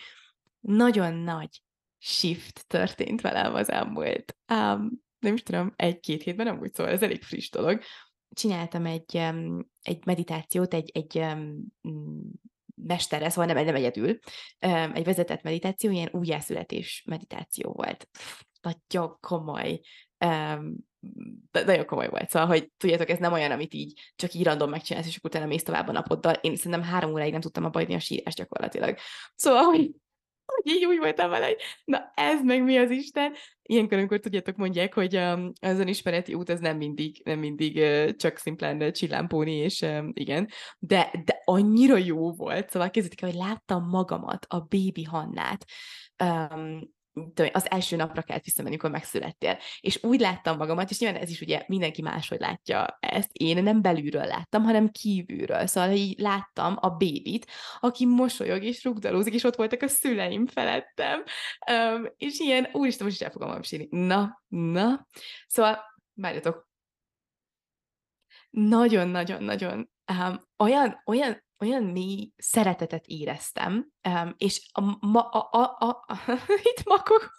nagyon 0.59 1.13
nagy 1.13 1.61
shift 1.97 2.67
történt 2.67 3.21
velem 3.21 3.53
az 3.53 3.71
elmúlt, 3.71 4.37
um, 4.53 4.89
nem 5.19 5.33
is 5.33 5.43
tudom, 5.43 5.73
egy-két 5.75 6.23
hétben, 6.23 6.45
nem 6.45 6.59
úgy 6.59 6.73
szóval 6.73 6.91
ez 6.91 7.01
elég 7.01 7.23
friss 7.23 7.49
dolog. 7.49 7.81
Csináltam 8.29 8.85
egy, 8.85 9.15
um, 9.15 9.69
egy 9.81 10.05
meditációt, 10.05 10.73
egy, 10.73 10.91
egy 10.93 11.17
um, 11.17 11.65
mestere, 12.75 13.29
szóval 13.29 13.53
nem, 13.53 13.65
nem 13.65 13.75
egyedül, 13.75 14.09
um, 14.65 14.91
egy 14.93 15.03
vezetett 15.03 15.41
meditáció, 15.41 15.91
ilyen 15.91 16.09
újjászületés 16.11 17.03
meditáció 17.05 17.71
volt. 17.71 18.09
Nagyon 18.61 19.17
komoly 19.19 19.81
um, 20.25 20.75
de 21.51 21.63
nagyon 21.63 21.85
komoly 21.85 22.09
volt. 22.09 22.29
Szóval, 22.29 22.47
hogy 22.47 22.71
tudjátok, 22.77 23.09
ez 23.09 23.19
nem 23.19 23.33
olyan, 23.33 23.51
amit 23.51 23.73
így 23.73 24.11
csak 24.15 24.33
így 24.33 24.43
random 24.43 24.69
megcsinálsz, 24.69 25.07
és 25.07 25.19
utána 25.23 25.45
mész 25.45 25.63
tovább 25.63 25.87
a 25.87 25.91
napoddal. 25.91 26.33
Én 26.33 26.55
szerintem 26.55 26.83
három 26.83 27.11
óráig 27.11 27.31
nem 27.31 27.41
tudtam 27.41 27.65
abbaidni 27.65 27.93
a 27.93 27.99
sírás 27.99 28.33
gyakorlatilag. 28.33 28.97
Szóval, 29.35 29.63
hogy, 29.63 29.91
hogy 30.45 30.73
így 30.73 30.85
úgy 30.85 30.97
voltam 30.97 31.29
vele, 31.29 31.45
hogy 31.45 31.57
na 31.83 32.11
ez 32.15 32.43
meg 32.43 32.63
mi 32.63 32.77
az 32.77 32.89
Isten. 32.89 33.33
Ilyenkor, 33.61 33.97
amikor 33.97 34.19
tudjátok, 34.19 34.55
mondják, 34.55 34.93
hogy 34.93 35.17
um, 35.17 35.51
az 35.61 35.79
önismereti 35.79 36.33
út 36.33 36.49
az 36.49 36.59
nem 36.59 36.77
mindig, 36.77 37.21
nem 37.23 37.39
mindig 37.39 37.77
uh, 37.77 38.15
csak 38.15 38.37
szimplán 38.37 38.81
uh, 38.81 38.91
csillámpóni, 38.91 39.55
és 39.55 39.81
um, 39.81 40.11
igen, 40.13 40.49
de, 40.79 41.11
de 41.25 41.41
annyira 41.43 41.97
jó 41.97 42.31
volt. 42.31 42.69
Szóval 42.69 42.89
kezdődik, 42.89 43.21
hogy 43.21 43.33
láttam 43.33 43.87
magamat, 43.89 44.45
a 44.49 44.59
bébi 44.59 45.03
Hannát, 45.03 45.65
um, 46.23 46.81
az 47.51 47.71
első 47.71 47.95
napra 47.95 48.21
kellett 48.21 48.43
visszamenni, 48.43 48.75
amikor 48.75 48.91
megszülettél. 48.91 49.57
És 49.81 50.03
úgy 50.03 50.19
láttam 50.19 50.57
magamat, 50.57 50.89
és 50.89 50.99
nyilván 50.99 51.21
ez 51.21 51.29
is 51.29 51.41
ugye 51.41 51.63
mindenki 51.67 52.01
máshogy 52.01 52.39
látja 52.39 52.97
ezt. 52.99 53.29
Én 53.33 53.63
nem 53.63 53.81
belülről 53.81 54.25
láttam, 54.25 54.63
hanem 54.63 54.89
kívülről. 54.89 55.65
Szóval 55.67 55.91
így 55.91 56.19
láttam 56.19 56.77
a 56.79 56.89
bébit, 56.89 57.47
aki 57.79 58.05
mosolyog 58.05 58.63
és 58.63 58.83
rugdalózik, 58.83 59.33
és 59.33 59.43
ott 59.43 59.55
voltak 59.55 59.81
a 59.81 59.87
szüleim 59.87 60.47
felettem. 60.47 61.23
Um, 61.71 62.05
és 62.17 62.39
ilyen, 62.39 62.69
úristen, 62.71 63.05
most 63.05 63.19
is 63.19 63.25
el 63.25 63.31
fogom 63.31 63.51
mesélni. 63.51 63.87
Na, 63.89 64.43
na. 64.47 65.07
Szóval, 65.47 65.79
várjatok. 66.13 66.69
Nagyon-nagyon-nagyon 68.49 69.89
um, 70.19 70.41
olyan, 70.57 71.01
olyan 71.05 71.43
olyan 71.61 71.83
mély 71.83 72.31
szeretetet 72.37 73.05
éreztem, 73.05 73.91
és 74.37 74.69
a, 74.71 74.81
ma, 75.07 75.21
a, 75.21 75.47
a, 75.51 75.75
a, 75.79 76.03
a, 76.07 76.15
itt 76.71 76.83
makogok. 76.85 77.33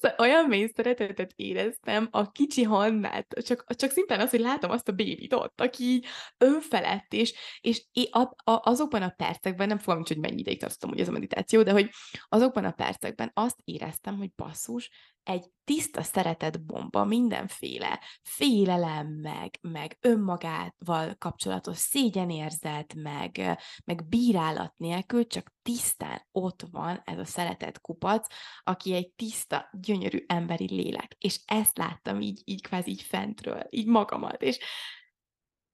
szóval 0.00 0.16
olyan 0.18 0.44
mély 0.48 0.70
szeretetet 0.74 1.32
éreztem 1.36 2.08
a 2.10 2.30
kicsi 2.32 2.62
Hannát, 2.62 3.26
csak, 3.42 3.74
csak 3.76 3.90
szimplán 3.90 4.20
az, 4.20 4.30
hogy 4.30 4.40
látom 4.40 4.70
azt 4.70 4.88
a 4.88 4.92
bébit 4.92 5.32
ott, 5.32 5.60
aki 5.60 6.04
önfelett, 6.38 7.12
és, 7.12 7.34
és 7.60 7.84
a, 8.10 8.20
a, 8.20 8.36
azokban 8.44 9.02
a 9.02 9.14
percekben, 9.16 9.68
nem 9.68 9.78
fogom, 9.78 10.02
hogy 10.06 10.18
mennyi 10.18 10.40
ideig 10.40 10.58
tartottam 10.58 10.90
hogy 10.90 11.00
ez 11.00 11.08
a 11.08 11.12
meditáció, 11.12 11.62
de 11.62 11.72
hogy 11.72 11.90
azokban 12.28 12.64
a 12.64 12.70
percekben 12.72 13.30
azt 13.34 13.58
éreztem, 13.64 14.16
hogy 14.16 14.32
basszus, 14.36 14.90
egy 15.28 15.50
tiszta 15.64 16.02
szeretet 16.02 16.64
bomba, 16.64 17.04
mindenféle 17.04 18.00
félelem, 18.22 19.06
meg, 19.06 19.58
meg 19.60 19.98
önmagával 20.00 21.14
kapcsolatos 21.18 21.76
szégyenérzet, 21.76 22.94
meg, 22.94 23.58
meg 23.84 24.08
bírálat 24.08 24.72
nélkül, 24.76 25.26
csak 25.26 25.52
tisztán 25.62 26.26
ott 26.32 26.62
van 26.70 27.02
ez 27.04 27.18
a 27.18 27.24
szeretet 27.24 27.80
kupac, 27.80 28.26
aki 28.62 28.94
egy 28.94 29.10
tiszta, 29.10 29.68
gyönyörű 29.72 30.24
emberi 30.26 30.74
lélek. 30.74 31.16
És 31.18 31.40
ezt 31.44 31.78
láttam 31.78 32.20
így, 32.20 32.42
így 32.44 32.62
kvázi 32.62 32.90
így 32.90 33.02
fentről, 33.02 33.66
így 33.70 33.86
magamat. 33.86 34.42
És 34.42 34.58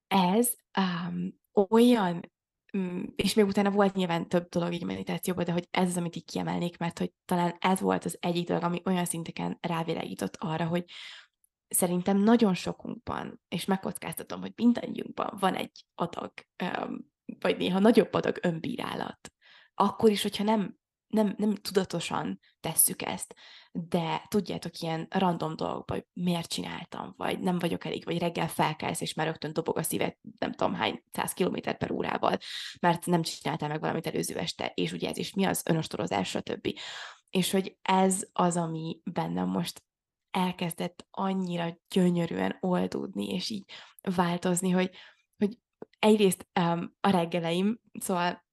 ez 0.07 0.55
um, 0.79 1.41
olyan 1.53 2.33
és 3.17 3.35
még 3.35 3.47
utána 3.47 3.71
volt 3.71 3.95
nyilván 3.95 4.29
több 4.29 4.49
dolog 4.49 4.73
így 4.73 4.85
meditációban, 4.85 5.45
de 5.45 5.53
hogy 5.53 5.69
ez 5.71 5.89
az, 5.89 5.97
amit 5.97 6.17
így 6.17 6.25
kiemelnék, 6.25 6.79
mert 6.79 6.99
hogy 6.99 7.13
talán 7.25 7.57
ez 7.59 7.81
volt 7.81 8.05
az 8.05 8.17
egyik 8.21 8.47
dolog, 8.47 8.63
ami 8.63 8.81
olyan 8.85 9.05
szinteken 9.05 9.59
rávilágított 9.61 10.37
arra, 10.39 10.67
hogy 10.67 10.85
szerintem 11.69 12.19
nagyon 12.19 12.55
sokunkban, 12.55 13.41
és 13.49 13.65
megkockáztatom, 13.65 14.41
hogy 14.41 14.53
mindannyiunkban 14.57 15.37
van 15.41 15.55
egy 15.55 15.85
adag, 15.95 16.33
vagy 17.41 17.57
néha 17.57 17.79
nagyobb 17.79 18.13
adag 18.13 18.39
önbírálat. 18.43 19.33
Akkor 19.75 20.11
is, 20.11 20.23
hogyha 20.23 20.45
nem 20.45 20.77
nem, 21.15 21.35
nem 21.39 21.55
tudatosan 21.55 22.41
tesszük 22.61 23.03
ezt, 23.03 23.35
de 23.73 24.23
tudjátok, 24.29 24.79
ilyen 24.79 25.07
random 25.11 25.57
dolgokban, 25.57 25.97
hogy 25.97 26.07
miért 26.13 26.53
csináltam, 26.53 27.15
vagy 27.17 27.41
nem 27.41 27.59
vagyok 27.59 27.85
elég, 27.85 28.05
vagy 28.05 28.19
reggel 28.19 28.49
felkelsz, 28.49 29.01
és 29.01 29.15
már 29.15 29.27
rögtön 29.27 29.53
dobog 29.53 29.79
a 29.79 29.83
szíved, 29.83 30.17
nem 30.39 30.53
tudom 30.53 30.75
hány 30.75 31.03
száz 31.13 31.33
kilométer 31.33 31.77
per 31.77 31.91
órával, 31.91 32.39
mert 32.81 33.07
nem 33.07 33.23
csináltál 33.23 33.69
meg 33.69 33.81
valamit 33.81 34.07
előző 34.07 34.37
este, 34.37 34.73
és 34.75 34.93
ugye 34.93 35.09
ez 35.09 35.17
is 35.17 35.35
mi 35.35 35.45
az 35.45 35.63
önostorozás, 35.71 36.29
stb. 36.29 36.69
És 37.31 37.51
hogy 37.51 37.77
ez 37.83 38.27
az, 38.33 38.57
ami 38.57 39.01
bennem 39.05 39.49
most 39.49 39.83
elkezdett 40.31 41.07
annyira 41.11 41.79
gyönyörűen 41.89 42.57
oldódni, 42.61 43.29
és 43.29 43.51
így 43.51 43.65
változni, 44.01 44.71
hogy, 44.71 44.91
hogy 45.37 45.59
egyrészt 45.99 46.47
um, 46.61 46.95
a 47.01 47.11
reggeleim, 47.11 47.81
szóval 48.01 48.44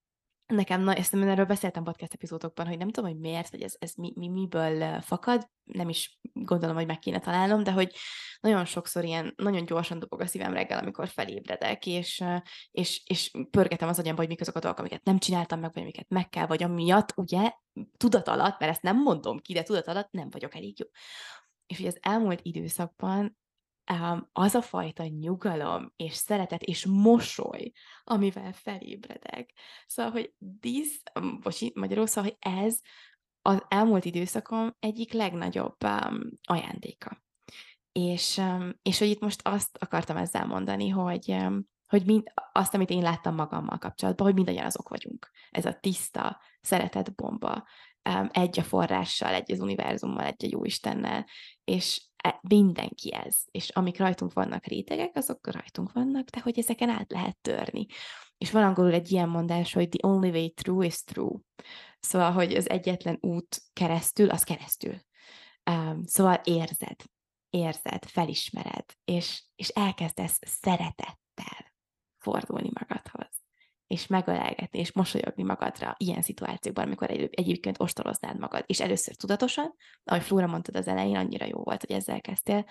Nekem, 0.51 0.81
na, 0.81 0.93
ezt 0.93 1.13
erről 1.15 1.45
beszéltem 1.45 1.83
podcast 1.83 2.13
epizódokban, 2.13 2.67
hogy 2.67 2.77
nem 2.77 2.89
tudom, 2.89 3.09
hogy 3.09 3.19
miért, 3.19 3.49
vagy 3.49 3.61
ez, 3.61 3.75
ez 3.79 3.93
mi, 3.95 4.13
mi, 4.15 4.27
miből 4.27 5.01
fakad, 5.01 5.49
nem 5.63 5.89
is 5.89 6.19
gondolom, 6.33 6.75
hogy 6.75 6.85
meg 6.85 6.99
kéne 6.99 7.19
találnom, 7.19 7.63
de 7.63 7.71
hogy 7.71 7.95
nagyon 8.39 8.65
sokszor 8.65 9.03
ilyen, 9.03 9.33
nagyon 9.35 9.65
gyorsan 9.65 9.99
dobog 9.99 10.21
a 10.21 10.25
szívem 10.25 10.53
reggel, 10.53 10.79
amikor 10.79 11.07
felébredek, 11.07 11.85
és, 11.85 12.23
és, 12.71 13.03
és 13.05 13.31
pörgetem 13.51 13.89
az 13.89 13.99
agyamba, 13.99 14.19
hogy 14.19 14.29
mik 14.29 14.41
azok 14.41 14.55
a 14.55 14.59
dolgok, 14.59 14.79
amiket 14.79 15.03
nem 15.03 15.17
csináltam 15.17 15.59
meg, 15.59 15.73
vagy 15.73 15.83
amiket 15.83 16.09
meg 16.09 16.29
kell, 16.29 16.45
vagy 16.45 16.63
amiatt, 16.63 17.13
ugye, 17.15 17.51
tudat 17.97 18.27
alatt, 18.27 18.59
mert 18.59 18.71
ezt 18.71 18.81
nem 18.81 18.97
mondom 19.01 19.39
ki, 19.39 19.53
de 19.53 19.63
tudat 19.63 19.87
alatt 19.87 20.11
nem 20.11 20.29
vagyok 20.29 20.55
elég 20.55 20.79
jó. 20.79 20.85
És 21.65 21.77
hogy 21.77 21.87
az 21.87 21.97
elmúlt 22.01 22.39
időszakban 22.43 23.39
az 24.31 24.55
a 24.55 24.61
fajta 24.61 25.05
nyugalom 25.05 25.93
és 25.95 26.13
szeretet 26.13 26.61
és 26.61 26.85
mosoly, 26.85 27.71
amivel 28.03 28.53
felébredek. 28.53 29.53
Szóval, 29.87 30.11
hogy 30.11 30.33
this, 30.59 31.01
bocsi, 31.41 31.71
magyarul, 31.75 32.05
szóval, 32.05 32.31
hogy 32.31 32.53
ez 32.53 32.79
az 33.41 33.63
elmúlt 33.67 34.05
időszakom 34.05 34.75
egyik 34.79 35.13
legnagyobb 35.13 35.77
ajándéka. 36.43 37.21
És, 37.91 38.41
és 38.81 38.99
hogy 38.99 39.09
itt 39.09 39.21
most 39.21 39.47
azt 39.47 39.77
akartam 39.79 40.17
ezzel 40.17 40.45
mondani, 40.45 40.89
hogy, 40.89 41.37
hogy 41.87 42.05
mind, 42.05 42.31
azt, 42.51 42.73
amit 42.73 42.89
én 42.89 43.01
láttam 43.01 43.35
magammal 43.35 43.77
kapcsolatban, 43.77 44.25
hogy 44.25 44.35
mindannyian 44.35 44.65
azok 44.65 44.89
vagyunk. 44.89 45.31
Ez 45.49 45.65
a 45.65 45.73
tiszta, 45.79 46.41
szeretet 46.61 47.15
bomba, 47.15 47.67
egy 48.31 48.59
a 48.59 48.63
forrással, 48.63 49.33
egy 49.33 49.51
az 49.51 49.59
univerzummal, 49.59 50.25
egy 50.25 50.45
a 50.45 50.47
jóistennel, 50.51 51.25
és 51.63 52.01
mindenki 52.41 53.13
ez, 53.13 53.37
és 53.51 53.69
amik 53.69 53.97
rajtunk 53.97 54.33
vannak 54.33 54.65
rétegek, 54.65 55.15
azok 55.15 55.51
rajtunk 55.51 55.91
vannak, 55.91 56.29
de 56.29 56.39
hogy 56.39 56.59
ezeken 56.59 56.89
át 56.89 57.11
lehet 57.11 57.37
törni. 57.41 57.85
És 58.37 58.51
van 58.51 58.63
angolul 58.63 58.93
egy 58.93 59.11
ilyen 59.11 59.29
mondás, 59.29 59.73
hogy 59.73 59.89
the 59.89 60.07
only 60.07 60.29
way 60.29 60.49
through 60.49 60.85
is 60.85 61.03
through. 61.03 61.41
Szóval, 61.99 62.31
hogy 62.31 62.55
az 62.55 62.69
egyetlen 62.69 63.17
út 63.21 63.61
keresztül, 63.73 64.29
az 64.29 64.43
keresztül. 64.43 64.95
Um, 65.71 66.03
szóval 66.05 66.41
érzed, 66.43 66.95
érzed, 67.49 68.05
felismered, 68.05 68.85
és, 69.05 69.43
és 69.55 69.67
elkezdesz 69.67 70.39
szeretettel 70.41 71.73
fordulni 72.17 72.69
magadhoz 72.79 73.30
és 73.91 74.07
megölelgetni, 74.07 74.79
és 74.79 74.91
mosolyogni 74.91 75.43
magadra 75.43 75.95
ilyen 75.97 76.21
szituációkban, 76.21 76.85
amikor 76.85 77.09
egy, 77.09 77.29
egyébként 77.31 77.79
ostoroznád 77.79 78.39
magad, 78.39 78.63
és 78.67 78.79
először 78.79 79.15
tudatosan, 79.15 79.75
ahogy 80.03 80.23
Flóra 80.23 80.47
mondtad 80.47 80.75
az 80.75 80.87
elején, 80.87 81.15
annyira 81.15 81.45
jó 81.45 81.63
volt, 81.63 81.81
hogy 81.81 81.95
ezzel 81.95 82.21
kezdtél, 82.21 82.65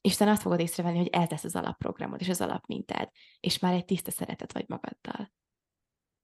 és 0.00 0.16
te 0.16 0.30
azt 0.30 0.42
fogod 0.42 0.60
észrevenni, 0.60 0.98
hogy 0.98 1.08
ez 1.12 1.28
lesz 1.30 1.44
az 1.44 1.56
alapprogramod, 1.56 2.20
és 2.20 2.28
az 2.28 2.40
alapmintád, 2.40 3.08
és 3.40 3.58
már 3.58 3.74
egy 3.74 3.84
tiszta 3.84 4.10
szeretet 4.10 4.52
vagy 4.52 4.64
magaddal. 4.68 5.32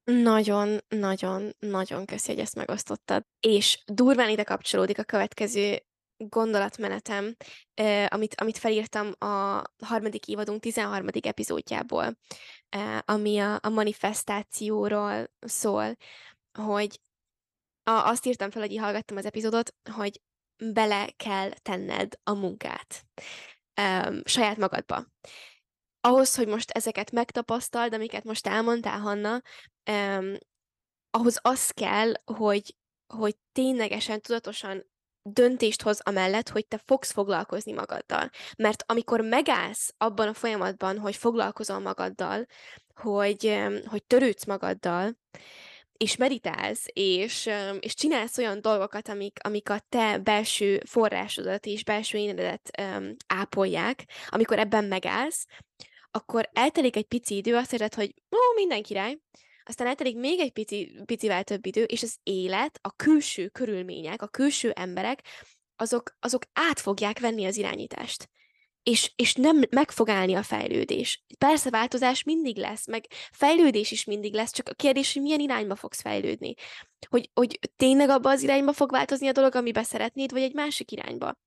Nagyon, 0.04 0.78
nagyon, 0.88 1.50
nagyon 1.58 2.04
köszi, 2.04 2.30
hogy 2.30 2.40
ezt 2.40 2.54
megosztottad. 2.54 3.26
És 3.40 3.82
durván 3.86 4.30
ide 4.30 4.42
kapcsolódik 4.42 4.98
a 4.98 5.04
következő 5.04 5.82
gondolatmenetem, 6.16 7.36
amit, 8.08 8.34
amit 8.40 8.58
felírtam 8.58 9.12
a 9.18 9.62
harmadik 9.84 10.26
évadunk 10.26 10.60
13. 10.60 11.06
epizódjából, 11.22 12.16
ami 13.04 13.38
a, 13.38 13.58
a 13.62 13.68
manifestációról 13.68 15.30
szól, 15.40 15.96
hogy 16.58 17.00
a, 17.82 17.90
azt 17.90 18.26
írtam 18.26 18.50
fel, 18.50 18.62
hogy 18.62 18.72
így 18.72 18.78
hallgattam 18.78 19.16
az 19.16 19.24
epizódot, 19.24 19.74
hogy 19.92 20.20
bele 20.56 21.10
kell 21.16 21.50
tenned 21.50 22.18
a 22.22 22.32
munkát 22.32 23.04
um, 23.80 24.20
saját 24.24 24.56
magadba. 24.56 25.06
Ahhoz, 26.00 26.34
hogy 26.34 26.48
most 26.48 26.70
ezeket 26.70 27.10
megtapasztald, 27.10 27.94
amiket 27.94 28.24
most 28.24 28.46
elmondtál, 28.46 28.98
Hanna, 28.98 29.42
um, 29.90 30.36
ahhoz 31.10 31.38
az 31.42 31.70
kell, 31.70 32.12
hogy, 32.24 32.76
hogy 33.14 33.36
ténylegesen, 33.52 34.20
tudatosan 34.20 34.90
döntést 35.22 35.82
hoz 35.82 36.00
amellett, 36.00 36.48
hogy 36.48 36.66
te 36.66 36.80
fogsz 36.86 37.12
foglalkozni 37.12 37.72
magaddal. 37.72 38.30
Mert 38.56 38.84
amikor 38.86 39.20
megállsz 39.20 39.94
abban 39.96 40.28
a 40.28 40.34
folyamatban, 40.34 40.98
hogy 40.98 41.16
foglalkozol 41.16 41.78
magaddal, 41.78 42.46
hogy, 42.94 43.58
hogy 43.86 44.04
törődsz 44.04 44.44
magaddal, 44.44 45.16
és 45.96 46.16
meditálsz, 46.16 46.84
és, 46.92 47.50
és 47.80 47.94
csinálsz 47.94 48.38
olyan 48.38 48.60
dolgokat, 48.60 49.08
amik, 49.08 49.38
amik 49.42 49.70
a 49.70 49.84
te 49.88 50.18
belső 50.18 50.82
forrásodat 50.86 51.66
és 51.66 51.84
belső 51.84 52.18
énedet 52.18 52.70
ápolják, 53.26 54.04
amikor 54.28 54.58
ebben 54.58 54.84
megállsz, 54.84 55.46
akkor 56.10 56.48
eltelik 56.52 56.96
egy 56.96 57.06
pici 57.06 57.36
idő, 57.36 57.56
azt 57.56 57.72
érzed, 57.72 57.94
hogy 57.94 58.14
ó, 58.36 58.54
minden 58.54 58.82
király, 58.82 59.18
aztán 59.68 59.86
eltelik 59.86 60.16
még 60.16 60.40
egy 60.40 60.52
pici, 60.52 61.02
picivel 61.04 61.44
több 61.44 61.66
idő, 61.66 61.82
és 61.82 62.02
az 62.02 62.16
élet, 62.22 62.78
a 62.82 62.92
külső 62.96 63.48
körülmények, 63.48 64.22
a 64.22 64.26
külső 64.26 64.70
emberek, 64.70 65.22
azok, 65.76 66.16
azok 66.20 66.42
át 66.52 66.80
fogják 66.80 67.18
venni 67.18 67.44
az 67.44 67.56
irányítást. 67.56 68.28
És, 68.82 69.12
és 69.16 69.34
nem 69.34 69.62
meg 69.70 69.90
fog 69.90 70.08
állni 70.08 70.34
a 70.34 70.42
fejlődés. 70.42 71.24
Persze 71.38 71.70
változás 71.70 72.22
mindig 72.22 72.56
lesz, 72.56 72.86
meg 72.86 73.06
fejlődés 73.32 73.90
is 73.90 74.04
mindig 74.04 74.34
lesz, 74.34 74.52
csak 74.52 74.68
a 74.68 74.74
kérdés, 74.74 75.12
hogy 75.12 75.22
milyen 75.22 75.40
irányba 75.40 75.76
fogsz 75.76 76.00
fejlődni. 76.00 76.54
Hogy, 77.08 77.30
hogy 77.34 77.58
tényleg 77.76 78.08
abba 78.08 78.30
az 78.30 78.42
irányba 78.42 78.72
fog 78.72 78.90
változni 78.90 79.28
a 79.28 79.32
dolog, 79.32 79.54
amiben 79.54 79.84
szeretnéd, 79.84 80.32
vagy 80.32 80.42
egy 80.42 80.54
másik 80.54 80.90
irányba. 80.90 81.38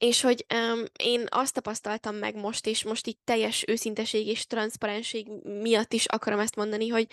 És 0.00 0.20
hogy 0.20 0.46
um, 0.54 0.84
én 0.98 1.24
azt 1.28 1.54
tapasztaltam 1.54 2.14
meg 2.14 2.34
most, 2.34 2.66
és 2.66 2.84
most 2.84 3.06
itt 3.06 3.20
teljes 3.24 3.64
őszinteség 3.66 4.26
és 4.26 4.46
transzparenség 4.46 5.28
miatt 5.42 5.92
is 5.92 6.06
akarom 6.06 6.38
ezt 6.38 6.56
mondani, 6.56 6.88
hogy 6.88 7.06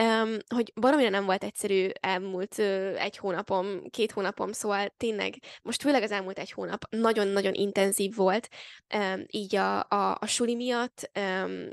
um, 0.00 0.36
hogy 0.54 0.72
valamire 0.74 1.08
nem 1.08 1.24
volt 1.24 1.44
egyszerű 1.44 1.88
elmúlt 2.00 2.58
uh, 2.58 3.02
egy 3.02 3.16
hónapom, 3.16 3.90
két 3.90 4.12
hónapom, 4.12 4.52
szóval 4.52 4.94
tényleg 4.96 5.34
most 5.62 5.82
főleg 5.82 6.02
az 6.02 6.10
elmúlt 6.10 6.38
egy 6.38 6.52
hónap 6.52 6.84
nagyon-nagyon 6.90 7.54
intenzív 7.54 8.14
volt, 8.14 8.48
um, 8.94 9.24
így 9.26 9.56
a, 9.56 9.78
a, 9.78 10.16
a 10.20 10.26
suli 10.26 10.54
miatt, 10.54 11.10
um, 11.18 11.68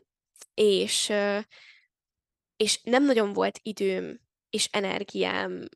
és, 0.54 1.10
uh, 1.10 1.44
és 2.58 2.80
nem 2.84 3.06
nagyon 3.06 3.34
volt 3.34 3.60
időm 3.62 4.20
és 4.50 4.68
energiám 4.72 5.68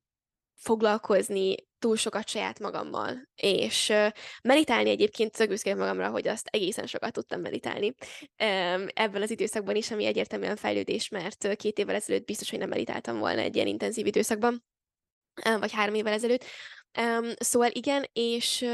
foglalkozni 0.56 1.56
túl 1.80 1.96
sokat 1.96 2.28
saját 2.28 2.60
magammal, 2.60 3.30
és 3.36 3.94
meditálni 4.44 4.90
egyébként 4.90 5.36
szögbüszkék 5.36 5.76
magamra, 5.76 6.10
hogy 6.10 6.28
azt 6.28 6.48
egészen 6.48 6.86
sokat 6.88 7.14
tudtam 7.14 7.42
meditálni 7.42 7.94
ebben 8.94 9.22
az 9.22 9.32
időszakban 9.32 9.76
is, 9.76 9.92
ami 9.92 10.06
egyértelműen 10.06 10.56
fejlődés, 10.56 11.10
mert 11.10 11.56
két 11.56 11.78
évvel 11.78 11.96
ezelőtt 11.96 12.26
biztos, 12.26 12.50
hogy 12.50 12.60
nem 12.60 12.70
meditáltam 12.70 13.20
volna 13.20 13.42
egy 13.42 13.56
ilyen 13.56 13.68
intenzív 13.68 14.06
időszakban, 14.06 14.64
vagy 15.60 15.72
három 15.72 15.94
évvel 15.94 16.14
ezelőtt. 16.14 16.46
Szóval 17.36 17.70
igen, 17.72 18.10
és 18.14 18.66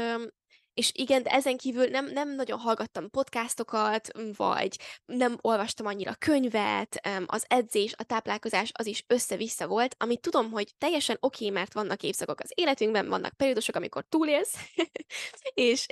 és 0.76 0.90
igen, 0.94 1.22
de 1.22 1.30
ezen 1.30 1.56
kívül 1.56 1.86
nem, 1.86 2.06
nem 2.12 2.34
nagyon 2.34 2.58
hallgattam 2.58 3.10
podcastokat, 3.10 4.08
vagy 4.36 4.78
nem 5.06 5.38
olvastam 5.40 5.86
annyira 5.86 6.14
könyvet, 6.14 7.08
az 7.26 7.44
edzés, 7.48 7.94
a 7.96 8.04
táplálkozás 8.04 8.70
az 8.74 8.86
is 8.86 9.04
össze-vissza 9.06 9.66
volt, 9.66 9.94
amit 9.98 10.20
tudom, 10.20 10.50
hogy 10.50 10.74
teljesen 10.78 11.16
oké, 11.20 11.44
okay, 11.44 11.56
mert 11.58 11.72
vannak 11.72 12.02
évszakok 12.02 12.40
az 12.40 12.50
életünkben, 12.54 13.08
vannak 13.08 13.32
periódusok, 13.32 13.74
amikor 13.74 14.04
túlélsz, 14.08 14.54
és, 15.54 15.86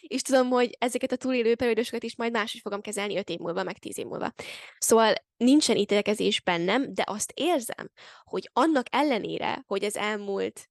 és 0.00 0.22
tudom, 0.22 0.48
hogy 0.48 0.76
ezeket 0.78 1.12
a 1.12 1.16
túlélő 1.16 1.54
periódusokat 1.54 2.02
is 2.02 2.16
majd 2.16 2.32
máshogy 2.32 2.60
fogom 2.60 2.80
kezelni 2.80 3.16
5 3.16 3.28
év 3.28 3.38
múlva, 3.38 3.62
meg 3.62 3.78
10 3.78 3.98
év 3.98 4.06
múlva. 4.06 4.32
Szóval 4.78 5.14
nincsen 5.36 5.76
ítélkezés 5.76 6.40
bennem, 6.40 6.94
de 6.94 7.02
azt 7.06 7.32
érzem, 7.34 7.90
hogy 8.24 8.50
annak 8.52 8.86
ellenére, 8.90 9.62
hogy 9.66 9.84
ez 9.84 9.96
elmúlt 9.96 10.69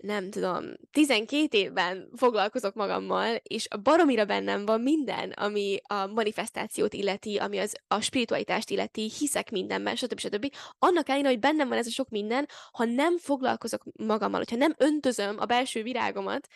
nem 0.00 0.30
tudom, 0.30 0.64
12 0.92 1.58
évben 1.58 2.08
foglalkozok 2.16 2.74
magammal, 2.74 3.34
és 3.42 3.66
a 3.70 3.76
baromira 3.76 4.24
bennem 4.24 4.64
van 4.64 4.80
minden, 4.80 5.30
ami 5.30 5.80
a 5.82 6.06
manifestációt 6.06 6.94
illeti, 6.94 7.36
ami 7.36 7.58
az, 7.58 7.76
a 7.88 8.00
spiritualitást 8.00 8.70
illeti, 8.70 9.10
hiszek 9.18 9.50
mindenben, 9.50 9.96
stb. 9.96 10.18
stb. 10.18 10.52
Annak 10.78 11.08
ellenére, 11.08 11.28
hogy 11.28 11.38
bennem 11.38 11.68
van 11.68 11.78
ez 11.78 11.86
a 11.86 11.90
sok 11.90 12.08
minden, 12.08 12.48
ha 12.72 12.84
nem 12.84 13.18
foglalkozok 13.18 13.82
magammal, 13.96 14.38
hogyha 14.38 14.56
nem 14.56 14.74
öntözöm 14.78 15.36
a 15.38 15.44
belső 15.44 15.82
virágomat, 15.82 16.48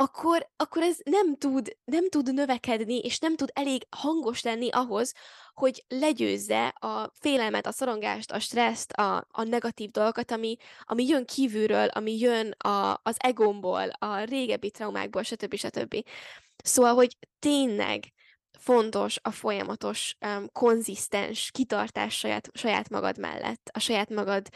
akkor, 0.00 0.48
akkor 0.56 0.82
ez 0.82 0.98
nem 1.04 1.36
tud, 1.36 1.76
nem 1.84 2.08
tud 2.08 2.34
növekedni, 2.34 2.98
és 2.98 3.18
nem 3.18 3.36
tud 3.36 3.50
elég 3.52 3.86
hangos 3.90 4.42
lenni 4.42 4.70
ahhoz, 4.70 5.14
hogy 5.54 5.84
legyőzze 5.88 6.66
a 6.66 7.10
félelmet, 7.14 7.66
a 7.66 7.72
szorongást, 7.72 8.30
a 8.30 8.38
stresszt, 8.38 8.92
a, 8.92 9.26
a 9.30 9.42
negatív 9.42 9.90
dolgokat, 9.90 10.30
ami, 10.30 10.56
ami 10.82 11.06
jön 11.06 11.24
kívülről, 11.24 11.88
ami 11.88 12.18
jön 12.18 12.50
a, 12.50 13.00
az 13.02 13.16
egómból, 13.18 13.88
a 13.88 14.24
régebbi 14.24 14.70
traumákból, 14.70 15.22
stb. 15.22 15.54
stb. 15.54 16.04
Szóval, 16.64 16.94
hogy 16.94 17.16
tényleg 17.38 18.12
fontos 18.58 19.18
a 19.22 19.30
folyamatos, 19.30 20.16
um, 20.26 20.48
konzisztens 20.52 21.50
kitartás 21.50 22.18
saját, 22.18 22.48
saját 22.52 22.88
magad 22.88 23.18
mellett, 23.18 23.70
a 23.72 23.78
saját 23.78 24.10
magad 24.10 24.48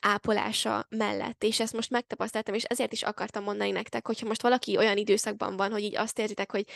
ápolása 0.00 0.86
mellett, 0.88 1.42
és 1.42 1.60
ezt 1.60 1.72
most 1.72 1.90
megtapasztaltam, 1.90 2.54
és 2.54 2.64
ezért 2.64 2.92
is 2.92 3.02
akartam 3.02 3.42
mondani 3.42 3.70
nektek, 3.70 4.06
hogyha 4.06 4.26
most 4.26 4.42
valaki 4.42 4.76
olyan 4.76 4.96
időszakban 4.96 5.56
van, 5.56 5.70
hogy 5.70 5.82
így 5.82 5.96
azt 5.96 6.18
érzitek, 6.18 6.50
hogy 6.50 6.68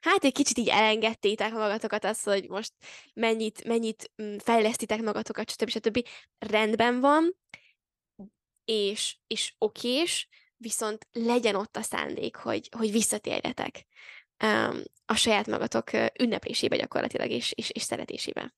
hát 0.00 0.24
egy 0.24 0.32
kicsit 0.32 0.58
így 0.58 0.68
elengedtétek 0.68 1.52
magatokat 1.52 2.04
azt, 2.04 2.24
hogy 2.24 2.48
most 2.48 2.72
mennyit, 3.14 3.64
mennyit 3.64 4.10
mm, 4.22 4.36
fejlesztitek 4.36 5.02
magatokat, 5.02 5.50
stb. 5.50 5.68
stb. 5.68 6.06
rendben 6.38 7.00
van, 7.00 7.36
és, 8.64 9.16
és 9.26 9.54
okés, 9.58 10.28
viszont 10.56 11.08
legyen 11.12 11.54
ott 11.54 11.76
a 11.76 11.82
szándék, 11.82 12.36
hogy, 12.36 12.68
hogy 12.76 12.92
visszatérjetek 12.92 13.86
a 15.04 15.14
saját 15.14 15.46
magatok 15.46 15.90
ünneplésébe 16.20 16.76
gyakorlatilag, 16.76 17.30
és, 17.30 17.52
és, 17.52 17.70
és 17.70 17.82
szeretésébe. 17.82 18.54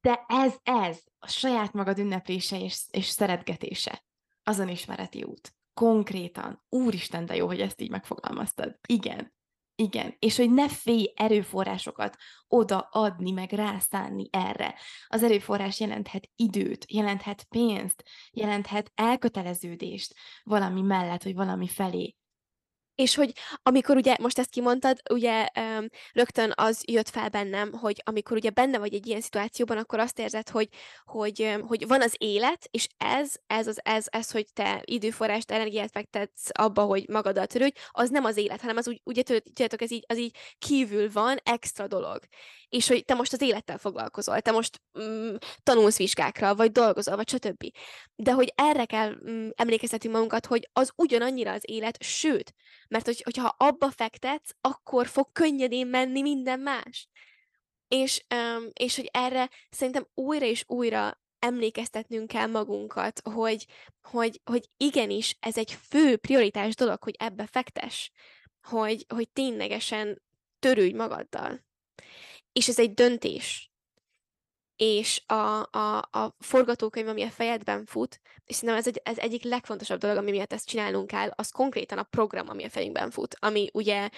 De 0.00 0.24
ez, 0.28 0.54
ez, 0.62 0.98
a 1.18 1.28
saját 1.28 1.72
magad 1.72 1.98
ünneplése 1.98 2.60
és, 2.60 2.84
és 2.90 3.06
szeretgetése, 3.06 4.04
azon 4.42 4.68
ismereti 4.68 5.22
út. 5.22 5.54
Konkrétan. 5.74 6.64
Úristen, 6.68 7.26
de 7.26 7.36
jó, 7.36 7.46
hogy 7.46 7.60
ezt 7.60 7.80
így 7.80 7.90
megfogalmaztad. 7.90 8.78
Igen. 8.86 9.32
Igen, 9.74 10.16
és 10.18 10.36
hogy 10.36 10.50
ne 10.50 10.68
félj 10.68 11.12
erőforrásokat 11.16 12.16
oda 12.48 12.78
adni, 12.78 13.30
meg 13.30 13.52
rászánni 13.52 14.28
erre. 14.30 14.74
Az 15.08 15.22
erőforrás 15.22 15.80
jelenthet 15.80 16.30
időt, 16.36 16.92
jelenthet 16.92 17.44
pénzt, 17.44 18.04
jelenthet 18.30 18.92
elköteleződést 18.94 20.14
valami 20.42 20.82
mellett, 20.82 21.22
vagy 21.22 21.34
valami 21.34 21.68
felé. 21.68 22.16
És 23.00 23.14
hogy 23.14 23.32
amikor 23.62 23.96
ugye, 23.96 24.16
most 24.20 24.38
ezt 24.38 24.50
kimondtad, 24.50 25.00
ugye 25.10 25.48
um, 25.56 25.86
rögtön 26.12 26.52
az 26.54 26.82
jött 26.86 27.08
fel 27.08 27.28
bennem, 27.28 27.72
hogy 27.72 28.02
amikor 28.04 28.36
ugye 28.36 28.50
benne 28.50 28.78
vagy 28.78 28.94
egy 28.94 29.06
ilyen 29.06 29.20
szituációban, 29.20 29.76
akkor 29.76 29.98
azt 29.98 30.18
érzed, 30.18 30.48
hogy, 30.48 30.68
hogy, 31.04 31.42
um, 31.42 31.66
hogy 31.66 31.86
van 31.86 32.02
az 32.02 32.14
élet, 32.18 32.68
és 32.70 32.88
ez, 32.96 33.34
ez, 33.46 33.66
az, 33.66 33.80
ez, 33.82 34.06
ez, 34.08 34.30
hogy 34.30 34.46
te 34.52 34.82
időforrást, 34.84 35.50
energiát 35.50 35.90
fektetsz 35.90 36.48
abba, 36.52 36.82
hogy 36.82 37.08
magaddal 37.08 37.46
törődj, 37.46 37.78
az 37.90 38.10
nem 38.10 38.24
az 38.24 38.36
élet, 38.36 38.60
hanem 38.60 38.76
az 38.76 38.88
úgy, 38.88 39.00
ugye 39.04 39.22
tudjátok, 39.22 39.82
ez 39.82 39.90
így, 39.90 40.04
az 40.08 40.18
így 40.18 40.36
kívül 40.58 41.10
van, 41.12 41.38
extra 41.42 41.86
dolog 41.86 42.18
és 42.70 42.88
hogy 42.88 43.04
te 43.04 43.14
most 43.14 43.32
az 43.32 43.40
élettel 43.40 43.78
foglalkozol, 43.78 44.40
te 44.40 44.50
most 44.50 44.80
mm, 45.00 45.34
tanulsz 45.62 45.96
vizsgákra, 45.96 46.54
vagy 46.54 46.72
dolgozol, 46.72 47.16
vagy 47.16 47.28
stb. 47.28 47.64
De 48.14 48.32
hogy 48.32 48.52
erre 48.54 48.84
kell 48.84 49.14
mm, 49.30 49.48
emlékeztetni 49.54 50.08
magunkat, 50.08 50.46
hogy 50.46 50.68
az 50.72 50.92
ugyanannyira 50.96 51.52
az 51.52 51.62
élet, 51.64 52.02
sőt, 52.02 52.54
mert 52.90 53.04
hogy, 53.04 53.22
hogyha 53.22 53.54
abba 53.58 53.90
fektetsz, 53.90 54.50
akkor 54.60 55.06
fog 55.06 55.32
könnyedén 55.32 55.86
menni 55.86 56.20
minden 56.20 56.60
más. 56.60 57.08
És, 57.88 58.24
és 58.72 58.96
hogy 58.96 59.08
erre 59.12 59.50
szerintem 59.70 60.06
újra 60.14 60.46
és 60.46 60.64
újra 60.66 61.20
emlékeztetnünk 61.38 62.28
kell 62.28 62.46
magunkat, 62.46 63.20
hogy, 63.24 63.66
hogy, 64.02 64.40
hogy 64.44 64.68
igenis 64.76 65.36
ez 65.40 65.56
egy 65.56 65.72
fő 65.72 66.16
prioritás 66.16 66.74
dolog, 66.74 67.02
hogy 67.02 67.14
ebbe 67.18 67.46
fektes, 67.46 68.10
hogy, 68.68 69.04
hogy 69.08 69.28
ténylegesen 69.30 70.22
törődj 70.58 70.94
magaddal 70.94 71.68
és 72.52 72.68
ez 72.68 72.78
egy 72.78 72.94
döntés. 72.94 73.69
És 74.82 75.22
a, 75.26 75.68
a, 75.70 75.96
a 76.10 76.34
forgatókönyv, 76.38 77.08
ami 77.08 77.22
a 77.22 77.30
fejedben 77.30 77.84
fut, 77.84 78.20
és 78.44 78.54
szerintem 78.54 78.78
ez, 78.78 78.86
egy, 78.86 79.00
ez 79.04 79.18
egyik 79.18 79.44
legfontosabb 79.44 79.98
dolog, 79.98 80.16
ami 80.16 80.30
miatt 80.30 80.52
ezt 80.52 80.66
csinálnunk 80.66 81.06
kell, 81.06 81.30
az 81.34 81.50
konkrétan 81.50 81.98
a 81.98 82.02
program, 82.02 82.48
ami 82.48 82.64
a 82.64 82.70
fejünkben 82.70 83.10
fut, 83.10 83.36
ami 83.38 83.68
ugye 83.72 84.08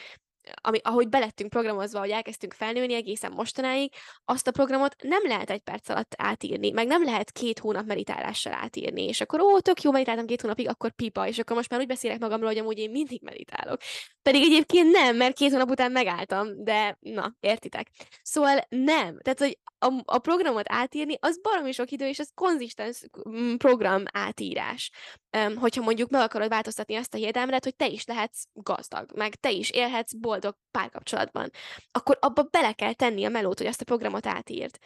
ami, 0.61 0.79
ahogy 0.83 1.09
belettünk 1.09 1.51
programozva, 1.51 1.99
hogy 1.99 2.11
elkezdtünk 2.11 2.53
felnőni 2.53 2.95
egészen 2.95 3.33
mostanáig, 3.33 3.93
azt 4.25 4.47
a 4.47 4.51
programot 4.51 4.97
nem 5.03 5.23
lehet 5.23 5.51
egy 5.51 5.61
perc 5.61 5.89
alatt 5.89 6.15
átírni, 6.17 6.71
meg 6.71 6.87
nem 6.87 7.05
lehet 7.05 7.31
két 7.31 7.59
hónap 7.59 7.87
meditálással 7.87 8.53
átírni, 8.53 9.03
és 9.03 9.21
akkor 9.21 9.41
ó, 9.41 9.61
tök 9.61 9.83
jó 9.83 9.91
meditáltam 9.91 10.27
két 10.27 10.41
hónapig, 10.41 10.69
akkor 10.69 10.91
pipa, 10.91 11.27
és 11.27 11.39
akkor 11.39 11.57
most 11.57 11.71
már 11.71 11.81
úgy 11.81 11.87
beszélek 11.87 12.19
magamról, 12.19 12.49
hogy 12.49 12.59
amúgy 12.59 12.79
én 12.79 12.91
mindig 12.91 13.23
meditálok. 13.23 13.81
Pedig 14.23 14.43
egyébként 14.43 14.91
nem, 14.91 15.17
mert 15.17 15.37
két 15.37 15.51
hónap 15.51 15.71
után 15.71 15.93
megálltam, 15.93 16.65
de 16.65 16.97
na, 17.01 17.35
értitek. 17.41 17.89
Szóval 18.23 18.67
nem. 18.69 19.19
Tehát, 19.21 19.39
hogy 19.39 19.59
a, 19.83 20.03
a 20.05 20.19
programot 20.19 20.65
átírni, 20.69 21.17
az 21.21 21.41
baromi 21.41 21.73
sok 21.73 21.91
idő, 21.91 22.07
és 22.09 22.19
ez 22.19 22.29
konzisztens 22.35 23.05
mm, 23.29 23.55
program 23.55 24.03
átírás. 24.13 24.91
Um, 25.37 25.57
hogyha 25.57 25.83
mondjuk 25.83 26.11
meg 26.11 26.21
akarod 26.21 26.49
változtatni 26.49 26.95
azt 26.95 27.15
a 27.15 27.17
hiedelmet, 27.17 27.65
hogy 27.65 27.77
te 27.77 27.87
is 27.87 28.05
lehetsz 28.05 28.45
gazdag, 28.53 29.13
meg 29.15 29.35
te 29.35 29.51
is 29.51 29.71
élhetsz 29.71 30.13
boldog 30.13 30.57
párkapcsolatban, 30.71 31.51
akkor 31.93 32.19
abba 32.21 32.43
bele 32.43 32.73
kell 32.73 32.93
tenni 32.93 33.25
a 33.25 33.29
melót, 33.29 33.59
hogy 33.59 33.67
azt 33.67 33.81
a 33.81 33.85
programot 33.85 34.27
átírd. 34.27 34.79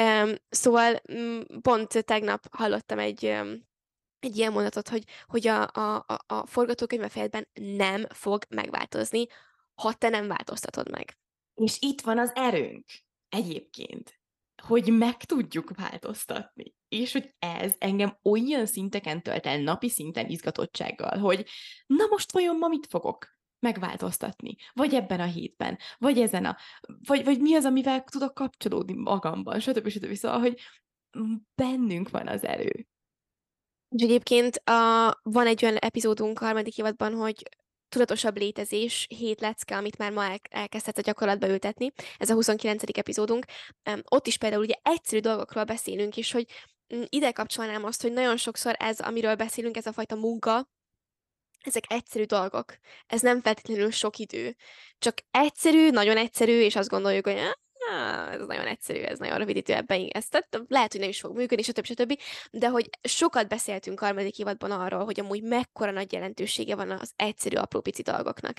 Um, 0.00 0.34
szóval 0.48 1.00
um, 1.12 1.42
pont 1.60 2.04
tegnap 2.04 2.46
hallottam 2.50 2.98
egy 2.98 3.24
um, 3.24 3.64
egy 4.18 4.36
ilyen 4.36 4.52
mondatot, 4.52 4.88
hogy, 4.88 5.04
hogy 5.26 5.46
a, 5.46 5.62
a, 5.72 6.04
a, 6.06 6.24
a 6.26 6.46
forgatókönyv 6.46 7.02
a 7.02 7.08
fejedben 7.08 7.48
nem 7.54 8.06
fog 8.08 8.44
megváltozni, 8.48 9.26
ha 9.74 9.92
te 9.92 10.08
nem 10.08 10.28
változtatod 10.28 10.90
meg. 10.90 11.18
És 11.54 11.76
itt 11.80 12.00
van 12.00 12.18
az 12.18 12.30
erőnk 12.34 12.84
egyébként, 13.28 14.20
hogy 14.62 14.92
meg 14.92 15.16
tudjuk 15.16 15.76
változtatni. 15.76 16.74
És 16.88 17.12
hogy 17.12 17.34
ez 17.38 17.74
engem 17.78 18.18
olyan 18.22 18.66
szinteken 18.66 19.22
tölt 19.22 19.46
el, 19.46 19.58
napi 19.58 19.88
szinten 19.88 20.28
izgatottsággal, 20.28 21.18
hogy 21.18 21.46
na 21.86 22.06
most 22.06 22.32
vajon 22.32 22.58
ma 22.58 22.68
mit 22.68 22.86
fogok 22.86 23.26
megváltoztatni? 23.58 24.56
Vagy 24.72 24.94
ebben 24.94 25.20
a 25.20 25.24
hétben, 25.24 25.78
vagy 25.98 26.20
ezen 26.20 26.44
a, 26.44 26.56
vagy, 27.06 27.24
vagy 27.24 27.40
mi 27.40 27.54
az, 27.54 27.64
amivel 27.64 28.04
tudok 28.04 28.34
kapcsolódni 28.34 28.94
magamban, 28.94 29.60
stb. 29.60 29.88
stb. 29.88 30.14
Szóval, 30.14 30.38
hogy 30.38 30.60
bennünk 31.54 32.10
van 32.10 32.26
az 32.26 32.44
erő. 32.44 32.86
És 33.88 34.02
egyébként 34.02 34.56
a, 34.56 35.18
van 35.22 35.46
egy 35.46 35.64
olyan 35.64 35.76
epizódunk 35.76 36.38
harmadik 36.38 36.78
évadban, 36.78 37.14
hogy 37.14 37.42
tudatosabb 37.88 38.36
létezés, 38.36 39.06
hét 39.08 39.40
lecke, 39.40 39.76
amit 39.76 39.98
már 39.98 40.12
ma 40.12 40.24
el, 40.24 40.38
elkezdett 40.50 40.98
a 40.98 41.00
gyakorlatba 41.00 41.48
ültetni. 41.48 41.92
Ez 42.18 42.30
a 42.30 42.34
29. 42.34 42.82
epizódunk. 42.98 43.44
Ott 44.02 44.26
is 44.26 44.38
például 44.38 44.62
ugye 44.62 44.74
egyszerű 44.82 45.20
dolgokról 45.20 45.64
beszélünk, 45.64 46.16
és 46.16 46.32
hogy 46.32 46.46
um, 46.88 47.04
ide 47.08 47.32
kapcsolnám 47.32 47.84
azt, 47.84 48.02
hogy 48.02 48.12
nagyon 48.12 48.36
sokszor 48.36 48.74
ez, 48.78 49.00
amiről 49.00 49.34
beszélünk, 49.34 49.76
ez 49.76 49.86
a 49.86 49.92
fajta 49.92 50.14
munka, 50.14 50.68
ezek 51.60 51.84
egyszerű 51.88 52.24
dolgok. 52.24 52.78
Ez 53.06 53.20
nem 53.20 53.40
feltétlenül 53.40 53.90
sok 53.90 54.18
idő. 54.18 54.56
Csak 54.98 55.14
egyszerű, 55.30 55.90
nagyon 55.90 56.16
egyszerű, 56.16 56.60
és 56.60 56.76
azt 56.76 56.88
gondoljuk, 56.88 57.26
hogy 57.26 57.40
ez 58.32 58.46
nagyon 58.46 58.66
egyszerű, 58.66 59.00
ez 59.00 59.18
nagyon 59.18 59.38
rövidítő 59.38 59.72
ebben, 59.72 60.08
ez 60.10 60.26
tehát 60.26 60.48
lehet, 60.68 60.92
hogy 60.92 61.00
nem 61.00 61.08
is 61.08 61.20
fog 61.20 61.36
működni, 61.36 61.62
stb. 61.62 61.84
stb. 61.84 62.20
De 62.50 62.68
hogy 62.68 62.90
sokat 63.02 63.48
beszéltünk 63.48 64.00
harmadik 64.00 64.38
évadban 64.38 64.70
arról, 64.70 65.04
hogy 65.04 65.20
amúgy 65.20 65.42
mekkora 65.42 65.90
nagy 65.90 66.12
jelentősége 66.12 66.74
van 66.74 66.90
az 66.90 67.12
egyszerű 67.16 67.56
apró 67.56 67.80
pici 67.80 68.02
dolgoknak. 68.02 68.56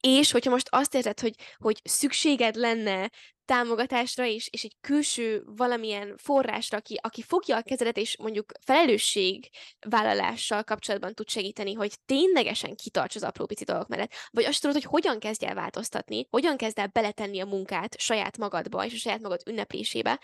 És 0.00 0.30
hogyha 0.32 0.50
most 0.50 0.68
azt 0.70 0.94
érzed, 0.94 1.20
hogy, 1.20 1.34
hogy 1.56 1.80
szükséged 1.84 2.54
lenne 2.54 3.10
támogatásra 3.44 4.26
és, 4.26 4.48
és 4.52 4.64
egy 4.64 4.76
külső 4.80 5.42
valamilyen 5.46 6.16
forrásra, 6.16 6.78
aki, 6.78 6.98
aki 7.02 7.22
fogja 7.22 7.56
a 7.56 7.62
kezedet, 7.62 7.96
és 7.96 8.16
mondjuk 8.18 8.52
felelősségvállalással 8.60 10.62
kapcsolatban 10.62 11.14
tud 11.14 11.28
segíteni, 11.28 11.72
hogy 11.72 11.94
ténylegesen 12.06 12.74
kitarts 12.74 13.16
az 13.16 13.22
apró 13.22 13.46
pici 13.46 13.64
dolgok 13.64 13.88
mellett, 13.88 14.12
vagy 14.30 14.44
azt 14.44 14.60
tudod, 14.60 14.76
hogy 14.76 14.90
hogyan 14.90 15.18
kezdj 15.18 15.46
el 15.46 15.54
változtatni, 15.54 16.26
hogyan 16.30 16.56
kezd 16.56 16.78
el 16.78 16.90
beletenni 16.92 17.40
a 17.40 17.46
munkát 17.46 18.00
saját 18.00 18.38
magadba 18.38 18.84
és 18.84 18.94
a 18.94 18.96
saját 18.96 19.20
magad 19.20 19.40
ünneplésébe, 19.46 20.20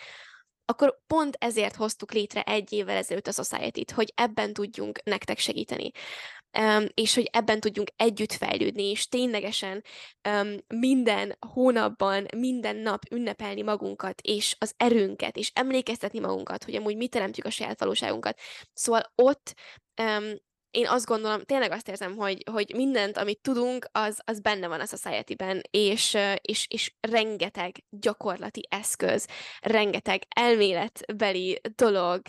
akkor 0.64 0.98
pont 1.06 1.36
ezért 1.38 1.76
hoztuk 1.76 2.12
létre 2.12 2.42
egy 2.42 2.72
évvel 2.72 2.96
ezelőtt 2.96 3.26
a 3.26 3.32
Society-t, 3.32 3.90
hogy 3.90 4.12
ebben 4.14 4.52
tudjunk 4.52 5.02
nektek 5.02 5.38
segíteni 5.38 5.90
és 6.94 7.14
hogy 7.14 7.28
ebben 7.32 7.60
tudjunk 7.60 7.90
együtt 7.96 8.32
fejlődni, 8.32 8.82
és 8.82 9.08
ténylegesen 9.08 9.84
minden 10.68 11.36
hónapban, 11.46 12.26
minden 12.36 12.76
nap 12.76 13.02
ünnepelni 13.10 13.62
magunkat, 13.62 14.20
és 14.20 14.56
az 14.58 14.74
erőnket, 14.76 15.36
és 15.36 15.50
emlékeztetni 15.54 16.18
magunkat, 16.18 16.64
hogy 16.64 16.74
amúgy 16.74 16.96
mi 16.96 17.08
teremtjük 17.08 17.46
a 17.46 17.50
saját 17.50 17.80
valóságunkat. 17.80 18.38
Szóval 18.72 19.12
ott 19.14 19.54
én 20.70 20.86
azt 20.86 21.06
gondolom, 21.06 21.40
tényleg 21.40 21.70
azt 21.70 21.88
érzem, 21.88 22.16
hogy, 22.16 22.42
hogy 22.50 22.72
mindent, 22.74 23.16
amit 23.16 23.40
tudunk, 23.40 23.86
az, 23.92 24.20
az 24.24 24.40
benne 24.40 24.68
van 24.68 24.80
a 24.80 24.86
society-ben, 24.86 25.62
és, 25.70 26.16
és, 26.40 26.66
és 26.68 26.92
rengeteg 27.00 27.84
gyakorlati 27.90 28.66
eszköz, 28.68 29.26
rengeteg 29.60 30.22
elméletbeli 30.28 31.60
dolog, 31.74 32.20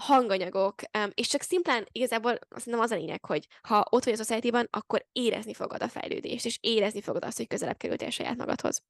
hanganyagok, 0.00 0.74
és 1.14 1.28
csak 1.28 1.42
szimplán 1.42 1.86
igazából 1.92 2.38
szerintem 2.48 2.80
az 2.80 2.90
a 2.90 2.96
lényeg, 2.96 3.24
hogy 3.24 3.46
ha 3.62 3.86
ott 3.90 4.04
vagy 4.04 4.12
a 4.12 4.16
society 4.16 4.50
akkor 4.70 5.06
érezni 5.12 5.54
fogod 5.54 5.82
a 5.82 5.88
fejlődést, 5.88 6.44
és 6.44 6.58
érezni 6.60 7.00
fogod 7.00 7.24
azt, 7.24 7.36
hogy 7.36 7.46
közelebb 7.46 7.76
kerültél 7.76 8.10
saját 8.10 8.36
magadhoz. 8.36 8.82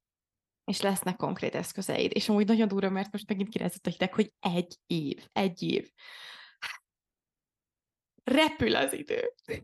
És 0.65 0.81
lesznek 0.81 1.15
konkrét 1.15 1.55
eszközeid. 1.55 2.11
És 2.15 2.29
amúgy 2.29 2.47
nagyon 2.47 2.67
durva, 2.67 2.89
mert 2.89 3.11
most 3.11 3.27
megint 3.27 3.49
kirázott 3.49 3.85
a 3.85 3.89
hideg, 3.89 4.13
hogy 4.13 4.31
egy 4.39 4.75
év, 4.85 5.27
egy 5.33 5.63
év. 5.63 5.91
Repül 8.23 8.75
az 8.75 8.93
idő. 8.93 9.33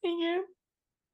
Igen 0.00 0.60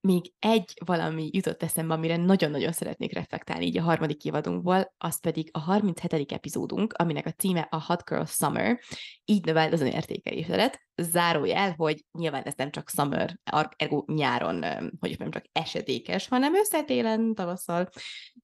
még 0.01 0.33
egy 0.39 0.75
valami 0.85 1.29
jutott 1.33 1.63
eszembe, 1.63 1.95
amire 1.95 2.17
nagyon-nagyon 2.17 2.73
szeretnék 2.73 3.13
reflektálni 3.13 3.65
így 3.65 3.79
a 3.79 3.83
harmadik 3.83 4.25
évadunkból, 4.25 4.95
az 4.99 5.21
pedig 5.21 5.49
a 5.53 5.59
37. 5.59 6.33
epizódunk, 6.33 6.93
aminek 6.93 7.27
a 7.27 7.31
címe 7.31 7.69
a 7.71 7.85
Hot 7.85 8.05
Girl 8.05 8.25
Summer, 8.25 8.81
így 9.25 9.45
növeld 9.45 9.73
az 9.73 9.81
önértékelésedet. 9.81 10.81
Zárójel, 10.97 11.75
hogy 11.77 12.05
nyilván 12.13 12.43
ez 12.43 12.55
nem 12.57 12.71
csak 12.71 12.89
summer, 12.89 13.39
ergo 13.77 14.05
nyáron, 14.07 14.65
hogy 15.01 15.17
nem 15.19 15.31
csak 15.31 15.45
esedékes, 15.53 16.29
hanem 16.29 16.55
összetélen, 16.55 17.35
tavasszal, 17.35 17.89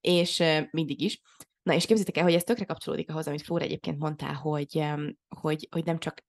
és 0.00 0.42
mindig 0.70 1.00
is. 1.00 1.20
Na 1.62 1.74
és 1.74 1.86
képzeljétek 1.86 2.16
el, 2.16 2.24
hogy 2.24 2.34
ez 2.34 2.42
tökre 2.42 2.64
kapcsolódik 2.64 3.10
ahhoz, 3.10 3.26
amit 3.26 3.42
Flóra 3.42 3.64
egyébként 3.64 3.98
mondtál, 3.98 4.34
hogy, 4.34 4.84
hogy, 5.40 5.68
hogy 5.70 5.84
nem 5.84 5.98
csak 5.98 6.24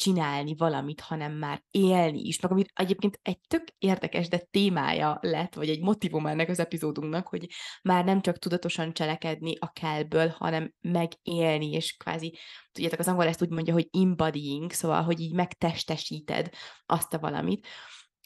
csinálni 0.00 0.54
valamit, 0.56 1.00
hanem 1.00 1.32
már 1.32 1.62
élni 1.70 2.20
is, 2.20 2.40
meg 2.40 2.50
amit 2.50 2.70
egyébként 2.74 3.18
egy 3.22 3.38
tök 3.48 3.64
érdekes, 3.78 4.28
de 4.28 4.38
témája 4.38 5.18
lett, 5.20 5.54
vagy 5.54 5.68
egy 5.68 5.80
motivum 5.80 6.26
ennek 6.26 6.48
az 6.48 6.58
epizódunknak, 6.58 7.28
hogy 7.28 7.46
már 7.82 8.04
nem 8.04 8.20
csak 8.20 8.38
tudatosan 8.38 8.92
cselekedni 8.92 9.56
a 9.58 9.72
kellből, 9.72 10.28
hanem 10.28 10.72
megélni, 10.80 11.70
és 11.70 11.96
kvázi, 11.96 12.38
tudjátok, 12.72 12.98
az 12.98 13.08
angol 13.08 13.26
ezt 13.26 13.42
úgy 13.42 13.50
mondja, 13.50 13.72
hogy 13.72 13.88
embodying, 13.92 14.72
szóval, 14.72 15.02
hogy 15.02 15.20
így 15.20 15.34
megtestesíted 15.34 16.48
azt 16.86 17.14
a 17.14 17.18
valamit, 17.18 17.66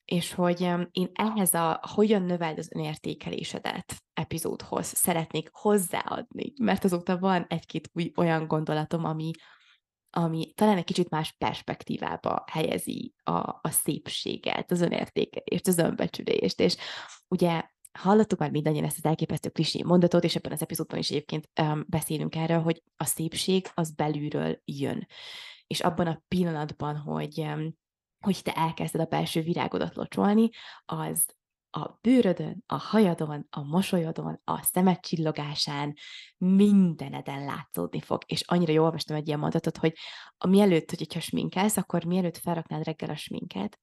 és 0.04 0.32
hogy 0.32 0.60
én 0.90 1.10
ehhez 1.12 1.54
a 1.54 1.80
hogyan 1.94 2.22
növeld 2.22 2.58
az 2.58 2.70
önértékelésedet 2.74 3.94
epizódhoz 4.12 4.86
szeretnék 4.86 5.48
hozzáadni, 5.52 6.52
mert 6.62 6.84
azóta 6.84 7.18
van 7.18 7.44
egy-két 7.48 7.90
új 7.92 8.12
olyan 8.16 8.46
gondolatom, 8.46 9.04
ami, 9.04 9.30
ami 10.16 10.52
talán 10.54 10.76
egy 10.76 10.84
kicsit 10.84 11.10
más 11.10 11.32
perspektívába 11.32 12.44
helyezi 12.50 13.14
a, 13.22 13.32
a 13.38 13.70
szépséget, 13.70 14.70
az 14.70 14.80
önértékelést, 14.80 15.66
az 15.66 15.78
önbecsülést, 15.78 16.60
és 16.60 16.76
ugye 17.28 17.62
hallottuk 17.98 18.38
már 18.38 18.50
mindannyian 18.50 18.84
ezt 18.84 18.96
az 18.96 19.04
elképesztő 19.04 19.48
klisé 19.48 19.82
mondatot, 19.82 20.24
és 20.24 20.34
ebben 20.34 20.52
az 20.52 20.62
epizódban 20.62 20.98
is 20.98 21.10
egyébként 21.10 21.48
um, 21.60 21.84
beszélünk 21.88 22.34
erről, 22.34 22.60
hogy 22.60 22.82
a 22.96 23.04
szépség 23.04 23.66
az 23.74 23.90
belülről 23.90 24.60
jön. 24.64 25.06
És 25.66 25.80
abban 25.80 26.06
a 26.06 26.22
pillanatban, 26.28 26.96
hogy 26.96 27.38
um, 27.38 27.76
hogy 28.20 28.42
te 28.42 28.52
elkezded 28.52 29.00
a 29.00 29.04
belső 29.04 29.40
virágodat 29.42 29.94
locsolni, 29.94 30.50
az 30.84 31.36
a 31.76 31.98
bőrödön, 32.00 32.62
a 32.66 32.76
hajadon, 32.76 33.46
a 33.50 33.62
mosolyodon, 33.62 34.40
a 34.44 34.62
szemed 34.62 35.00
csillogásán, 35.00 35.94
mindeneden 36.38 37.44
látszódni 37.44 38.00
fog. 38.00 38.22
És 38.26 38.42
annyira 38.46 38.72
jól 38.72 38.84
olvastam 38.84 39.16
egy 39.16 39.26
ilyen 39.26 39.38
mondatot, 39.38 39.76
hogy 39.76 39.94
a 40.38 40.46
mielőtt, 40.46 40.88
hogy 40.90 40.98
hogyha 40.98 41.20
sminkelsz, 41.20 41.76
akkor 41.76 42.04
mielőtt 42.04 42.38
felraknád 42.38 42.84
reggel 42.84 43.10
a 43.10 43.16
sminket, 43.16 43.78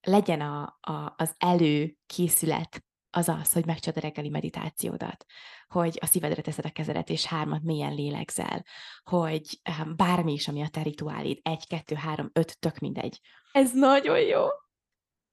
legyen 0.00 0.40
a, 0.40 0.78
a, 0.80 1.14
az 1.16 1.34
előkészület 1.38 2.84
az 3.10 3.28
az, 3.28 3.52
hogy 3.52 3.66
megcsad 3.66 3.96
a 3.96 4.00
reggeli 4.00 4.28
meditációdat, 4.28 5.24
hogy 5.66 5.98
a 6.00 6.06
szívedre 6.06 6.42
teszed 6.42 6.64
a 6.64 6.70
kezedet, 6.70 7.10
és 7.10 7.24
hármat 7.24 7.62
mélyen 7.62 7.94
lélegzel, 7.94 8.64
hogy 9.02 9.60
um, 9.78 9.96
bármi 9.96 10.32
is, 10.32 10.48
ami 10.48 10.62
a 10.62 10.68
te 10.68 10.82
rituálid, 10.82 11.38
egy, 11.42 11.66
kettő, 11.66 11.94
három, 11.94 12.30
öt, 12.32 12.58
tök 12.58 12.78
mindegy. 12.78 13.20
Ez 13.52 13.72
nagyon 13.72 14.20
jó 14.20 14.46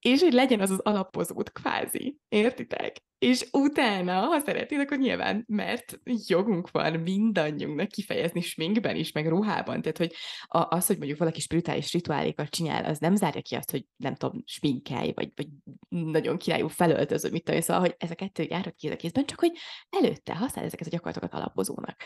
és 0.02 0.22
hogy 0.22 0.34
legyen 0.34 0.60
az 0.60 0.70
az 0.70 0.80
alapozót 0.80 1.52
kvázi, 1.52 2.18
értitek? 2.30 3.02
És 3.20 3.48
utána, 3.52 4.14
ha 4.20 4.40
szeretnéd, 4.40 4.80
akkor 4.80 4.98
nyilván, 4.98 5.44
mert 5.48 6.00
jogunk 6.28 6.72
van 6.72 6.94
mindannyiunknak 6.94 7.88
kifejezni 7.88 8.42
sminkben 8.42 8.96
is, 8.96 9.12
meg 9.12 9.28
ruhában, 9.28 9.82
tehát 9.82 9.98
hogy 9.98 10.14
az, 10.48 10.88
hogy 10.88 10.98
mondjuk 10.98 11.20
valaki 11.20 11.40
spirituális 11.40 11.94
rituálékat 11.94 12.50
csinál, 12.50 12.86
az 12.86 13.00
nem 13.00 13.16
zárja 13.16 13.42
ki 13.42 13.56
azt, 13.56 13.72
hogy 13.72 13.86
nem 13.96 14.16
tudom, 14.16 14.44
sminkelj, 14.46 15.12
vagy, 15.16 15.32
vagy 15.36 15.48
nagyon 15.90 16.38
királyú 16.38 16.68
felöltöző, 16.68 17.30
mit 17.30 17.44
tudom, 17.44 17.62
szóval, 17.62 17.82
hogy 17.82 17.96
ez 17.98 18.12
a 18.12 18.16
kettő 18.16 18.46
járhat 18.50 18.76
ki 18.76 18.90
a 18.90 18.96
kézben, 18.96 19.26
csak 19.26 19.40
hogy 19.40 19.52
előtte 19.90 20.36
használ 20.36 20.66
ezeket 20.66 20.88
a 20.88 20.90
gyakorlatokat 20.90 21.34
alapozónak. 21.34 22.04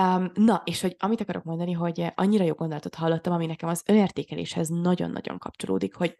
Um, 0.00 0.30
na, 0.34 0.62
és 0.64 0.80
hogy 0.80 0.96
amit 0.98 1.20
akarok 1.20 1.44
mondani, 1.44 1.72
hogy 1.72 2.04
annyira 2.14 2.44
jó 2.44 2.54
gondolatot 2.54 2.94
hallottam, 2.94 3.32
ami 3.32 3.46
nekem 3.46 3.68
az 3.68 3.82
önértékeléshez 3.86 4.68
nagyon-nagyon 4.68 5.38
kapcsolódik, 5.38 5.94
hogy 5.94 6.18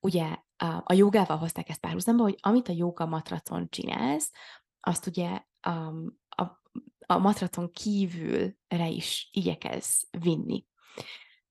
ugye 0.00 0.36
a 0.84 0.92
jogával 0.92 1.36
hozták 1.36 1.68
ezt 1.68 1.80
párhuzamba, 1.80 2.22
hogy 2.22 2.38
amit 2.40 2.68
a 2.68 2.72
joga 2.72 3.06
matracon 3.06 3.68
csinálsz, 3.68 4.32
azt 4.80 5.06
ugye 5.06 5.42
um, 5.68 6.18
a, 6.28 6.42
a 7.06 7.18
matracon 7.18 7.70
kívülre 7.72 8.88
is 8.88 9.28
igyekez 9.32 10.08
vinni. 10.18 10.66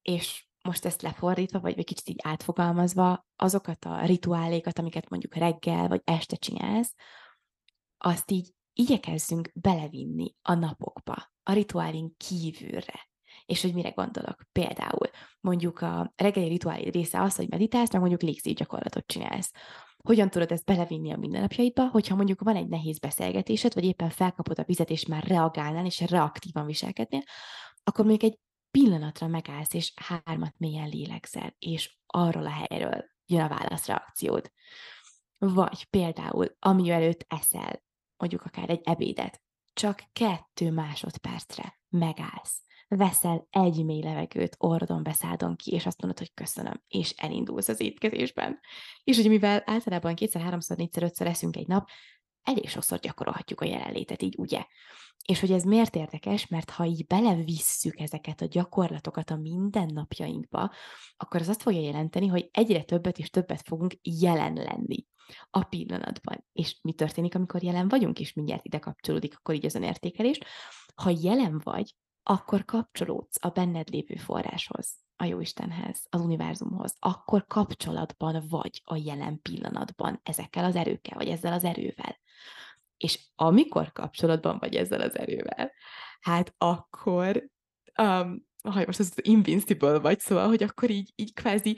És 0.01 0.47
most 0.61 0.85
ezt 0.85 1.01
lefordítva, 1.01 1.59
vagy 1.59 1.77
egy 1.77 1.85
kicsit 1.85 2.09
így 2.09 2.19
átfogalmazva, 2.23 3.27
azokat 3.35 3.85
a 3.85 4.05
rituálékat, 4.05 4.79
amiket 4.79 5.09
mondjuk 5.09 5.35
reggel 5.35 5.87
vagy 5.87 6.01
este 6.03 6.35
csinálsz, 6.35 6.95
azt 7.97 8.31
így 8.31 8.53
igyekezzünk 8.73 9.51
belevinni 9.53 10.35
a 10.41 10.53
napokba, 10.53 11.31
a 11.43 11.53
rituálink 11.53 12.17
kívülre. 12.17 13.09
És 13.47 13.61
hogy 13.61 13.73
mire 13.73 13.89
gondolok? 13.89 14.43
Például 14.51 15.09
mondjuk 15.41 15.81
a 15.81 16.13
reggeli 16.15 16.47
rituálé 16.47 16.89
része 16.89 17.21
az, 17.21 17.35
hogy 17.35 17.49
meditálsz, 17.49 17.91
meg 17.91 18.01
mondjuk 18.01 18.21
légzés 18.21 18.53
gyakorlatot 18.53 19.07
csinálsz. 19.07 19.51
Hogyan 20.03 20.29
tudod 20.29 20.51
ezt 20.51 20.65
belevinni 20.65 21.11
a 21.11 21.17
mindennapjaidba, 21.17 21.87
hogyha 21.87 22.15
mondjuk 22.15 22.41
van 22.41 22.55
egy 22.55 22.67
nehéz 22.67 22.99
beszélgetésed, 22.99 23.73
vagy 23.73 23.85
éppen 23.85 24.09
felkapod 24.09 24.59
a 24.59 24.63
vizet, 24.63 24.89
és 24.89 25.05
már 25.05 25.23
reagálnál, 25.23 25.85
és 25.85 25.99
reaktívan 25.99 26.65
viselkednél, 26.65 27.21
akkor 27.83 28.05
mondjuk 28.05 28.31
egy 28.31 28.39
pillanatra 28.71 29.27
megállsz, 29.27 29.73
és 29.73 29.93
hármat 29.95 30.53
mélyen 30.57 30.89
lélegzel, 30.89 31.55
és 31.59 31.97
arról 32.05 32.45
a 32.45 32.65
helyről 32.67 33.05
jön 33.25 33.41
a 33.41 33.47
válaszreakciód. 33.47 34.51
Vagy 35.37 35.85
például, 35.89 36.55
ami 36.59 36.89
előtt 36.89 37.25
eszel, 37.27 37.83
mondjuk 38.17 38.41
akár 38.41 38.69
egy 38.69 38.81
ebédet, 38.83 39.41
csak 39.73 40.03
kettő 40.13 40.71
másodpercre 40.71 41.79
megállsz, 41.89 42.66
veszel 42.87 43.47
egy 43.49 43.85
mély 43.85 44.01
levegőt, 44.01 44.55
orrodon 44.59 45.03
beszádon 45.03 45.55
ki, 45.55 45.71
és 45.71 45.85
azt 45.85 46.01
mondod, 46.01 46.19
hogy 46.19 46.33
köszönöm, 46.33 46.81
és 46.87 47.09
elindulsz 47.09 47.67
az 47.67 47.81
étkezésben. 47.81 48.59
És 49.03 49.17
hogy 49.17 49.29
mivel 49.29 49.63
általában 49.65 50.15
kétszer, 50.15 50.41
háromszor, 50.41 50.77
négyszer, 50.77 51.03
ötször 51.03 51.27
eszünk 51.27 51.55
egy 51.55 51.67
nap, 51.67 51.89
elég 52.43 52.69
sokszor 52.69 52.99
gyakorolhatjuk 52.99 53.61
a 53.61 53.65
jelenlétet 53.65 54.21
így, 54.21 54.35
ugye? 54.37 54.65
És 55.25 55.39
hogy 55.39 55.51
ez 55.51 55.63
miért 55.63 55.95
érdekes, 55.95 56.47
mert 56.47 56.69
ha 56.69 56.85
így 56.85 57.05
belevisszük 57.05 57.99
ezeket 57.99 58.41
a 58.41 58.45
gyakorlatokat 58.45 59.29
a 59.29 59.35
mindennapjainkba, 59.35 60.71
akkor 61.17 61.41
az 61.41 61.49
azt 61.49 61.61
fogja 61.61 61.81
jelenteni, 61.81 62.27
hogy 62.27 62.49
egyre 62.51 62.83
többet 62.83 63.17
és 63.17 63.29
többet 63.29 63.61
fogunk 63.61 63.93
jelen 64.01 64.53
lenni 64.53 65.05
a 65.49 65.63
pillanatban. 65.63 66.45
És 66.53 66.79
mi 66.81 66.93
történik, 66.93 67.35
amikor 67.35 67.63
jelen 67.63 67.87
vagyunk, 67.87 68.19
és 68.19 68.33
mindjárt 68.33 68.65
ide 68.65 68.79
kapcsolódik 68.79 69.35
akkor 69.35 69.55
így 69.55 69.65
az 69.65 69.75
önértékelés. 69.75 70.39
Ha 70.95 71.13
jelen 71.21 71.61
vagy, 71.63 71.95
akkor 72.29 72.65
kapcsolódsz 72.65 73.37
a 73.41 73.49
benned 73.49 73.89
lévő 73.89 74.15
forráshoz, 74.15 74.95
a 75.15 75.25
Jóistenhez, 75.25 76.05
az 76.09 76.21
univerzumhoz, 76.21 76.95
akkor 76.99 77.45
kapcsolatban 77.45 78.43
vagy 78.49 78.81
a 78.85 78.95
jelen 78.95 79.41
pillanatban 79.41 80.19
ezekkel 80.23 80.65
az 80.65 80.75
erőkkel, 80.75 81.17
vagy 81.17 81.27
ezzel 81.27 81.53
az 81.53 81.63
erővel. 81.63 82.17
És 82.97 83.19
amikor 83.35 83.91
kapcsolatban 83.91 84.57
vagy 84.59 84.75
ezzel 84.75 85.01
az 85.01 85.17
erővel, 85.17 85.71
hát 86.19 86.53
akkor, 86.57 87.49
um, 88.01 88.47
ha 88.63 88.83
most 88.85 88.99
az 88.99 89.13
invincible 89.15 89.99
vagy, 89.99 90.19
szóval, 90.19 90.47
hogy 90.47 90.63
akkor 90.63 90.89
így, 90.89 91.11
így 91.15 91.33
kvázi 91.33 91.77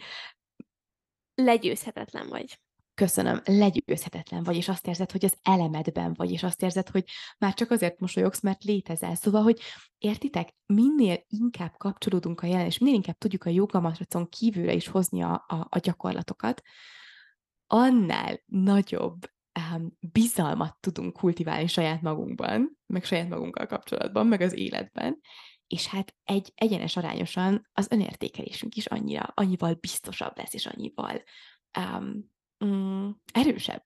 legyőzhetetlen 1.36 2.28
vagy 2.28 2.60
köszönöm, 3.00 3.42
legyőzhetetlen 3.46 4.44
vagy, 4.44 4.56
és 4.56 4.70
azt 4.70 4.88
érzed, 4.88 5.12
hogy 5.12 5.26
az 5.26 5.38
elemedben 5.42 6.14
vagy, 6.14 6.32
és 6.32 6.44
azt 6.44 6.62
érzed, 6.62 6.90
hogy 6.90 7.04
már 7.38 7.54
csak 7.54 7.72
azért 7.72 8.00
mosolyogsz, 8.00 8.42
mert 8.42 8.64
létezel. 8.64 9.16
Szóval, 9.16 9.42
hogy 9.42 9.60
értitek, 9.98 10.56
minél 10.66 11.24
inkább 11.28 11.74
kapcsolódunk 11.78 12.42
a 12.42 12.48
jelen, 12.48 12.66
és 12.66 12.78
minél 12.78 12.96
inkább 12.96 13.18
tudjuk 13.18 13.44
a 13.44 13.50
jogamatracon 13.50 14.30
kívülre 14.30 14.74
is 14.74 14.88
hozni 14.88 15.22
a, 15.24 15.46
a, 15.48 15.68
a 15.70 15.80
gyakorlatokat, 15.80 16.62
annál 17.68 18.42
nagyobb 18.46 19.32
um, 19.74 19.98
bizalmat 20.00 20.78
tudunk 20.80 21.14
kultiválni 21.14 21.68
saját 21.68 22.02
magunkban, 22.02 22.78
meg 22.86 23.04
saját 23.04 23.30
magunkkal 23.30 23.66
kapcsolatban, 23.66 24.28
meg 24.28 24.42
az 24.42 24.54
életben, 24.54 25.20
és 25.68 25.88
hát 25.88 26.16
egy 26.24 26.52
egyenes 26.56 26.98
arányosan 26.98 27.70
az 27.74 27.88
önértékelésünk 27.92 28.76
is 28.76 28.86
annyira, 28.86 29.32
annyival 29.34 29.74
biztosabb 29.74 30.38
lesz, 30.38 30.54
és 30.54 30.66
annyival 30.66 31.24
um, 31.78 32.38
mm, 32.66 33.10
erősebb. 33.34 33.84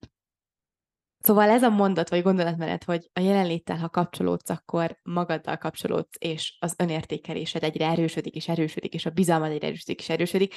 Szóval 1.23 1.49
ez 1.49 1.63
a 1.63 1.69
mondat, 1.69 2.09
vagy 2.09 2.21
gondolatmenet, 2.21 2.83
hogy 2.83 3.09
a 3.13 3.19
jelenléttel, 3.19 3.77
ha 3.77 3.89
kapcsolódsz, 3.89 4.49
akkor 4.49 4.99
magaddal 5.03 5.57
kapcsolódsz, 5.57 6.15
és 6.19 6.57
az 6.59 6.75
önértékelésed 6.77 7.63
egyre 7.63 7.87
erősödik, 7.87 8.35
és 8.35 8.47
erősödik, 8.47 8.93
és 8.93 9.05
a 9.05 9.09
bizalmad 9.09 9.51
egyre 9.51 9.67
erősödik, 9.67 9.99
és 9.99 10.09
erősödik. 10.09 10.53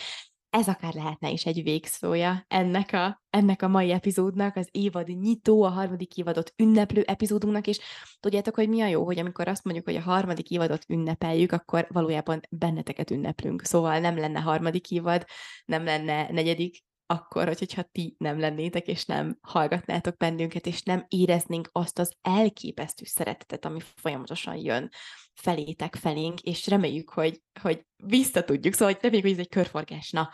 Ez 0.50 0.68
akár 0.68 0.94
lehetne 0.94 1.30
is 1.30 1.46
egy 1.46 1.62
végszója 1.62 2.44
ennek 2.48 2.92
a, 2.92 3.22
ennek 3.30 3.62
a 3.62 3.68
mai 3.68 3.90
epizódnak, 3.90 4.56
az 4.56 4.68
évad 4.70 5.08
nyitó, 5.08 5.62
a 5.62 5.68
harmadik 5.68 6.16
évadot 6.16 6.52
ünneplő 6.56 7.02
epizódunknak, 7.02 7.66
és 7.66 7.78
tudjátok, 8.20 8.54
hogy 8.54 8.68
mi 8.68 8.80
a 8.80 8.86
jó, 8.86 9.04
hogy 9.04 9.18
amikor 9.18 9.48
azt 9.48 9.64
mondjuk, 9.64 9.86
hogy 9.86 9.96
a 9.96 10.00
harmadik 10.00 10.50
évadot 10.50 10.84
ünnepeljük, 10.88 11.52
akkor 11.52 11.86
valójában 11.88 12.40
benneteket 12.50 13.10
ünneplünk. 13.10 13.64
Szóval 13.64 13.98
nem 13.98 14.18
lenne 14.18 14.40
harmadik 14.40 14.90
évad, 14.90 15.24
nem 15.64 15.84
lenne 15.84 16.30
negyedik, 16.30 16.84
akkor, 17.06 17.46
hogyha 17.46 17.82
ti 17.82 18.14
nem 18.18 18.38
lennétek, 18.38 18.86
és 18.86 19.04
nem 19.04 19.38
hallgatnátok 19.40 20.16
bennünket, 20.16 20.66
és 20.66 20.82
nem 20.82 21.04
éreznénk 21.08 21.68
azt 21.72 21.98
az 21.98 22.16
elképesztő 22.22 23.04
szeretetet, 23.04 23.64
ami 23.64 23.80
folyamatosan 23.94 24.56
jön 24.56 24.90
felétek, 25.34 25.94
felénk, 25.96 26.40
és 26.40 26.66
reméljük, 26.66 27.10
hogy, 27.10 27.42
hogy 27.60 27.86
vissza 27.96 28.44
tudjuk, 28.44 28.74
szóval 28.74 28.92
hogy 28.94 29.02
reméljük, 29.02 29.26
hogy 29.26 29.38
ez 29.38 29.44
egy 29.44 29.48
körforgás, 29.48 30.10
na, 30.10 30.30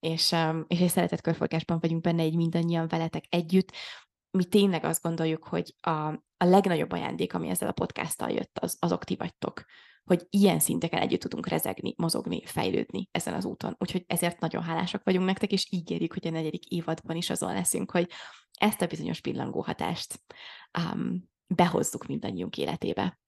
és, 0.00 0.30
um, 0.30 0.64
és 0.68 0.80
egy 0.80 0.88
szeretett 0.88 1.20
körforgásban 1.20 1.78
vagyunk 1.80 2.02
benne 2.02 2.24
így 2.24 2.36
mindannyian 2.36 2.88
veletek 2.88 3.24
együtt. 3.28 3.72
Mi 4.30 4.44
tényleg 4.44 4.84
azt 4.84 5.02
gondoljuk, 5.02 5.44
hogy 5.44 5.74
a, 5.80 5.90
a 6.36 6.44
legnagyobb 6.44 6.92
ajándék, 6.92 7.34
ami 7.34 7.48
ezzel 7.48 7.68
a 7.68 7.72
podcasttal 7.72 8.30
jött, 8.30 8.58
az, 8.58 8.76
azok 8.80 9.04
ti 9.04 9.16
vagytok 9.16 9.64
hogy 10.10 10.26
ilyen 10.30 10.58
szinteken 10.58 11.00
együtt 11.00 11.20
tudunk 11.20 11.48
rezegni, 11.48 11.94
mozogni, 11.96 12.44
fejlődni 12.44 13.08
ezen 13.12 13.34
az 13.34 13.44
úton. 13.44 13.76
Úgyhogy 13.78 14.04
ezért 14.06 14.40
nagyon 14.40 14.62
hálásak 14.62 15.04
vagyunk 15.04 15.26
nektek, 15.26 15.52
és 15.52 15.66
ígérjük, 15.70 16.12
hogy 16.12 16.26
a 16.26 16.30
negyedik 16.30 16.64
évadban 16.64 17.16
is 17.16 17.30
azon 17.30 17.52
leszünk, 17.52 17.90
hogy 17.90 18.10
ezt 18.58 18.82
a 18.82 18.86
bizonyos 18.86 19.20
pillangó 19.20 19.60
hatást 19.60 20.20
um, 20.78 21.30
behozzuk 21.46 22.06
mindannyiunk 22.06 22.56
életébe. 22.56 23.18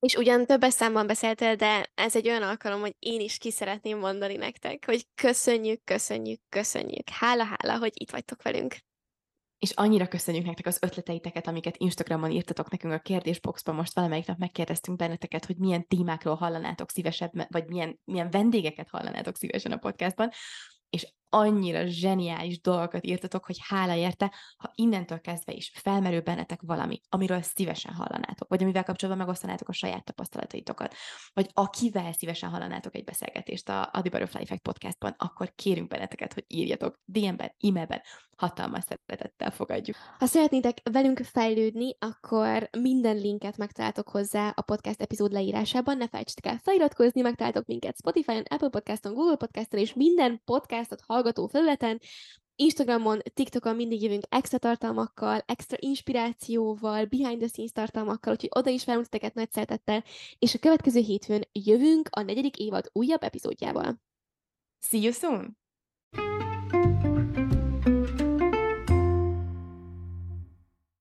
És 0.00 0.14
ugyan 0.14 0.46
többes 0.46 0.72
számban 0.72 1.06
beszéltél, 1.06 1.54
de 1.54 1.90
ez 1.94 2.16
egy 2.16 2.28
olyan 2.28 2.42
alkalom, 2.42 2.80
hogy 2.80 2.94
én 2.98 3.20
is 3.20 3.38
ki 3.38 3.50
szeretném 3.50 3.98
mondani 3.98 4.36
nektek, 4.36 4.84
hogy 4.86 5.06
köszönjük, 5.14 5.84
köszönjük, 5.84 6.40
köszönjük. 6.48 7.08
Hála, 7.08 7.44
hála, 7.44 7.78
hogy 7.78 7.92
itt 7.94 8.10
vagytok 8.10 8.42
velünk 8.42 8.76
és 9.58 9.70
annyira 9.70 10.08
köszönjük 10.08 10.44
nektek 10.44 10.66
az 10.66 10.78
ötleteiteket, 10.80 11.46
amiket 11.46 11.76
Instagramon 11.76 12.30
írtatok 12.30 12.70
nekünk 12.70 12.92
a 12.92 12.98
kérdésboxban. 12.98 13.74
Most 13.74 13.94
valamelyik 13.94 14.26
nap 14.26 14.38
megkérdeztünk 14.38 14.98
benneteket, 14.98 15.44
hogy 15.44 15.56
milyen 15.56 15.86
témákról 15.86 16.34
hallanátok 16.34 16.90
szívesebb, 16.90 17.32
vagy 17.48 17.66
milyen, 17.66 18.00
milyen 18.04 18.30
vendégeket 18.30 18.88
hallanátok 18.88 19.36
szívesen 19.36 19.72
a 19.72 19.76
podcastban 19.76 20.30
és 20.90 21.12
annyira 21.28 21.86
zseniális 21.86 22.60
dolgokat 22.60 23.06
írtatok, 23.06 23.44
hogy 23.44 23.56
hála 23.68 23.94
érte, 23.94 24.32
ha 24.56 24.72
innentől 24.74 25.20
kezdve 25.20 25.52
is 25.52 25.72
felmerül 25.74 26.20
bennetek 26.20 26.60
valami, 26.62 27.00
amiről 27.08 27.42
szívesen 27.42 27.94
hallanátok, 27.94 28.48
vagy 28.48 28.62
amivel 28.62 28.84
kapcsolatban 28.84 29.26
megosztanátok 29.26 29.68
a 29.68 29.72
saját 29.72 30.04
tapasztalataitokat, 30.04 30.94
vagy 31.32 31.50
akivel 31.52 32.12
szívesen 32.12 32.50
hallanátok 32.50 32.94
egy 32.94 33.04
beszélgetést 33.04 33.68
a, 33.68 33.80
a 33.80 33.90
The 33.90 34.10
Butterfly 34.10 34.42
Effect 34.42 34.62
podcastban, 34.62 35.14
akkor 35.18 35.52
kérünk 35.54 35.88
benneteket, 35.88 36.32
hogy 36.32 36.44
írjatok 36.46 37.00
DM-ben, 37.04 37.54
e-mailben, 37.58 38.02
hatalmas 38.38 38.84
szeretettel 39.06 39.50
fogadjuk. 39.50 39.96
Ha 40.18 40.26
szeretnétek 40.26 40.78
velünk 40.90 41.18
fejlődni, 41.18 41.96
akkor 41.98 42.68
minden 42.78 43.16
linket 43.16 43.56
megtaláltok 43.56 44.08
hozzá 44.08 44.52
a 44.56 44.62
podcast 44.62 45.02
epizód 45.02 45.32
leírásában, 45.32 45.96
ne 45.96 46.08
felejtsetek 46.08 46.52
el 46.52 46.58
feliratkozni, 46.58 47.20
megtaláltok 47.20 47.66
minket 47.66 47.96
Spotify-on, 47.96 48.42
Apple 48.48 48.68
Podcaston, 48.68 49.14
Google 49.14 49.36
Podcaston 49.36 49.80
és 49.80 49.94
minden 49.94 50.40
podcastot 50.44 51.02
hallgató 51.18 51.46
felületen, 51.46 52.00
Instagramon, 52.56 53.20
TikTokon 53.34 53.76
mindig 53.76 54.02
jövünk 54.02 54.24
extra 54.28 54.58
tartalmakkal, 54.58 55.42
extra 55.46 55.76
inspirációval, 55.80 57.04
behind 57.04 57.38
the 57.38 57.48
scenes 57.48 57.72
tartalmakkal, 57.72 58.32
úgyhogy 58.32 58.50
oda 58.52 58.70
is 58.70 58.84
várunk 58.84 59.34
nagy 59.34 59.50
szeretettel, 59.50 60.04
és 60.38 60.54
a 60.54 60.58
következő 60.58 61.00
hétfőn 61.00 61.48
jövünk 61.52 62.08
a 62.10 62.22
negyedik 62.22 62.56
évad 62.56 62.90
újabb 62.92 63.22
epizódjával. 63.22 64.00
See 64.80 65.00
you 65.00 65.12
soon! 65.12 65.56